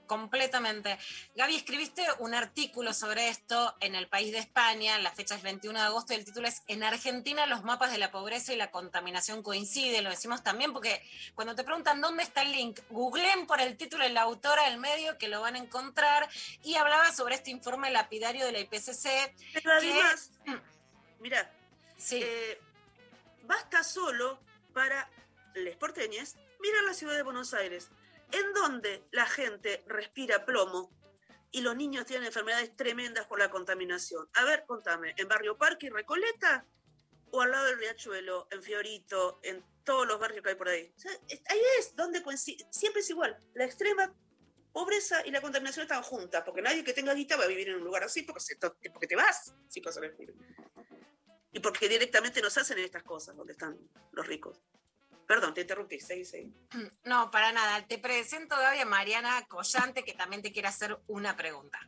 [0.07, 0.99] Completamente.
[1.35, 5.79] Gaby, escribiste un artículo sobre esto en El País de España, la fecha es 21
[5.79, 8.71] de agosto, y el título es En Argentina los mapas de la pobreza y la
[8.71, 11.03] contaminación coinciden, lo decimos también porque
[11.35, 14.79] cuando te preguntan dónde está el link, googleen por el título de la autora del
[14.79, 16.29] medio que lo van a encontrar,
[16.63, 19.35] y hablaba sobre este informe lapidario de la IPCC.
[19.55, 20.31] Pero que- además,
[21.21, 21.51] mira,
[22.11, 22.61] eh,
[23.45, 24.39] basta solo
[24.73, 25.11] para
[25.55, 27.89] les porteñes mirar la ciudad de Buenos Aires,
[28.33, 30.91] en donde la gente respira plomo
[31.51, 34.29] y los niños tienen enfermedades tremendas por la contaminación.
[34.35, 36.67] A ver, contame, ¿en Barrio Parque y Recoleta?
[37.31, 40.93] ¿O al lado del Riachuelo, en Fiorito, en todos los barrios que hay por ahí?
[40.97, 43.37] O sea, ahí es donde coincide, siempre es igual.
[43.55, 44.15] La extrema
[44.73, 47.77] pobreza y la contaminación están juntas, porque nadie que tenga guita va a vivir en
[47.77, 50.35] un lugar así, porque, se porque te vas si pasa el.
[51.53, 53.79] Y porque directamente nos hacen estas cosas donde están
[54.13, 54.61] los ricos.
[55.27, 56.53] Perdón, te interrumpí, seguí, seguí.
[57.05, 57.87] No, para nada.
[57.87, 61.79] Te presento, Gaby, a Mariana Collante, que también te quiere hacer una pregunta.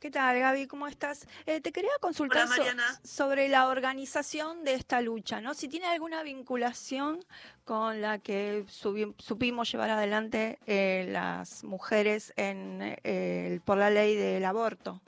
[0.00, 0.68] ¿Qué tal, Gaby?
[0.68, 1.26] ¿Cómo estás?
[1.44, 3.00] Eh, te quería consultar Hola, so- Mariana.
[3.02, 5.54] sobre la organización de esta lucha, ¿no?
[5.54, 7.18] Si tiene alguna vinculación
[7.64, 14.14] con la que supimos llevar adelante eh, las mujeres en, eh, el- por la ley
[14.14, 15.02] del aborto.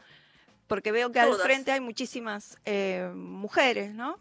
[0.66, 4.18] Porque veo que al frente hay muchísimas eh, mujeres, ¿no?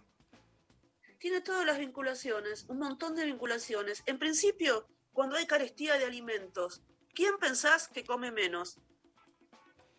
[1.19, 4.03] Tiene todas las vinculaciones, un montón de vinculaciones.
[4.05, 6.81] En principio, cuando hay carestía de alimentos,
[7.13, 8.77] ¿quién pensás que come menos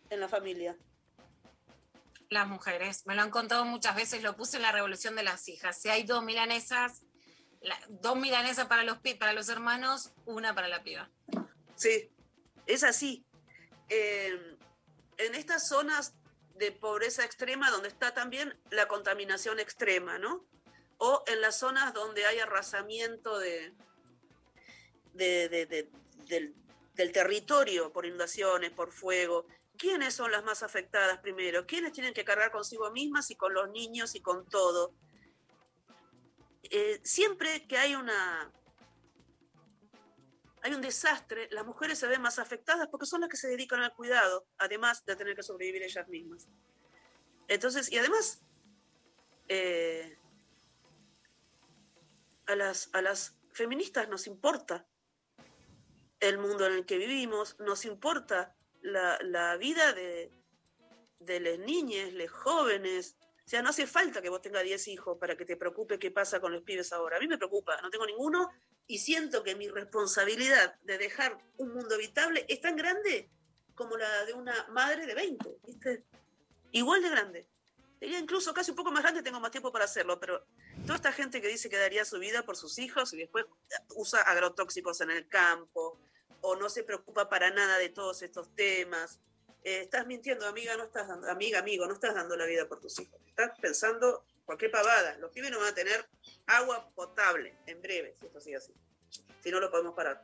[0.09, 0.77] en la familia?
[2.29, 5.47] Las mujeres, me lo han contado muchas veces, lo puse en la revolución de las
[5.47, 5.79] hijas.
[5.79, 7.03] Si hay dos milanesas,
[7.61, 11.09] la- dos milanesas para los, para los hermanos, una para la piba.
[11.75, 12.09] Sí,
[12.65, 13.25] es así.
[13.89, 14.57] Eh,
[15.17, 16.15] en estas zonas
[16.55, 20.45] de pobreza extrema, donde está también la contaminación extrema, ¿no?
[21.03, 23.73] O en las zonas donde hay arrasamiento de,
[25.13, 25.89] de- de- de-
[26.27, 26.53] del,
[26.93, 29.47] del territorio por inundaciones, por fuego.
[29.79, 31.65] ¿Quiénes son las más afectadas primero?
[31.65, 34.93] ¿Quiénes tienen que cargar consigo mismas y con los niños y con todo?
[36.69, 38.51] Eh, siempre que hay una,
[40.61, 43.81] hay un desastre, las mujeres se ven más afectadas porque son las que se dedican
[43.81, 46.47] al cuidado, además de tener que sobrevivir ellas mismas.
[47.47, 48.43] Entonces, y además,
[49.47, 50.15] eh,
[52.47, 54.87] a, las, a las feministas nos importa
[56.19, 60.31] el mundo en el que vivimos, nos importa la, la vida de,
[61.19, 63.17] de las niñas, los jóvenes.
[63.45, 66.11] O sea, no hace falta que vos tengas 10 hijos para que te preocupe qué
[66.11, 67.17] pasa con los pibes ahora.
[67.17, 68.49] A mí me preocupa, no tengo ninguno
[68.87, 73.31] y siento que mi responsabilidad de dejar un mundo habitable es tan grande
[73.73, 76.05] como la de una madre de 20, ¿viste?
[76.71, 77.50] Igual de grande.
[78.01, 80.43] Diría incluso casi un poco más grande, tengo más tiempo para hacerlo, pero
[80.87, 83.45] toda esta gente que dice que daría su vida por sus hijos y después
[83.95, 85.99] usa agrotóxicos en el campo
[86.41, 89.19] o no se preocupa para nada de todos estos temas.
[89.63, 92.79] Eh, estás mintiendo, amiga, no estás dando, amiga, amigo, no estás dando la vida por
[92.79, 93.21] tus hijos.
[93.27, 95.15] Estás pensando cualquier pavada.
[95.19, 96.09] Los pibes no van a tener
[96.47, 98.73] agua potable en breve, si esto sigue así.
[99.43, 100.23] Si no lo podemos parar.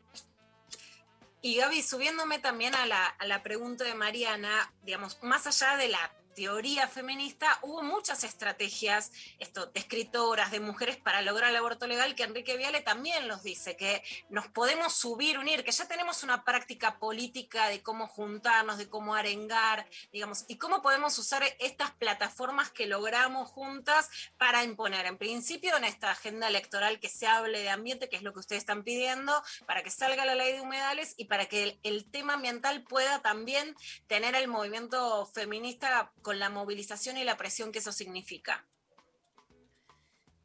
[1.44, 6.88] Y Gaby, subiéndome también a la pregunta de Mariana, digamos, más allá de la teoría
[6.88, 12.22] feminista, hubo muchas estrategias esto, de escritoras, de mujeres para lograr el aborto legal, que
[12.22, 17.00] Enrique Viale también los dice, que nos podemos subir, unir, que ya tenemos una práctica
[17.00, 22.86] política de cómo juntarnos, de cómo arengar, digamos, y cómo podemos usar estas plataformas que
[22.86, 24.08] logramos juntas
[24.38, 28.22] para imponer, en principio, en esta agenda electoral que se hable de ambiente, que es
[28.22, 29.34] lo que ustedes están pidiendo,
[29.66, 33.24] para que salga la ley de humedales y para que el, el tema ambiental pueda
[33.24, 38.68] también tener el movimiento feminista con la movilización y la presión que eso significa.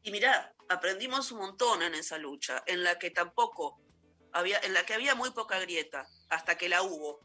[0.05, 3.81] Y mirá, aprendimos un montón en esa lucha, en la que tampoco
[4.33, 7.19] había, en la que había muy poca grieta, hasta que la hubo.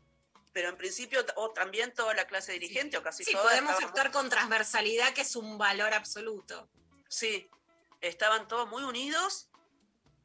[0.54, 3.44] Pero en principio, o también toda la clase dirigente, o casi Sí, toda.
[3.44, 6.68] podemos actuar con transversalidad, que es un valor absoluto.
[7.08, 7.48] Sí,
[8.02, 9.52] estaban todos muy unidos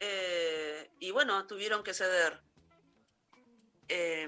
[0.01, 2.43] eh, y bueno, tuvieron que ceder.
[3.89, 4.27] Eh,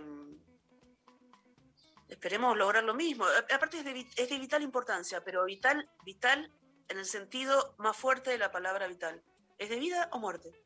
[2.08, 3.24] esperemos lograr lo mismo.
[3.52, 6.50] Aparte es de, es de vital importancia, pero vital, vital
[6.88, 9.22] en el sentido más fuerte de la palabra vital.
[9.58, 10.63] ¿Es de vida o muerte?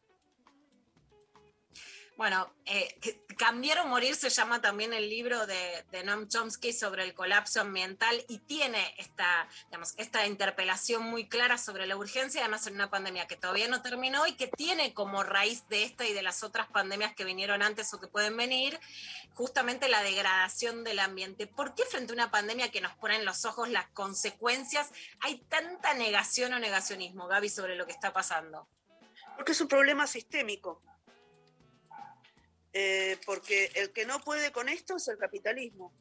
[2.19, 2.99] Bueno, eh,
[3.39, 7.61] Cambiar o Morir se llama también el libro de, de Noam Chomsky sobre el colapso
[7.61, 12.91] ambiental y tiene esta, digamos, esta interpelación muy clara sobre la urgencia, además en una
[12.91, 16.43] pandemia que todavía no terminó y que tiene como raíz de esta y de las
[16.43, 18.81] otras pandemias que vinieron antes o que pueden venir,
[19.35, 21.47] justamente la degradación del ambiente.
[21.47, 24.91] ¿Por qué frente a una pandemia que nos pone en los ojos las consecuencias
[25.21, 28.67] hay tanta negación o negacionismo, Gaby, sobre lo que está pasando?
[29.37, 30.83] Porque es un problema sistémico.
[32.81, 35.93] Eh, porque el que no puede con esto es el capitalismo.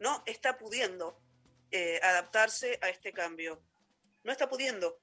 [0.00, 1.16] No está pudiendo
[1.70, 3.62] eh, adaptarse a este cambio.
[4.24, 4.98] No está pudiendo.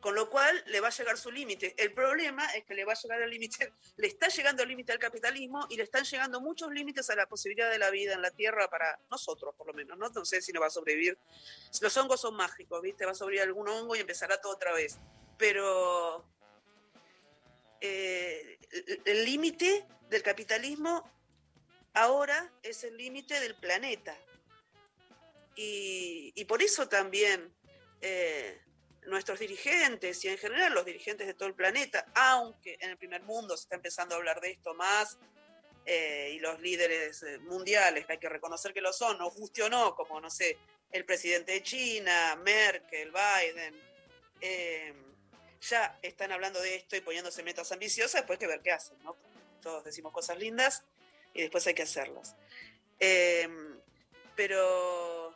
[0.00, 1.76] Con lo cual le va a llegar su límite.
[1.78, 4.90] El problema es que le va a llegar el límite, le está llegando el límite
[4.90, 8.22] al capitalismo y le están llegando muchos límites a la posibilidad de la vida en
[8.22, 9.96] la Tierra para nosotros, por lo menos.
[9.96, 11.16] No, no sé si no va a sobrevivir.
[11.80, 13.06] Los hongos son mágicos, ¿viste?
[13.06, 14.98] Va a sobrevivir algún hongo y empezará todo otra vez.
[15.38, 16.26] Pero
[17.80, 18.58] eh,
[19.04, 21.10] el- límite del capitalismo
[21.94, 24.16] ahora es el límite del planeta.
[25.54, 27.54] Y, y por eso también
[28.00, 28.58] eh,
[29.06, 33.22] nuestros dirigentes y en general los dirigentes de todo el planeta, aunque en el primer
[33.22, 35.18] mundo se está empezando a hablar de esto más,
[35.84, 39.68] eh, y los líderes eh, mundiales, hay que reconocer que lo son, no guste o
[39.68, 40.56] no, como, no sé,
[40.92, 43.74] el presidente de China, Merkel, Biden,
[44.40, 44.94] eh,
[45.62, 49.16] ya están hablando de esto y poniéndose metas ambiciosas, después que ver qué hacen, ¿no?
[49.62, 50.82] Todos decimos cosas lindas
[51.34, 52.34] y después hay que hacerlas.
[52.98, 53.48] Eh,
[54.34, 55.34] pero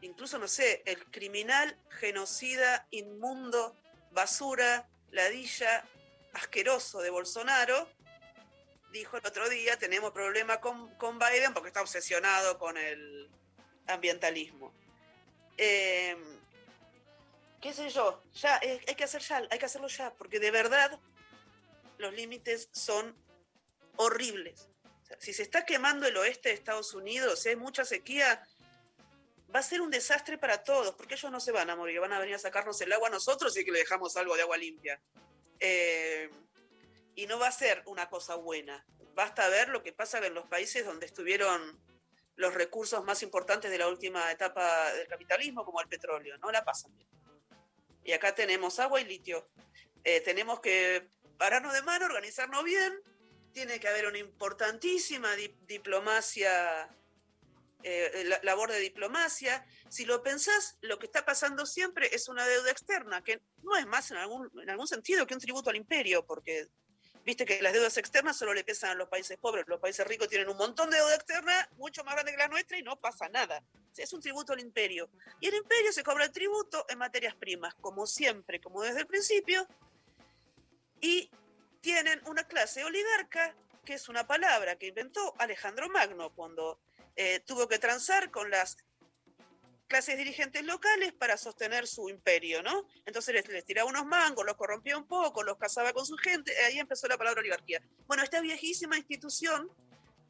[0.00, 3.76] incluso, no sé, el criminal, genocida, inmundo,
[4.12, 5.84] basura, ladilla,
[6.32, 7.88] asqueroso de Bolsonaro,
[8.90, 13.28] dijo el otro día, tenemos problema con, con Biden porque está obsesionado con el
[13.86, 14.72] ambientalismo.
[15.58, 16.16] Eh,
[17.60, 20.50] qué sé yo, ya, eh, hay que hacer ya, hay que hacerlo ya, porque de
[20.50, 20.98] verdad
[21.98, 23.16] los límites son
[23.96, 24.68] horribles.
[25.02, 28.46] O sea, si se está quemando el oeste de Estados Unidos, si hay mucha sequía,
[29.54, 32.12] va a ser un desastre para todos, porque ellos no se van a morir, van
[32.12, 34.56] a venir a sacarnos el agua a nosotros y que le dejamos algo de agua
[34.56, 35.00] limpia.
[35.58, 36.30] Eh,
[37.14, 38.84] y no va a ser una cosa buena.
[39.14, 41.80] Basta ver lo que pasa en los países donde estuvieron
[42.36, 46.64] los recursos más importantes de la última etapa del capitalismo, como el petróleo, no la
[46.64, 47.08] pasan bien.
[48.08, 49.50] Y acá tenemos agua y litio.
[50.02, 52.98] Eh, tenemos que pararnos de mano, organizarnos bien.
[53.52, 56.88] Tiene que haber una importantísima di- diplomacia,
[57.82, 59.62] eh, la- labor de diplomacia.
[59.90, 63.86] Si lo pensás, lo que está pasando siempre es una deuda externa, que no es
[63.86, 66.66] más en algún, en algún sentido que un tributo al imperio, porque
[67.28, 69.66] viste que las deudas externas solo le pesan a los países pobres.
[69.68, 72.78] Los países ricos tienen un montón de deuda externa, mucho más grande que la nuestra,
[72.78, 73.62] y no pasa nada.
[73.98, 75.10] Es un tributo al imperio.
[75.38, 79.06] Y el imperio se cobra el tributo en materias primas, como siempre, como desde el
[79.06, 79.68] principio,
[81.02, 81.30] y
[81.82, 86.80] tienen una clase oligarca, que es una palabra que inventó Alejandro Magno cuando
[87.14, 88.78] eh, tuvo que transar con las
[89.88, 92.86] clases dirigentes locales para sostener su imperio, ¿no?
[93.06, 96.56] Entonces les, les tiraba unos mangos, los corrompía un poco, los casaba con su gente,
[96.64, 97.82] ahí empezó la palabra oligarquía.
[98.06, 99.70] Bueno, esta viejísima institución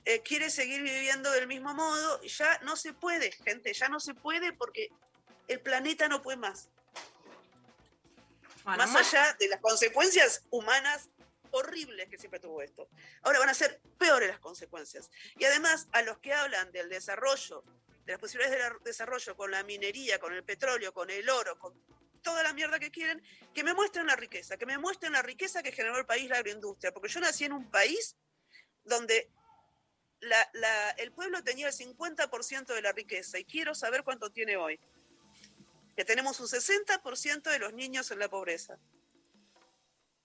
[0.05, 4.15] eh, quiere seguir viviendo del mismo modo, ya no se puede, gente, ya no se
[4.15, 4.89] puede porque
[5.49, 6.69] el planeta no puede más.
[8.65, 11.09] Bueno, más más- allá de las consecuencias humanas
[11.51, 12.89] horribles que siempre tuvo esto.
[13.23, 15.11] Ahora van a ser peores las consecuencias.
[15.39, 17.65] Y además, a los que hablan del desarrollo,
[18.09, 21.75] de las posibilidades de desarrollo con la minería, con el petróleo, con el oro, con
[22.23, 23.23] toda la mierda que quieren,
[23.53, 26.39] que me muestren la riqueza, que me muestren la riqueza que generó el país, la
[26.39, 26.91] agroindustria.
[26.91, 28.17] Porque yo nací en un país
[28.83, 29.31] donde
[30.21, 34.81] la- el pueblo tenía el 50% de la riqueza y quiero saber cuánto tiene hoy.
[35.95, 38.79] Que tenemos un 60% de los niños en la pobreza.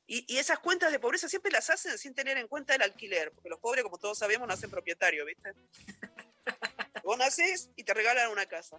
[0.08, 3.50] Y, esas cuentas de pobreza siempre las hacen sin tener en cuenta el alquiler, porque
[3.50, 5.54] los pobres, como todos sabemos, nacen propietarios, ¿viste?
[7.04, 8.78] Vos naces y te regalan una casa.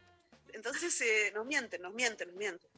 [0.52, 2.70] Entonces eh, nos mienten, nos mienten, nos mienten.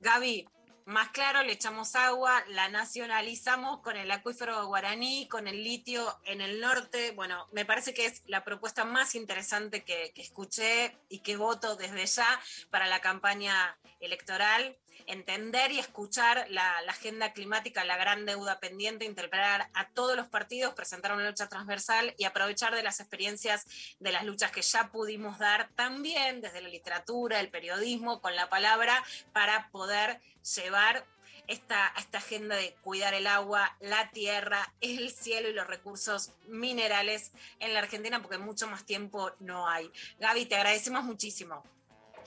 [0.00, 0.48] Gaby,
[0.86, 6.40] más claro, le echamos agua, la nacionalizamos con el acuífero guaraní, con el litio en
[6.40, 7.10] el norte.
[7.10, 12.06] Bueno, me parece que es la propuesta más interesante que escuché y que voto desde
[12.06, 12.40] ya
[12.70, 14.78] para la campaña electoral.
[15.08, 20.74] Entender y escuchar la, agenda climática, la gran deuda pendiente, interpelar a todos los partidos,
[20.74, 23.66] presentar una lucha transversal y aprovechar de las experiencias
[24.00, 28.50] de las luchas que ya pudimos dar también desde la literatura, el periodismo, con la
[28.50, 29.02] palabra,
[29.32, 30.20] para poder
[30.54, 31.06] llevar
[31.46, 37.32] esta, esta agenda de cuidar el agua, la tierra, el cielo y los recursos minerales
[37.60, 39.90] en la Argentina, porque mucho más tiempo no hay.
[40.20, 41.64] Gaby, te agradecemos muchísimo.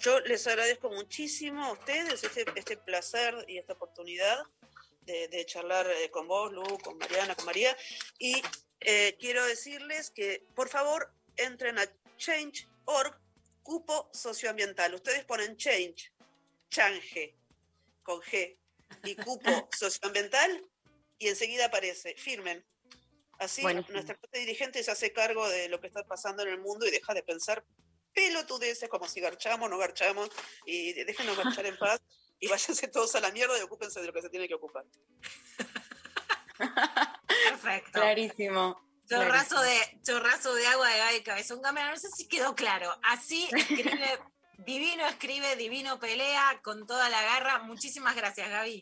[0.02, 4.44] Yo les agradezco muchísimo a ustedes este, este placer y esta oportunidad
[5.02, 7.78] de, de charlar eh, con vos, Lu, con Mariana, con María.
[8.18, 8.42] Y
[8.80, 11.84] eh, quiero decirles que, por favor, entren a
[12.18, 13.16] change.org,
[13.62, 14.96] cupo socioambiental.
[14.96, 16.12] Ustedes ponen change,
[16.72, 17.36] change,
[18.02, 18.58] con G,
[19.04, 20.68] y cupo socioambiental,
[21.20, 22.16] y enseguida aparece.
[22.16, 22.66] Firmen.
[23.38, 26.88] Así nuestra clase dirigente se hace cargo de lo que está pasando en el mundo
[26.88, 27.64] y deja de pensar
[28.14, 30.30] pelotudeces como si garchamos o no garchamos
[30.66, 32.02] y déjenos garchar en paz
[32.40, 34.86] y váyanse todos a la mierda y ocúpense de lo que se tiene que ocupar.
[37.50, 37.92] Perfecto.
[37.94, 38.92] Clarísimo.
[39.08, 41.92] Chorrazo de, chorrazo de agua de Gaby Cabezón Cámara.
[41.92, 42.90] No sé si quedó claro.
[43.04, 44.20] Así escribe,
[44.60, 47.60] divino escribe, divino pelea, con toda la garra.
[47.60, 48.82] Muchísimas gracias, Gaby.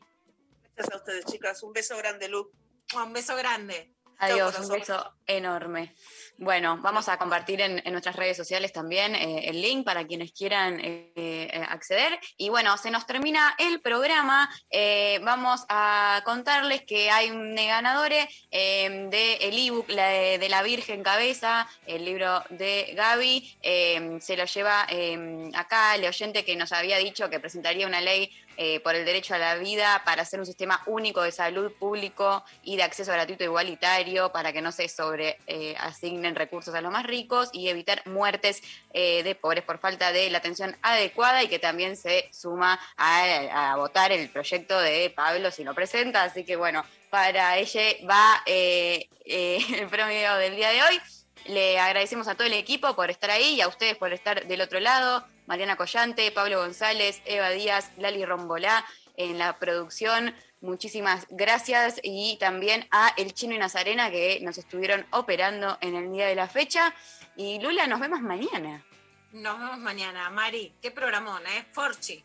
[0.76, 1.64] Gracias a ustedes, chicas.
[1.64, 2.52] Un beso grande, Lu.
[2.96, 3.94] Un beso grande.
[4.20, 5.96] Adiós, un beso enorme.
[6.38, 10.32] Bueno, vamos a compartir en, en nuestras redes sociales también eh, el link para quienes
[10.32, 12.20] quieran eh, eh, acceder.
[12.38, 14.50] Y bueno, se nos termina el programa.
[14.70, 21.04] Eh, vamos a contarles que hay un ganador del ebook la de, de la Virgen
[21.04, 23.58] Cabeza, el libro de Gaby.
[23.62, 28.02] Eh, se lo lleva eh, acá el oyente que nos había dicho que presentaría una
[28.02, 31.72] ley eh, por el derecho a la vida para hacer un sistema único de salud
[31.72, 36.82] público y de acceso gratuito igualitario para que no se sobre eh, asignen recursos a
[36.82, 38.62] los más ricos y evitar muertes
[38.92, 43.72] eh, de pobres por falta de la atención adecuada y que también se suma a,
[43.72, 46.24] a votar el proyecto de Pablo si lo presenta.
[46.24, 51.02] Así que bueno, para ella va eh, eh, el premio del día de hoy.
[51.46, 54.62] Le agradecemos a todo el equipo por estar ahí y a ustedes por estar del
[54.62, 55.26] otro lado.
[55.50, 58.86] Mariana Collante, Pablo González, Eva Díaz, Lali Rombolá
[59.18, 60.36] en la producción.
[60.62, 66.12] Muchísimas gracias y también a El Chino y Nazarena que nos estuvieron operando en el
[66.12, 66.94] día de la fecha.
[67.36, 68.86] Y Lula, nos vemos mañana.
[69.32, 70.30] Nos vemos mañana.
[70.30, 71.66] Mari, qué programón, ¿eh?
[71.72, 72.24] Forchi.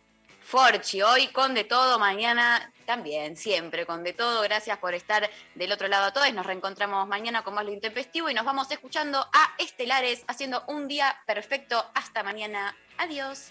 [0.54, 4.40] Forchi, hoy con de todo, mañana también, siempre con de todo.
[4.42, 6.32] Gracias por estar del otro lado a todos.
[6.32, 10.86] Nos reencontramos mañana con más lo intempestivo y nos vamos escuchando a Estelares haciendo un
[10.86, 11.84] día perfecto.
[11.96, 12.76] Hasta mañana.
[12.98, 13.50] Adiós.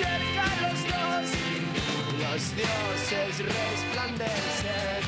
[0.00, 1.26] cerca los dos,
[2.20, 5.04] los dioses resplandecen.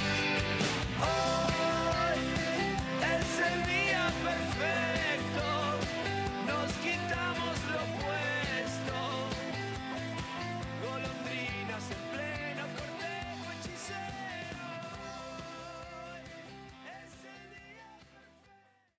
[1.01, 1.42] Oh.